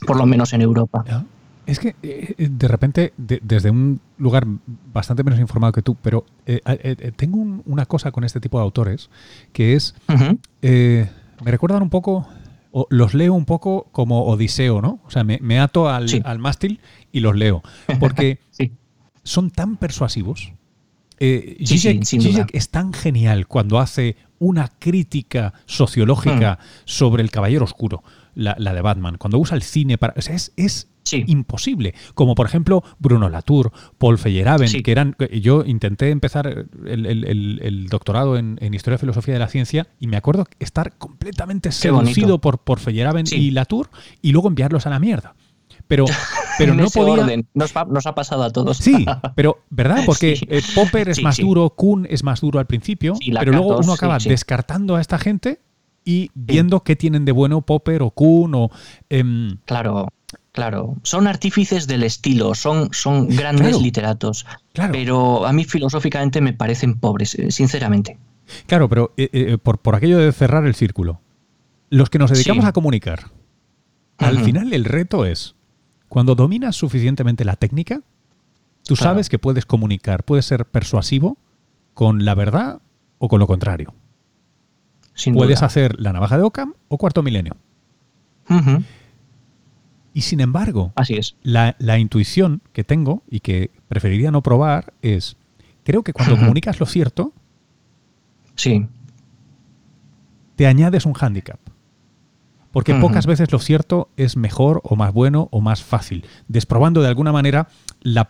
por 0.07 0.16
lo 0.16 0.26
menos 0.26 0.53
en 0.53 0.62
Europa. 0.62 1.05
Es 1.66 1.78
que 1.78 1.95
eh, 2.03 2.49
de 2.51 2.68
repente, 2.68 3.12
desde 3.16 3.70
un 3.70 4.01
lugar 4.18 4.45
bastante 4.93 5.22
menos 5.22 5.39
informado 5.39 5.72
que 5.72 5.83
tú, 5.83 5.97
pero 6.03 6.24
eh, 6.47 6.61
eh, 6.66 7.12
tengo 7.14 7.39
una 7.64 7.87
cosa 7.87 8.11
con 8.11 8.24
este 8.24 8.41
tipo 8.41 8.59
de 8.59 8.64
autores, 8.64 9.09
que 9.53 9.74
es, 9.74 9.95
me 10.09 11.51
recuerdan 11.51 11.83
un 11.83 11.91
poco 11.91 12.26
los 12.91 13.14
leo 13.14 13.35
un 13.35 13.45
poco 13.45 13.89
como 13.93 14.25
Odiseo, 14.25 14.81
¿no? 14.81 15.01
O 15.05 15.11
sea, 15.11 15.25
me, 15.25 15.61
ato 15.61 15.89
al, 15.89 16.39
mástil 16.39 16.81
y 17.12 17.21
los 17.21 17.37
leo. 17.37 17.62
Porque 17.99 18.39
son 19.23 19.51
tan 19.51 19.77
persuasivos. 19.77 20.53
Eh, 21.18 21.59
es 22.53 22.71
tan 22.71 22.93
genial 22.93 23.47
cuando 23.47 23.79
hace 23.79 24.16
una 24.41 24.68
crítica 24.79 25.53
sociológica 25.66 26.59
hmm. 26.61 26.64
sobre 26.87 27.23
el 27.23 27.31
Caballero 27.31 27.64
Oscuro, 27.64 28.03
la, 28.35 28.55
de 28.55 28.81
Batman, 28.81 29.16
cuando 29.18 29.39
usa 29.39 29.55
el 29.57 29.62
cine 29.62 29.99
para. 29.99 30.14
O 30.16 30.23
sea, 30.23 30.35
es, 30.35 30.89
imposible. 31.13 31.95
Como 32.15 32.35
por 32.35 32.47
ejemplo 32.47 32.83
Bruno 32.99 33.29
Latour, 33.29 33.73
Paul 33.99 34.19
Feyerabend, 34.19 34.83
que 34.83 34.93
eran. 34.93 35.17
Yo 35.41 35.65
intenté 35.65 36.11
empezar 36.11 36.67
el, 36.87 37.87
doctorado 37.89 38.37
en, 38.37 38.59
Historia 38.75 38.97
y 38.97 38.99
Filosofía 38.99 39.35
de 39.35 39.41
la 39.41 39.49
Ciencia 39.49 39.89
y 39.99 40.07
me 40.07 40.17
acuerdo 40.17 40.47
estar 40.59 40.97
completamente 40.97 41.73
seducido 41.73 42.41
por, 42.41 42.59
por 42.59 42.79
Feyerabend 42.79 43.33
y 43.33 43.51
Latour 43.51 43.91
y 44.23 44.33
luego 44.33 44.49
enviarlos 44.49 44.87
a 44.87 44.91
la 44.91 44.99
mierda. 44.99 45.35
Pero, 45.89 46.05
pero 46.59 46.75
no 46.75 46.87
podía. 46.87 47.43
Nos, 47.53 48.07
ha 48.07 48.15
pasado 48.15 48.45
a 48.45 48.51
todos. 48.51 48.77
Sí, 48.77 49.05
pero 49.35 49.65
¿verdad? 49.71 50.05
Porque 50.07 50.39
eh, 50.49 50.63
Popper 50.75 51.09
es 51.09 51.23
más 51.23 51.39
duro, 51.39 51.71
Kuhn 51.71 52.07
es 52.09 52.23
más 52.23 52.41
duro 52.41 52.59
al 52.59 52.67
principio, 52.67 53.15
pero 53.39 53.53
luego 53.53 53.79
uno 53.79 53.93
acaba 53.93 54.19
descartando 54.19 54.97
a 54.97 55.01
esta 55.01 55.19
gente 55.19 55.61
y 56.05 56.31
viendo 56.35 56.81
qué 56.81 56.97
tienen 56.97 57.25
de 57.25 57.33
bueno 57.33 57.63
Popper 57.63 58.03
o 58.03 58.11
Kuhn 58.11 58.55
o. 58.55 58.71
Em, 59.09 59.59
claro. 59.65 60.09
Claro, 60.53 60.96
son 61.03 61.28
artífices 61.28 61.86
del 61.86 62.03
estilo, 62.03 62.55
son, 62.55 62.88
son 62.92 63.28
grandes 63.28 63.80
literatos, 63.80 64.46
pero 64.90 65.46
a 65.46 65.53
mí 65.53 65.64
filosóficamente 65.64 66.40
me 66.40 66.53
parecen 66.53 66.98
pobres, 66.98 67.36
eh, 67.36 67.53
sinceramente. 67.53 68.18
Claro, 68.66 68.88
pero 68.88 69.14
eh, 69.16 69.59
por, 69.62 69.78
por, 69.78 69.94
aquello 69.94 70.18
de 70.18 70.32
cerrar 70.32 70.66
el 70.66 70.74
círculo, 70.74 71.20
los 71.88 72.11
que 72.11 72.18
nos 72.18 72.30
dedicamos 72.30 72.64
a 72.64 72.72
comunicar, 72.72 73.30
al 74.18 74.40
final 74.40 74.72
el 74.72 74.84
reto 74.84 75.24
es 75.24 75.55
cuando 76.09 76.34
dominas 76.34 76.74
suficientemente 76.74 77.44
la 77.44 77.55
técnica, 77.55 78.01
tú 78.84 78.96
sabes 78.96 79.28
que 79.28 79.38
puedes 79.38 79.64
comunicar, 79.64 80.24
puedes 80.24 80.44
ser 80.44 80.66
persuasivo 80.66 81.38
con 81.94 82.24
la 82.24 82.34
verdad 82.34 82.80
o 83.18 83.28
con 83.28 83.38
lo 83.38 83.46
contrario. 83.46 83.94
puedes 85.32 85.62
hacer 85.62 86.01
la 86.01 86.12
navaja 86.12 86.36
de 86.36 86.42
Ockham 86.42 86.74
o 86.88 86.98
cuarto 86.98 87.22
milenio. 87.22 87.57
Y 90.13 90.23
sin 90.23 90.41
embargo, 90.41 90.93
Así 90.97 91.15
es. 91.15 91.37
La, 91.43 91.99
intuición 91.99 92.63
que 92.73 92.85
tengo 92.85 93.23
y 93.31 93.41
que 93.41 93.71
preferiría 93.89 94.31
no 94.31 94.43
probar 94.43 94.93
es, 95.03 95.37
creo 95.85 96.03
que 96.03 96.13
cuando 96.13 96.37
comunicas 96.37 96.81
lo 96.81 96.87
cierto, 96.87 97.33
sí. 98.57 98.87
te 100.57 100.67
añades 100.67 101.07
un 101.07 101.13
hándicap. 101.13 101.61
Porque 102.73 102.95
pocas 102.95 103.27
veces 103.27 103.51
lo 103.51 103.59
cierto 103.59 104.11
es 104.17 104.37
mejor 104.37 104.81
o 104.85 104.95
más 104.95 105.13
bueno 105.13 105.49
o 105.51 105.61
más 105.61 105.83
fácil, 105.83 106.25
desprobando 106.47 107.03
de 107.03 107.09
alguna 107.09 107.33
manera 107.33 107.67
la, 108.01 108.29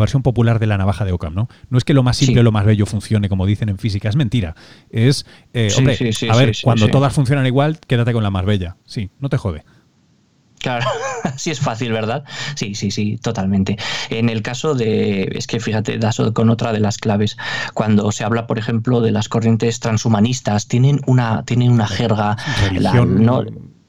versión 0.00 0.22
popular 0.22 0.58
de 0.58 0.66
la 0.66 0.78
navaja 0.78 1.04
de 1.04 1.12
Ockham, 1.12 1.34
¿no? 1.34 1.48
No 1.70 1.78
es 1.78 1.84
que 1.84 1.94
lo 1.94 2.02
más 2.02 2.16
simple 2.16 2.40
o 2.40 2.42
lo 2.42 2.50
más 2.50 2.66
bello 2.66 2.86
funcione, 2.86 3.28
como 3.28 3.46
dicen 3.46 3.68
en 3.68 3.78
física, 3.78 4.08
es 4.08 4.16
mentira. 4.16 4.56
Es, 4.90 5.26
eh, 5.52 5.68
hombre, 5.76 5.96
a 6.28 6.36
ver, 6.36 6.56
cuando 6.62 6.88
todas 6.88 7.12
funcionan 7.12 7.46
igual, 7.46 7.78
quédate 7.86 8.12
con 8.12 8.24
la 8.24 8.30
más 8.30 8.44
bella. 8.44 8.76
Sí, 8.84 9.10
no 9.20 9.28
te 9.28 9.36
jode. 9.36 9.64
Claro, 10.58 10.86
así 11.24 11.50
es 11.50 11.60
fácil, 11.60 11.92
¿verdad? 11.92 12.24
Sí, 12.54 12.74
sí, 12.74 12.90
sí, 12.90 13.18
totalmente. 13.18 13.76
En 14.10 14.28
el 14.28 14.42
caso 14.42 14.74
de, 14.74 15.28
es 15.34 15.46
que 15.46 15.60
fíjate, 15.60 15.98
das 15.98 16.20
con 16.34 16.50
otra 16.50 16.72
de 16.72 16.80
las 16.80 16.98
claves, 16.98 17.36
cuando 17.74 18.10
se 18.12 18.24
habla, 18.24 18.46
por 18.46 18.58
ejemplo, 18.58 19.00
de 19.00 19.12
las 19.12 19.28
corrientes 19.28 19.80
transhumanistas, 19.80 20.66
tienen 20.66 21.00
una, 21.06 21.44
tienen 21.44 21.70
una 21.70 21.86
jerga, 21.86 22.36
¿no? 23.06 23.44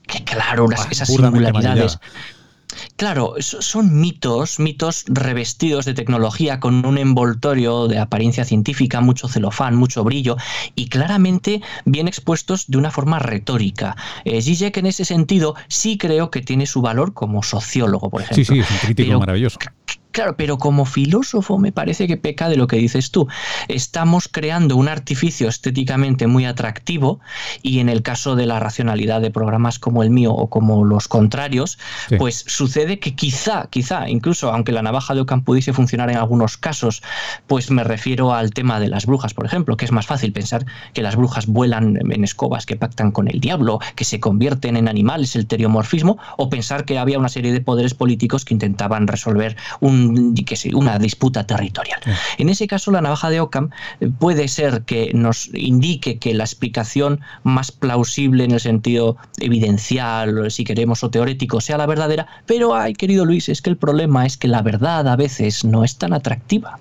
que 0.09 0.23
claro, 0.23 0.67
esas 0.91 1.07
singularidades. 1.07 1.99
Claro, 2.95 3.35
son 3.39 3.99
mitos, 3.99 4.59
mitos 4.59 5.05
revestidos 5.07 5.85
de 5.85 5.93
tecnología 5.93 6.59
con 6.59 6.85
un 6.85 6.97
envoltorio 6.97 7.87
de 7.87 7.97
apariencia 7.97 8.45
científica, 8.45 9.01
mucho 9.01 9.27
celofán, 9.27 9.75
mucho 9.75 10.03
brillo 10.03 10.37
y 10.75 10.89
claramente 10.89 11.61
bien 11.85 12.07
expuestos 12.07 12.67
de 12.67 12.77
una 12.77 12.91
forma 12.91 13.19
retórica. 13.19 13.95
Eh, 14.25 14.41
Zizek 14.41 14.77
en 14.77 14.85
ese 14.85 15.05
sentido 15.05 15.55
sí 15.67 15.97
creo 15.97 16.29
que 16.29 16.41
tiene 16.41 16.65
su 16.65 16.81
valor 16.81 17.13
como 17.13 17.41
sociólogo, 17.41 18.09
por 18.09 18.21
ejemplo. 18.21 18.43
Sí, 18.43 18.45
sí, 18.45 18.59
es 18.59 18.69
un 18.69 18.77
crítico 18.77 19.19
maravilloso. 19.19 19.59
Claro, 20.11 20.35
pero 20.35 20.57
como 20.57 20.85
filósofo 20.85 21.59
me 21.59 21.71
parece 21.71 22.07
que 22.07 22.17
peca 22.17 22.49
de 22.49 22.57
lo 22.57 22.65
que 22.65 22.77
dices 22.77 23.11
tú. 23.11 23.27
Estamos 23.67 24.27
creando 24.27 24.75
un 24.75 24.87
artificio 24.87 25.47
estéticamente 25.47 26.25
muy 26.25 26.45
atractivo 26.45 27.19
y 27.61 27.79
en 27.79 27.89
el 27.89 28.01
caso 28.01 28.35
de 28.35 28.47
la 28.47 28.59
racionalidad 28.59 29.21
de 29.21 29.29
programas 29.29 29.77
como 29.77 30.01
el 30.01 30.09
mío 30.09 30.33
o 30.33 30.49
como 30.49 30.83
los 30.83 31.07
contrarios, 31.07 31.77
pues 32.17 32.43
sucede 32.47 32.97
que 32.99 33.15
quizá, 33.15 33.67
quizá, 33.69 34.09
incluso 34.09 34.51
aunque 34.51 34.71
la 34.71 34.81
navaja 34.81 35.13
de 35.13 35.21
Ockham 35.21 35.43
pudiese 35.43 35.73
funcionar 35.73 36.09
en 36.09 36.17
algunos 36.17 36.57
casos, 36.57 37.03
pues 37.45 37.69
me 37.69 37.83
refiero 37.83 38.33
al 38.33 38.49
tema 38.51 38.79
de 38.79 38.87
las 38.87 39.05
brujas, 39.05 39.35
por 39.35 39.45
ejemplo, 39.45 39.77
que 39.77 39.85
es 39.85 39.91
más 39.91 40.07
fácil 40.07 40.33
pensar 40.33 40.65
que 40.93 41.03
las 41.03 41.15
brujas 41.15 41.45
vuelan 41.45 41.99
en 42.11 42.23
escobas, 42.23 42.65
que 42.65 42.75
pactan 42.75 43.11
con 43.11 43.27
el 43.27 43.39
diablo, 43.39 43.79
que 43.95 44.05
se 44.05 44.19
convierten 44.19 44.75
en 44.75 44.87
animales, 44.87 45.35
el 45.35 45.45
teriomorfismo, 45.45 46.17
o 46.37 46.49
pensar 46.49 46.85
que 46.85 46.97
había 46.97 47.19
una 47.19 47.29
serie 47.29 47.53
de 47.53 47.61
poderes 47.61 47.93
políticos 47.93 48.43
que 48.43 48.55
intentaban 48.55 49.07
resolver 49.07 49.55
un 49.79 49.98
una 50.73 50.99
disputa 50.99 51.45
territorial. 51.45 51.99
En 52.37 52.49
ese 52.49 52.67
caso, 52.67 52.91
la 52.91 53.01
navaja 53.01 53.29
de 53.29 53.39
Ockham 53.39 53.69
eh, 53.99 54.09
puede 54.17 54.47
ser 54.47 54.83
que 54.83 55.11
nos 55.13 55.49
indique 55.53 56.19
que 56.19 56.33
la 56.33 56.43
explicación 56.43 57.21
más 57.43 57.71
plausible 57.71 58.43
en 58.43 58.51
el 58.51 58.59
sentido 58.59 59.17
evidencial, 59.39 60.51
si 60.51 60.63
queremos, 60.63 61.03
o 61.03 61.09
teórico, 61.09 61.61
sea 61.61 61.77
la 61.77 61.85
verdadera, 61.85 62.27
pero, 62.45 62.75
ay, 62.75 62.93
querido 62.93 63.25
Luis, 63.25 63.49
es 63.49 63.61
que 63.61 63.69
el 63.69 63.77
problema 63.77 64.25
es 64.25 64.37
que 64.37 64.47
la 64.47 64.61
verdad 64.61 65.07
a 65.07 65.15
veces 65.15 65.63
no 65.63 65.83
es 65.83 65.97
tan 65.97 66.13
atractiva. 66.13 66.79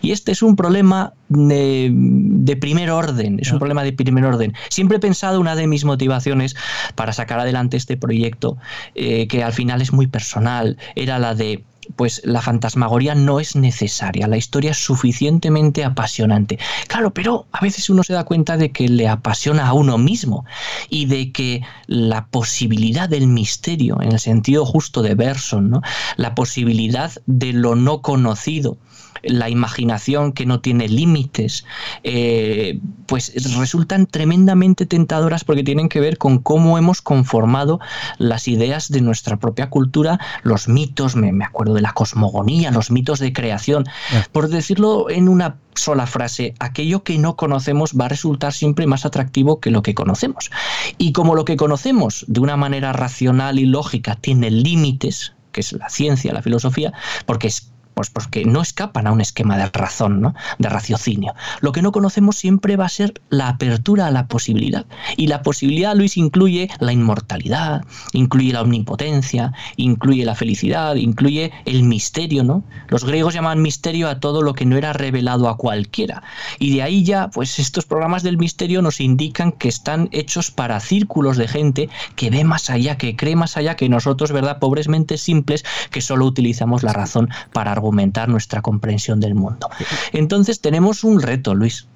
Y 0.00 0.12
este 0.12 0.32
es 0.32 0.42
un 0.42 0.56
problema 0.56 1.12
de, 1.28 2.56
primer 2.60 2.90
orden, 2.90 3.38
es 3.40 3.52
un 3.52 3.58
problema 3.58 3.82
de 3.82 3.92
primer 3.92 4.24
orden. 4.24 4.54
Siempre 4.68 4.96
he 4.96 5.00
pensado 5.00 5.40
una 5.40 5.56
de 5.56 5.66
mis 5.66 5.84
motivaciones 5.84 6.56
para 6.94 7.12
sacar 7.12 7.40
adelante 7.40 7.76
este 7.76 7.96
proyecto, 7.96 8.56
eh, 8.94 9.26
que 9.28 9.42
al 9.42 9.52
final 9.52 9.82
es 9.82 9.92
muy 9.92 10.06
personal, 10.06 10.78
era 10.94 11.18
la 11.18 11.34
de 11.34 11.64
pues 11.96 12.20
la 12.24 12.42
fantasmagoría 12.42 13.14
no 13.14 13.40
es 13.40 13.56
necesaria, 13.56 14.26
la 14.26 14.36
historia 14.36 14.72
es 14.72 14.78
suficientemente 14.78 15.84
apasionante. 15.84 16.58
Claro, 16.86 17.12
pero 17.12 17.46
a 17.52 17.60
veces 17.60 17.90
uno 17.90 18.02
se 18.02 18.12
da 18.12 18.24
cuenta 18.24 18.56
de 18.56 18.70
que 18.70 18.88
le 18.88 19.08
apasiona 19.08 19.66
a 19.66 19.72
uno 19.72 19.98
mismo 19.98 20.44
y 20.88 21.06
de 21.06 21.32
que 21.32 21.62
la 21.86 22.26
posibilidad 22.26 23.08
del 23.08 23.26
misterio, 23.26 24.00
en 24.00 24.12
el 24.12 24.20
sentido 24.20 24.64
justo 24.64 25.02
de 25.02 25.14
Berson, 25.14 25.70
¿no? 25.70 25.82
la 26.16 26.34
posibilidad 26.34 27.12
de 27.26 27.52
lo 27.52 27.74
no 27.74 28.02
conocido, 28.02 28.78
la 29.22 29.48
imaginación 29.48 30.32
que 30.32 30.46
no 30.46 30.60
tiene 30.60 30.88
límites, 30.88 31.64
eh, 32.02 32.80
pues 33.06 33.32
resultan 33.58 34.06
tremendamente 34.06 34.86
tentadoras 34.86 35.44
porque 35.44 35.64
tienen 35.64 35.88
que 35.88 36.00
ver 36.00 36.18
con 36.18 36.38
cómo 36.38 36.78
hemos 36.78 37.02
conformado 37.02 37.80
las 38.18 38.48
ideas 38.48 38.90
de 38.90 39.00
nuestra 39.00 39.36
propia 39.36 39.70
cultura, 39.70 40.18
los 40.42 40.68
mitos, 40.68 41.16
me, 41.16 41.44
acuerdo 41.44 41.74
de 41.74 41.82
la 41.82 41.92
cosmogonía, 41.92 42.70
los 42.70 42.90
mitos 42.90 43.18
de 43.18 43.32
creación. 43.32 43.84
Por 44.32 44.48
decirlo 44.48 45.10
en 45.10 45.28
una 45.28 45.56
sola 45.74 46.06
frase, 46.06 46.54
aquello 46.58 47.02
que 47.02 47.18
no 47.18 47.36
conocemos 47.36 47.92
va 47.98 48.06
a 48.06 48.08
resultar 48.08 48.52
siempre 48.52 48.86
más 48.86 49.06
atractivo 49.06 49.60
que 49.60 49.70
lo 49.70 49.82
que 49.82 49.94
conocemos. 49.94 50.50
Y 50.98 51.12
como 51.12 51.34
lo 51.34 51.44
que 51.44 51.56
conocemos 51.56 52.24
de 52.28 52.40
una 52.40 52.56
manera 52.56 52.92
racional 52.92 53.58
y 53.58 53.66
lógica 53.66 54.16
tiene 54.16 54.50
límites, 54.50 55.34
que 55.52 55.60
es 55.60 55.72
la 55.72 55.88
ciencia, 55.88 56.32
la 56.32 56.42
filosofía, 56.42 56.92
porque 57.26 57.48
es 57.48 57.72
pues 57.98 58.10
porque 58.10 58.44
no 58.44 58.62
escapan 58.62 59.08
a 59.08 59.10
un 59.10 59.20
esquema 59.20 59.56
de 59.58 59.66
razón, 59.70 60.20
¿no? 60.20 60.32
de 60.58 60.68
raciocinio. 60.68 61.34
Lo 61.60 61.72
que 61.72 61.82
no 61.82 61.90
conocemos 61.90 62.36
siempre 62.36 62.76
va 62.76 62.84
a 62.86 62.88
ser 62.88 63.20
la 63.28 63.48
apertura 63.48 64.06
a 64.06 64.12
la 64.12 64.28
posibilidad. 64.28 64.86
Y 65.16 65.26
la 65.26 65.42
posibilidad, 65.42 65.96
Luis, 65.96 66.16
incluye 66.16 66.70
la 66.78 66.92
inmortalidad, 66.92 67.84
incluye 68.12 68.52
la 68.52 68.62
omnipotencia, 68.62 69.52
incluye 69.74 70.24
la 70.24 70.36
felicidad, 70.36 70.94
incluye 70.94 71.50
el 71.64 71.82
misterio, 71.82 72.44
¿no? 72.44 72.62
Los 72.86 73.04
griegos 73.04 73.34
llamaban 73.34 73.62
misterio 73.62 74.08
a 74.08 74.20
todo 74.20 74.42
lo 74.42 74.54
que 74.54 74.64
no 74.64 74.76
era 74.76 74.92
revelado 74.92 75.48
a 75.48 75.56
cualquiera. 75.56 76.22
Y 76.60 76.76
de 76.76 76.84
ahí 76.84 77.02
ya, 77.02 77.30
pues 77.30 77.58
estos 77.58 77.84
programas 77.84 78.22
del 78.22 78.38
misterio 78.38 78.80
nos 78.80 79.00
indican 79.00 79.50
que 79.50 79.66
están 79.66 80.08
hechos 80.12 80.52
para 80.52 80.78
círculos 80.78 81.36
de 81.36 81.48
gente 81.48 81.88
que 82.14 82.30
ve 82.30 82.44
más 82.44 82.70
allá, 82.70 82.96
que 82.96 83.16
cree 83.16 83.34
más 83.34 83.56
allá 83.56 83.74
que 83.74 83.88
nosotros, 83.88 84.30
¿verdad? 84.30 84.60
Pobres 84.60 84.86
mentes 84.86 85.20
simples 85.20 85.64
que 85.90 86.00
solo 86.00 86.26
utilizamos 86.26 86.84
la 86.84 86.92
razón 86.92 87.28
para 87.52 87.72
argumentar 87.72 87.87
aumentar 87.88 88.28
nuestra 88.28 88.62
comprensión 88.62 89.20
del 89.20 89.34
mundo. 89.34 89.68
Entonces 90.12 90.60
tenemos 90.60 91.04
un 91.04 91.20
reto, 91.20 91.54
Luis. 91.54 91.88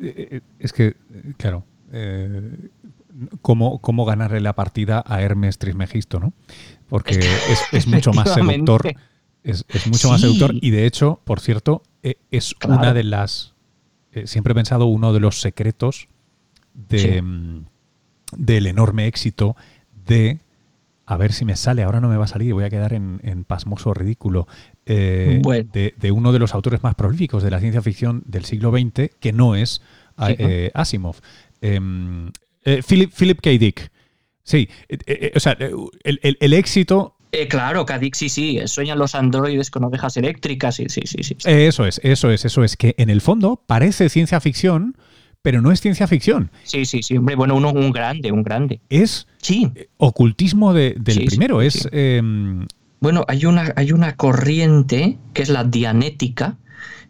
Eh, 0.00 0.28
eh, 0.30 0.40
es 0.58 0.72
que, 0.72 0.96
claro, 1.36 1.64
eh, 1.92 2.70
¿cómo, 3.42 3.80
¿cómo, 3.80 4.04
ganarle 4.04 4.40
la 4.40 4.54
partida 4.54 5.02
a 5.06 5.22
Hermes 5.22 5.58
Trismegisto, 5.58 6.20
¿no? 6.20 6.32
Porque 6.88 7.20
es, 7.72 7.86
mucho 7.86 8.12
más 8.12 8.32
seductor. 8.32 8.94
Es, 9.42 9.64
mucho 9.86 10.10
más 10.10 10.20
seductor 10.20 10.54
y 10.54 10.70
de 10.70 10.86
hecho, 10.86 11.20
por 11.24 11.40
cierto, 11.40 11.82
es 12.30 12.54
una 12.64 12.94
de 12.94 13.04
las... 13.04 13.54
siempre 14.24 14.52
he 14.52 14.54
pensado 14.54 14.86
uno 14.86 15.12
de 15.12 15.20
los 15.20 15.40
secretos 15.40 16.08
de, 16.74 17.20
mm, 17.20 17.66
del 18.36 18.66
enorme 18.66 19.06
éxito 19.06 19.56
de 20.06 20.38
a 21.10 21.16
ver 21.16 21.32
si 21.32 21.46
me 21.46 21.56
sale, 21.56 21.82
ahora 21.82 22.02
no 22.02 22.08
me 22.08 22.18
va 22.18 22.26
a 22.26 22.28
salir, 22.28 22.52
voy 22.52 22.64
a 22.64 22.70
quedar 22.70 22.92
en, 22.92 23.44
pasmoso 23.46 23.94
ridículo, 23.94 24.46
eh, 24.84 25.40
de, 25.72 26.12
uno 26.12 26.32
de 26.32 26.38
los 26.38 26.52
autores 26.52 26.82
más 26.82 26.94
prolíficos 26.96 27.42
de 27.42 27.50
la 27.50 27.60
ciencia 27.60 27.80
ficción 27.80 28.22
del 28.26 28.44
siglo 28.44 28.70
XX, 28.70 29.10
que 29.18 29.32
no 29.32 29.54
es 29.54 29.80
eh, 30.28 30.70
Asimov. 30.74 31.16
Em, 31.62 32.30
eh, 32.62 32.82
Philip, 32.86 33.40
K. 33.40 33.50
Dick. 33.52 33.90
Sí, 34.42 34.68
o 35.34 35.40
sea, 35.40 35.56
el, 36.04 36.52
éxito 36.52 37.16
claro, 37.48 37.86
Cadix, 37.86 38.18
sí, 38.18 38.28
sí, 38.28 38.60
sueñan 38.66 38.98
los 38.98 39.14
androides 39.14 39.70
con 39.70 39.84
ovejas 39.84 40.18
eléctricas, 40.18 40.76
sí, 40.76 40.86
sí, 40.90 41.02
sí, 41.06 41.22
sí. 41.22 41.36
Eso 41.46 41.86
es, 41.86 42.02
eso 42.04 42.30
es, 42.30 42.44
eso 42.44 42.64
es, 42.64 42.76
que 42.76 42.94
en 42.98 43.08
el 43.08 43.22
fondo 43.22 43.62
parece 43.66 44.10
ciencia 44.10 44.40
ficción, 44.40 44.94
pero 45.42 45.60
no 45.60 45.72
es 45.72 45.80
ciencia 45.80 46.06
ficción. 46.06 46.50
Sí, 46.64 46.84
sí, 46.84 47.02
sí, 47.02 47.16
hombre, 47.16 47.36
bueno, 47.36 47.54
uno, 47.54 47.70
un 47.70 47.92
grande, 47.92 48.32
un 48.32 48.42
grande. 48.42 48.80
Es 48.88 49.26
sí. 49.38 49.70
ocultismo 49.96 50.74
del 50.74 51.02
primero, 51.02 51.62
es... 51.62 51.88
Em, 51.92 52.66
bueno, 53.00 53.24
hay 53.28 53.46
una, 53.46 53.72
hay 53.76 53.92
una 53.92 54.16
corriente 54.16 55.18
que 55.32 55.42
es 55.42 55.48
la 55.48 55.62
dianética, 55.62 56.56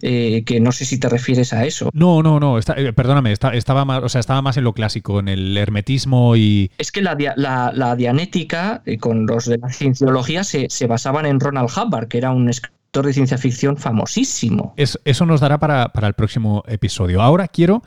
eh, 0.02 0.44
que 0.44 0.60
no 0.60 0.70
sé 0.70 0.84
si 0.84 0.98
te 0.98 1.08
refieres 1.08 1.52
a 1.52 1.64
eso. 1.64 1.90
No, 1.92 2.22
no, 2.22 2.38
no, 2.38 2.58
eh, 2.58 2.92
perdóname, 2.92 3.32
estaba, 3.32 3.84
más, 3.84 4.02
o 4.02 4.08
sea, 4.08 4.20
estaba 4.20 4.42
más 4.42 4.56
en 4.56 4.64
lo 4.64 4.72
clásico, 4.72 5.18
en 5.18 5.28
el 5.28 5.56
hermetismo 5.56 6.36
y... 6.36 6.70
Es 6.78 6.92
que 6.92 7.02
la, 7.02 7.16
la, 7.36 7.96
dianética, 7.96 8.82
eh, 8.86 8.98
con 8.98 9.26
los 9.26 9.46
de 9.46 9.58
la 9.58 9.70
cienciología, 9.70 10.44
se, 10.44 10.68
basaban 10.86 11.26
en 11.26 11.40
Ronald 11.40 11.70
Hubbard, 11.70 12.08
que 12.08 12.18
era 12.18 12.30
un 12.30 12.48
escritor 12.48 13.06
de 13.06 13.12
ciencia 13.12 13.38
ficción 13.38 13.76
famosísimo. 13.76 14.74
eso 14.76 15.26
nos 15.26 15.40
dará 15.40 15.58
para, 15.58 15.90
el 16.06 16.14
próximo 16.14 16.62
episodio. 16.68 17.20
Ahora 17.20 17.48
quiero 17.48 17.82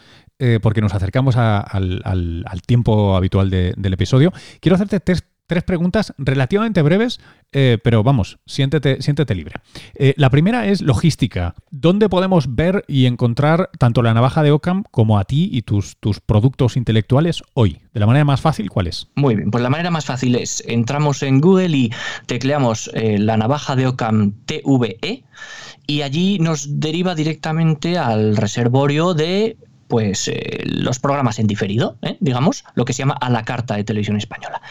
porque 0.61 0.81
nos 0.81 0.93
acercamos 0.93 1.35
al, 1.37 2.61
tiempo 2.65 3.15
habitual 3.15 3.49
del 3.49 3.93
episodio, 3.93 4.33
quiero 4.59 4.75
hacerte 4.75 4.99
tres 5.51 5.63
preguntas 5.63 6.13
relativamente 6.17 6.81
breves, 6.81 7.19
eh, 7.51 7.77
pero 7.83 8.03
vamos, 8.03 8.39
siéntete, 8.45 9.01
siéntete 9.01 9.35
libre. 9.35 9.55
Eh, 9.95 10.13
la 10.15 10.29
primera 10.29 10.67
es 10.67 10.81
logística. 10.81 11.55
¿Dónde 11.71 12.07
podemos 12.07 12.55
ver 12.55 12.85
y 12.87 13.05
encontrar 13.05 13.69
tanto 13.77 14.01
la 14.01 14.13
navaja 14.13 14.43
de 14.43 14.51
Ockham 14.51 14.83
como 14.91 15.19
a 15.19 15.25
ti 15.25 15.49
y 15.51 15.63
tus, 15.63 15.97
tus 15.97 16.21
productos 16.21 16.77
intelectuales 16.77 17.43
hoy? 17.53 17.79
De 17.93 17.99
la 17.99 18.07
manera 18.07 18.23
más 18.23 18.39
fácil, 18.39 18.69
¿cuál 18.69 18.87
es? 18.87 19.07
Muy 19.15 19.35
bien, 19.35 19.51
pues 19.51 19.61
la 19.61 19.69
manera 19.69 19.91
más 19.91 20.05
fácil 20.05 20.35
es, 20.35 20.63
entramos 20.67 21.21
en 21.21 21.41
Google 21.41 21.75
y 21.75 21.91
tecleamos 22.27 22.89
eh, 22.93 23.17
la 23.19 23.35
navaja 23.35 23.75
de 23.75 23.87
Ockham 23.87 24.31
TVE 24.45 25.25
y 25.85 26.01
allí 26.03 26.39
nos 26.39 26.79
deriva 26.79 27.13
directamente 27.13 27.97
al 27.97 28.37
reservorio 28.37 29.13
de 29.13 29.57
pues 29.91 30.29
eh, 30.29 30.63
los 30.63 30.99
programas 30.99 31.37
en 31.37 31.47
diferido, 31.47 31.97
¿eh? 32.01 32.15
digamos, 32.21 32.63
lo 32.75 32.85
que 32.85 32.93
se 32.93 32.99
llama 32.99 33.17
a 33.19 33.29
la 33.29 33.43
carta 33.43 33.75
de 33.75 33.83
televisión 33.83 34.15
española. 34.15 34.61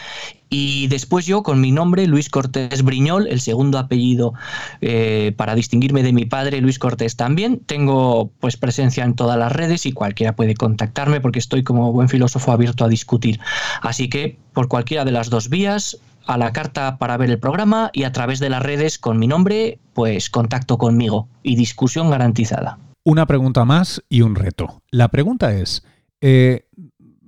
Y 0.49 0.87
después 0.87 1.27
yo, 1.27 1.43
con 1.43 1.61
mi 1.61 1.71
nombre, 1.71 2.07
Luis 2.07 2.27
Cortés 2.27 2.81
Briñol, 2.81 3.27
el 3.27 3.39
segundo 3.39 3.77
apellido 3.77 4.33
eh, 4.81 5.31
para 5.37 5.53
distinguirme 5.53 6.01
de 6.01 6.11
mi 6.11 6.25
padre, 6.25 6.59
Luis 6.59 6.79
Cortés 6.79 7.17
también, 7.17 7.59
tengo 7.59 8.31
pues 8.39 8.57
presencia 8.57 9.03
en 9.03 9.13
todas 9.13 9.37
las 9.37 9.51
redes 9.51 9.85
y 9.85 9.91
cualquiera 9.91 10.35
puede 10.35 10.55
contactarme 10.55 11.21
porque 11.21 11.37
estoy 11.37 11.61
como 11.61 11.93
buen 11.93 12.09
filósofo 12.09 12.51
abierto 12.51 12.83
a 12.83 12.89
discutir. 12.89 13.39
Así 13.83 14.09
que 14.09 14.39
por 14.53 14.69
cualquiera 14.69 15.05
de 15.05 15.11
las 15.11 15.29
dos 15.29 15.49
vías, 15.49 15.99
a 16.25 16.39
la 16.39 16.51
carta 16.51 16.97
para 16.97 17.15
ver 17.17 17.29
el 17.29 17.37
programa 17.37 17.91
y 17.93 18.05
a 18.05 18.11
través 18.11 18.39
de 18.39 18.49
las 18.49 18.63
redes 18.63 18.97
con 18.97 19.19
mi 19.19 19.27
nombre, 19.27 19.77
pues 19.93 20.31
contacto 20.31 20.79
conmigo 20.79 21.27
y 21.43 21.57
discusión 21.57 22.09
garantizada 22.09 22.79
una 23.03 23.25
pregunta 23.25 23.65
más 23.65 24.03
y 24.09 24.21
un 24.21 24.35
reto. 24.35 24.83
La 24.91 25.09
pregunta 25.09 25.53
es, 25.53 25.83
eh, 26.21 26.67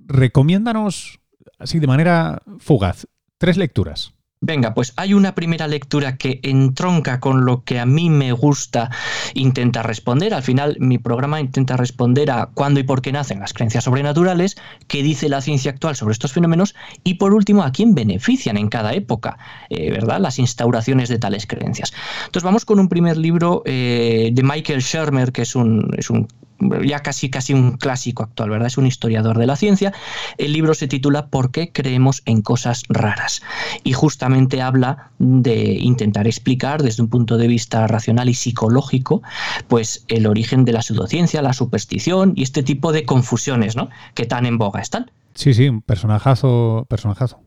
recomiéndanos, 0.05 1.19
así 1.57 1.80
de 1.80 1.88
manera 1.88 2.41
fugaz, 2.59 3.07
tres 3.38 3.57
lecturas. 3.57 4.13
Venga, 4.45 4.73
pues 4.73 4.91
hay 4.97 5.13
una 5.13 5.35
primera 5.35 5.69
lectura 5.69 6.17
que 6.17 6.41
entronca 6.43 7.21
con 7.21 7.45
lo 7.45 7.63
que 7.63 7.79
a 7.79 7.85
mí 7.85 8.09
me 8.09 8.33
gusta 8.33 8.91
intentar 9.35 9.87
responder. 9.87 10.33
Al 10.33 10.43
final, 10.43 10.75
mi 10.81 10.97
programa 10.97 11.39
intenta 11.39 11.77
responder 11.77 12.29
a 12.29 12.49
cuándo 12.53 12.81
y 12.81 12.83
por 12.83 13.01
qué 13.01 13.13
nacen 13.13 13.39
las 13.39 13.53
creencias 13.53 13.85
sobrenaturales, 13.85 14.57
qué 14.89 15.01
dice 15.01 15.29
la 15.29 15.39
ciencia 15.39 15.71
actual 15.71 15.95
sobre 15.95 16.11
estos 16.11 16.33
fenómenos 16.33 16.75
y, 17.05 17.13
por 17.13 17.33
último, 17.33 17.63
a 17.63 17.71
quién 17.71 17.95
benefician 17.95 18.57
en 18.57 18.67
cada 18.67 18.93
época, 18.93 19.37
eh, 19.69 19.91
¿verdad? 19.91 20.19
Las 20.19 20.39
instauraciones 20.39 21.07
de 21.07 21.19
tales 21.19 21.47
creencias. 21.47 21.93
Entonces, 22.25 22.43
vamos 22.43 22.65
con 22.65 22.81
un 22.81 22.89
primer 22.89 23.15
libro 23.15 23.63
eh, 23.65 24.31
de 24.33 24.43
Michael 24.43 24.81
Shermer, 24.81 25.31
que 25.31 25.43
es 25.43 25.55
un, 25.55 25.89
es 25.97 26.09
un 26.09 26.27
ya 26.60 26.99
casi 26.99 27.30
casi 27.30 27.54
un 27.54 27.78
clásico 27.78 28.24
actual, 28.24 28.49
¿verdad? 28.49 28.68
Es 28.68 28.78
un 28.78 28.86
historiador 28.86 29.38
de 29.38 29.47
la 29.47 29.56
ciencia. 29.56 29.93
El 30.38 30.54
libro 30.54 30.74
se 30.74 30.88
titula 30.88 31.28
¿Por 31.28 31.51
qué 31.51 31.72
creemos 31.72 32.22
en 32.26 32.41
cosas 32.41 32.84
raras? 32.89 33.41
Y 33.84 33.93
justamente 33.93 34.62
habla 34.62 35.12
de 35.20 35.74
intentar 35.74 36.28
explicar 36.28 36.84
desde 36.84 37.04
un 37.04 37.10
punto 37.10 37.38
de 37.38 37.47
vista 37.47 37.88
racional 37.88 38.30
y 38.30 38.34
psicológico, 38.34 39.22
pues 39.68 40.06
el 40.08 40.28
origen 40.28 40.66
de 40.66 40.74
la 40.74 40.82
pseudociencia, 40.82 41.41
la 41.41 41.54
superstición 41.54 42.34
y 42.36 42.43
este 42.43 42.64
tipo 42.64 42.91
de 42.91 43.06
confusiones, 43.06 43.76
¿no? 43.76 43.89
Que 44.14 44.26
tan 44.26 44.45
en 44.45 44.58
boga 44.58 44.82
están. 44.82 45.12
Sí, 45.36 45.54
sí, 45.54 45.68
un 45.68 45.82
personajazo, 45.82 46.86
personajazo 46.89 47.39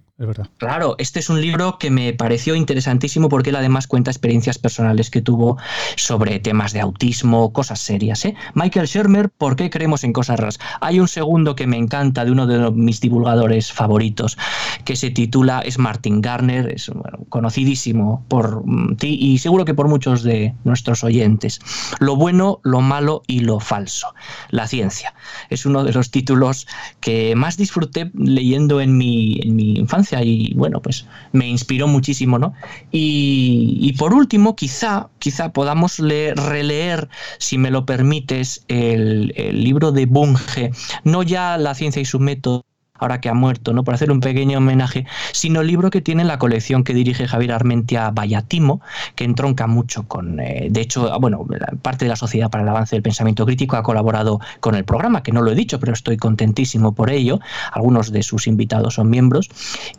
Claro, 0.56 0.94
este 0.96 1.18
es 1.18 1.28
un 1.28 1.42
libro 1.42 1.78
que 1.78 1.90
me 1.90 2.14
pareció 2.14 2.54
interesantísimo 2.54 3.28
porque 3.28 3.50
él 3.50 3.56
además 3.56 3.86
cuenta 3.86 4.10
experiencias 4.10 4.56
personales 4.56 5.10
que 5.10 5.20
tuvo 5.20 5.58
sobre 5.96 6.40
temas 6.40 6.72
de 6.72 6.80
autismo, 6.80 7.52
cosas 7.52 7.80
serias. 7.80 8.24
¿eh? 8.24 8.34
Michael 8.54 8.86
Shermer, 8.86 9.28
¿por 9.28 9.56
qué 9.56 9.68
creemos 9.68 10.04
en 10.04 10.14
cosas 10.14 10.40
raras? 10.40 10.58
Hay 10.80 11.00
un 11.00 11.08
segundo 11.08 11.54
que 11.54 11.66
me 11.66 11.76
encanta 11.76 12.24
de 12.24 12.30
uno 12.30 12.46
de 12.46 12.70
mis 12.70 13.02
divulgadores 13.02 13.70
favoritos 13.70 14.38
que 14.86 14.96
se 14.96 15.10
titula, 15.10 15.60
es 15.60 15.78
Martin 15.78 16.22
Garner, 16.22 16.70
es 16.70 16.90
conocidísimo 17.28 18.24
por 18.28 18.62
mm, 18.64 18.96
ti 18.96 19.18
y 19.20 19.36
seguro 19.36 19.66
que 19.66 19.74
por 19.74 19.88
muchos 19.88 20.22
de 20.22 20.54
nuestros 20.64 21.04
oyentes. 21.04 21.60
Lo 22.00 22.16
bueno, 22.16 22.60
lo 22.62 22.80
malo 22.80 23.22
y 23.26 23.40
lo 23.40 23.60
falso. 23.60 24.14
La 24.48 24.66
ciencia. 24.66 25.12
Es 25.50 25.66
uno 25.66 25.84
de 25.84 25.92
los 25.92 26.10
títulos 26.10 26.66
que 27.00 27.36
más 27.36 27.58
disfruté 27.58 28.10
leyendo 28.14 28.80
en 28.80 28.96
mi, 28.96 29.40
en 29.42 29.56
mi 29.56 29.74
infancia 29.74 30.05
y 30.12 30.54
bueno, 30.54 30.80
pues 30.80 31.06
me 31.32 31.48
inspiró 31.48 31.88
muchísimo, 31.88 32.38
¿no? 32.38 32.54
Y, 32.92 33.92
por 33.98 34.14
último, 34.14 34.56
quizá, 34.56 35.08
quizá 35.18 35.52
podamos 35.52 35.98
leer, 35.98 36.36
releer, 36.36 37.08
si 37.38 37.58
me 37.58 37.70
lo 37.70 37.86
permites, 37.86 38.64
el, 38.68 39.32
el 39.36 39.62
libro 39.62 39.92
de 39.92 40.06
Bunge, 40.06 40.70
no 41.04 41.22
ya 41.22 41.58
la 41.58 41.74
ciencia 41.74 42.02
y 42.02 42.04
su 42.04 42.20
método, 42.20 42.64
ahora 42.98 43.20
que 43.20 43.28
ha 43.28 43.34
muerto, 43.34 43.72
¿no? 43.72 43.84
Por 43.84 43.94
hacer 43.94 44.10
un 44.10 44.20
pequeño 44.20 44.58
homenaje, 44.58 45.06
sino 45.32 45.62
libro 45.62 45.90
que 45.90 46.00
tiene 46.00 46.24
la 46.24 46.38
colección 46.38 46.84
que 46.84 46.94
dirige 46.94 47.26
Javier 47.26 47.52
Armentia 47.52 48.10
Vallatimo, 48.10 48.80
que 49.14 49.24
entronca 49.24 49.66
mucho 49.66 50.04
con, 50.04 50.40
eh, 50.40 50.68
de 50.70 50.80
hecho, 50.80 51.18
bueno, 51.20 51.46
parte 51.82 52.04
de 52.04 52.08
la 52.10 52.16
Sociedad 52.16 52.50
para 52.50 52.62
el 52.62 52.68
Avance 52.68 52.96
del 52.96 53.02
Pensamiento 53.02 53.46
Crítico 53.46 53.76
ha 53.76 53.82
colaborado 53.82 54.40
con 54.60 54.74
el 54.74 54.84
programa, 54.84 55.22
que 55.22 55.32
no 55.32 55.42
lo 55.42 55.52
he 55.52 55.54
dicho, 55.54 55.80
pero 55.80 55.92
estoy 55.92 56.16
contentísimo 56.16 56.94
por 56.94 57.10
ello. 57.10 57.40
Algunos 57.72 58.12
de 58.12 58.22
sus 58.22 58.46
invitados 58.46 58.94
son 58.94 59.10
miembros. 59.10 59.48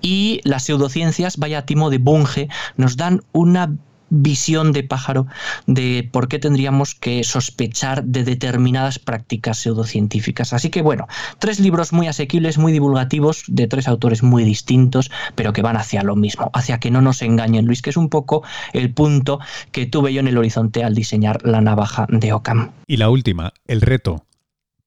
Y 0.02 0.42
las 0.44 0.64
pseudociencias 0.64 1.38
Vallatimo 1.38 1.90
de 1.90 1.98
Bunge 1.98 2.50
nos 2.76 2.98
dan 2.98 3.22
una 3.32 3.76
visión 4.10 4.72
de 4.72 4.84
pájaro 4.84 5.28
de 5.66 6.08
por 6.12 6.28
qué 6.28 6.40
tendríamos 6.40 6.96
que 6.96 7.24
sospechar 7.24 8.04
de 8.04 8.24
determinadas 8.24 9.00
prácticas 9.00 9.58
pseudocientíficas. 9.60 10.54
Así 10.54 10.70
que 10.70 10.82
bueno, 10.82 11.08
tres 11.40 11.60
libros 11.60 11.94
muy 11.94 12.08
asequibles, 12.08 12.58
muy 12.58 12.72
divulgativos, 12.72 13.44
de 13.48 13.68
tres 13.68 13.88
autores 13.88 14.24
muy 14.24 14.44
distintos, 14.44 15.12
pero 15.36 15.54
que 15.54 15.62
van 15.62 15.78
hacia 15.78 16.04
lo 16.04 16.16
mismo, 16.16 16.50
hacia 16.54 16.80
que 16.80 16.92
no 16.92 17.02
nos 17.02 17.22
engañen, 17.22 17.66
Luis, 17.66 17.82
que 17.82 17.90
es 17.90 17.98
un 17.98 18.10
poco 18.10 18.44
el 18.74 18.94
punto 18.94 19.40
que 19.72 19.86
tuve 19.86 20.14
yo 20.14 20.20
en 20.20 20.28
el 20.28 20.38
horizonte 20.38 20.84
al 20.84 20.96
diseñar 20.96 21.46
la 21.46 21.62
navaja 21.62 22.06
de 22.10 22.34
Ockham. 22.34 22.72
Y 22.88 22.98
la 22.98 23.10
última, 23.10 23.54
el 23.66 23.82
reto. 23.82 24.24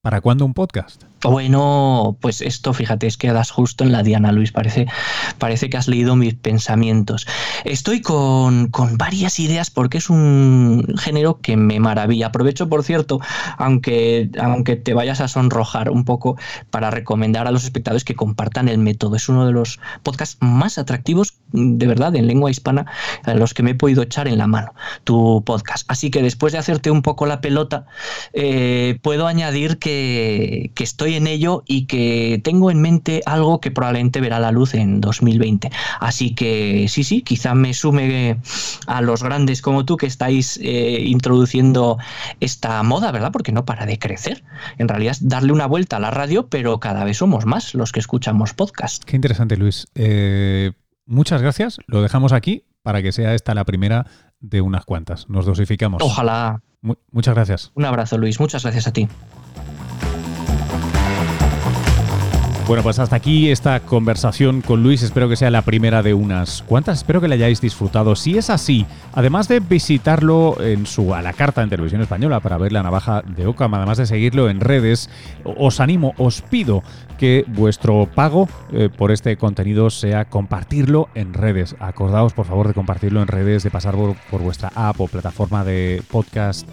¿Para 0.03 0.23
cuándo 0.23 0.47
un 0.47 0.55
podcast? 0.55 1.10
Bueno, 1.23 2.17
pues 2.21 2.41
esto, 2.41 2.73
fíjate, 2.73 3.07
es 3.07 3.19
que 3.19 3.31
das 3.33 3.51
justo 3.51 3.85
en 3.85 3.93
la 3.93 4.03
diana, 4.03 4.33
Luis. 4.33 4.53
Parece, 4.53 4.87
parece 5.39 5.69
que 5.69 5.77
has 5.77 5.87
leído 5.87 6.17
mis 6.17 6.35
pensamientos. 6.35 7.27
Estoy 7.65 8.01
con, 8.01 8.69
con, 8.69 8.97
varias 8.97 9.39
ideas 9.39 9.71
porque 9.71 9.99
es 9.99 10.09
un 10.09 10.87
género 10.99 11.41
que 11.41 11.57
me 11.57 11.79
maravilla. 11.79 12.29
Aprovecho, 12.29 12.69
por 12.69 12.85
cierto, 12.85 13.21
aunque, 13.59 14.31
aunque 14.41 14.77
te 14.77 14.95
vayas 14.95 15.21
a 15.21 15.29
sonrojar 15.29 15.91
un 15.91 16.05
poco, 16.05 16.39
para 16.71 16.91
recomendar 16.91 17.47
a 17.47 17.51
los 17.51 17.65
espectadores 17.65 18.05
que 18.05 18.15
compartan 18.15 18.69
el 18.69 18.79
método. 18.79 19.17
Es 19.17 19.29
uno 19.29 19.47
de 19.47 19.53
los 19.53 19.79
podcasts 20.03 20.39
más 20.41 20.79
atractivos, 20.79 21.35
de 21.53 21.87
verdad, 21.87 22.17
en 22.17 22.27
lengua 22.27 22.51
hispana, 22.51 22.87
a 23.25 23.35
los 23.35 23.55
que 23.55 23.63
me 23.63 23.73
he 23.73 23.75
podido 23.75 24.03
echar 24.03 24.27
en 24.29 24.39
la 24.39 24.47
mano, 24.47 24.75
tu 25.05 25.43
podcast. 25.45 25.85
Así 25.89 26.11
que 26.11 26.23
después 26.23 26.53
de 26.53 26.59
hacerte 26.59 26.91
un 26.91 27.03
poco 27.03 27.27
la 27.27 27.41
pelota, 27.41 27.87
eh, 28.33 28.99
puedo 29.03 29.27
añadir 29.27 29.79
que, 29.79 30.71
que 30.75 30.85
estoy 30.85 31.10
en 31.17 31.27
ello 31.27 31.63
y 31.67 31.87
que 31.87 32.41
tengo 32.43 32.71
en 32.71 32.81
mente 32.81 33.23
algo 33.27 33.61
que 33.61 33.71
probablemente 33.71 34.21
verá 34.21 34.39
la 34.39 34.53
luz 34.53 34.75
en 34.75 35.01
2020. 35.01 35.71
Así 36.01 36.35
que 36.35 36.87
sí, 36.89 37.05
sí, 37.05 37.23
quizá 37.23 37.55
me 37.55 37.75
sume 37.75 38.39
a 38.87 39.01
los 39.01 39.23
grandes 39.23 39.63
como 39.63 39.85
tú 39.85 39.97
que 39.97 40.07
estáis 40.07 40.59
eh, 40.63 41.03
introduciendo 41.05 41.99
esta 42.41 42.83
moda, 42.83 43.13
¿verdad? 43.13 43.33
Porque 43.33 43.53
no 43.53 43.65
para 43.65 43.87
de 43.87 43.99
crecer. 43.99 44.45
En 44.79 44.89
realidad 44.89 45.13
es 45.13 45.29
darle 45.29 45.53
una 45.53 45.67
vuelta 45.67 45.97
a 45.97 46.01
la 46.01 46.11
radio, 46.11 46.49
pero 46.49 46.81
cada 46.81 47.05
vez 47.05 47.19
somos 47.19 47.47
más 47.47 47.75
los 47.75 47.93
que 47.93 48.01
escuchamos 48.01 48.55
podcast. 48.55 49.05
Qué 49.05 49.17
interesante, 49.17 49.57
Luis. 49.57 49.87
Eh, 49.95 50.73
muchas 51.07 51.43
gracias. 51.43 51.79
Lo 51.87 52.03
dejamos 52.03 52.33
aquí 52.33 52.65
para 52.83 53.03
que 53.03 53.13
sea 53.13 53.35
esta 53.35 53.55
la 53.55 53.65
primera 53.65 54.07
de 54.41 54.61
unas 54.61 54.85
cuantas. 54.85 55.29
Nos 55.29 55.47
dosificamos. 55.47 56.03
Ojalá. 56.03 56.63
muchas 57.11 57.35
gracias. 57.35 57.73
Un 57.75 57.85
abrazo, 57.85 58.19
Luis. 58.19 58.41
Muchas 58.41 58.63
gracias 58.63 58.87
a 58.87 58.93
ti. 58.93 59.09
Bueno, 62.71 62.85
pues 62.85 63.01
hasta 63.01 63.17
aquí 63.17 63.51
esta 63.51 63.81
conversación 63.81 64.61
con 64.61 64.85
Luis. 64.85 65.03
Espero 65.03 65.29
que 65.29 65.35
sea 65.35 65.51
la 65.51 65.63
primera 65.63 66.05
de 66.05 66.15
unas 66.15 66.63
cuantas. 66.63 66.99
Espero 66.99 67.21
que 67.21 67.27
la 67.27 67.35
hayáis 67.35 67.61
disfrutado. 67.61 68.15
Si 68.15 68.39
es 68.39 68.49
así, 68.49 68.87
además 69.13 69.49
de 69.49 69.59
visitarlo 69.59 70.55
en 70.63 70.87
su 70.87 71.13
a 71.13 71.21
la 71.21 71.33
carta 71.33 71.65
en 71.65 71.69
televisión 71.69 72.01
española 72.01 72.39
para 72.39 72.59
ver 72.59 72.71
la 72.71 72.85
navaja 72.85 73.23
de 73.23 73.49
Ocam, 73.49 73.75
además 73.75 73.99
de 73.99 74.07
seguirlo 74.07 74.49
en 74.49 74.61
redes, 74.61 75.11
os 75.43 75.81
animo, 75.81 76.15
os 76.17 76.43
pido 76.43 76.85
que 77.19 77.45
vuestro 77.49 78.09
pago 78.15 78.49
eh, 78.73 78.89
por 78.89 79.11
este 79.11 79.37
contenido 79.37 79.91
sea 79.91 80.27
compartirlo 80.27 81.09
en 81.17 81.35
redes. 81.35 81.75
Acordaos, 81.81 82.35
por 82.35 82.47
favor, 82.47 82.69
de 82.69 82.75
compartirlo 82.75 83.21
en 83.21 83.27
redes, 83.27 83.65
de 83.65 83.73
pasar 83.73 83.97
por 83.97 84.43
vuestra 84.43 84.71
app 84.77 85.01
o 85.01 85.09
plataforma 85.09 85.65
de 85.65 86.05
podcast 86.09 86.69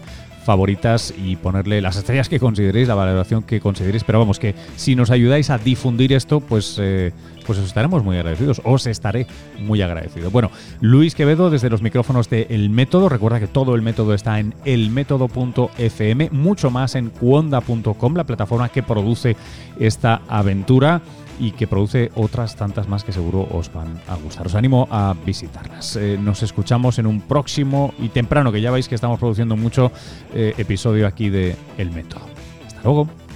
favoritas 0.48 1.12
y 1.14 1.36
ponerle 1.36 1.82
las 1.82 1.96
estrellas 1.96 2.30
que 2.30 2.40
consideréis, 2.40 2.88
la 2.88 2.94
valoración 2.94 3.42
que 3.42 3.60
consideréis. 3.60 4.02
Pero 4.02 4.18
vamos, 4.18 4.38
que 4.38 4.54
si 4.76 4.96
nos 4.96 5.10
ayudáis 5.10 5.50
a 5.50 5.58
difundir 5.58 6.14
esto, 6.14 6.40
pues, 6.40 6.78
eh, 6.80 7.12
pues 7.46 7.58
os 7.58 7.66
estaremos 7.66 8.02
muy 8.02 8.16
agradecidos. 8.16 8.62
Os 8.64 8.86
estaré 8.86 9.26
muy 9.58 9.82
agradecido. 9.82 10.30
Bueno, 10.30 10.50
Luis 10.80 11.14
Quevedo 11.14 11.50
desde 11.50 11.68
los 11.68 11.82
micrófonos 11.82 12.30
de 12.30 12.46
El 12.48 12.70
Método. 12.70 13.10
Recuerda 13.10 13.40
que 13.40 13.46
todo 13.46 13.74
el 13.74 13.82
método 13.82 14.14
está 14.14 14.38
en 14.38 14.54
elmétodo.fm, 14.64 16.30
mucho 16.32 16.70
más 16.70 16.94
en 16.94 17.10
cuonda.com, 17.10 18.14
la 18.14 18.24
plataforma 18.24 18.70
que 18.70 18.82
produce 18.82 19.36
esta 19.78 20.22
aventura 20.28 21.02
y 21.38 21.52
que 21.52 21.66
produce 21.66 22.10
otras 22.14 22.56
tantas 22.56 22.88
más 22.88 23.04
que 23.04 23.12
seguro 23.12 23.46
os 23.50 23.72
van 23.72 24.00
a 24.08 24.16
gustar. 24.16 24.46
Os 24.46 24.54
animo 24.54 24.88
a 24.90 25.14
visitarlas. 25.24 25.96
Eh, 25.96 26.18
nos 26.20 26.42
escuchamos 26.42 26.98
en 26.98 27.06
un 27.06 27.20
próximo 27.20 27.94
y 27.98 28.08
temprano, 28.08 28.52
que 28.52 28.60
ya 28.60 28.70
veis 28.70 28.88
que 28.88 28.94
estamos 28.94 29.18
produciendo 29.18 29.56
mucho 29.56 29.92
eh, 30.34 30.54
episodio 30.58 31.06
aquí 31.06 31.28
de 31.28 31.56
El 31.76 31.90
Método. 31.90 32.22
Hasta 32.66 32.82
luego. 32.82 33.27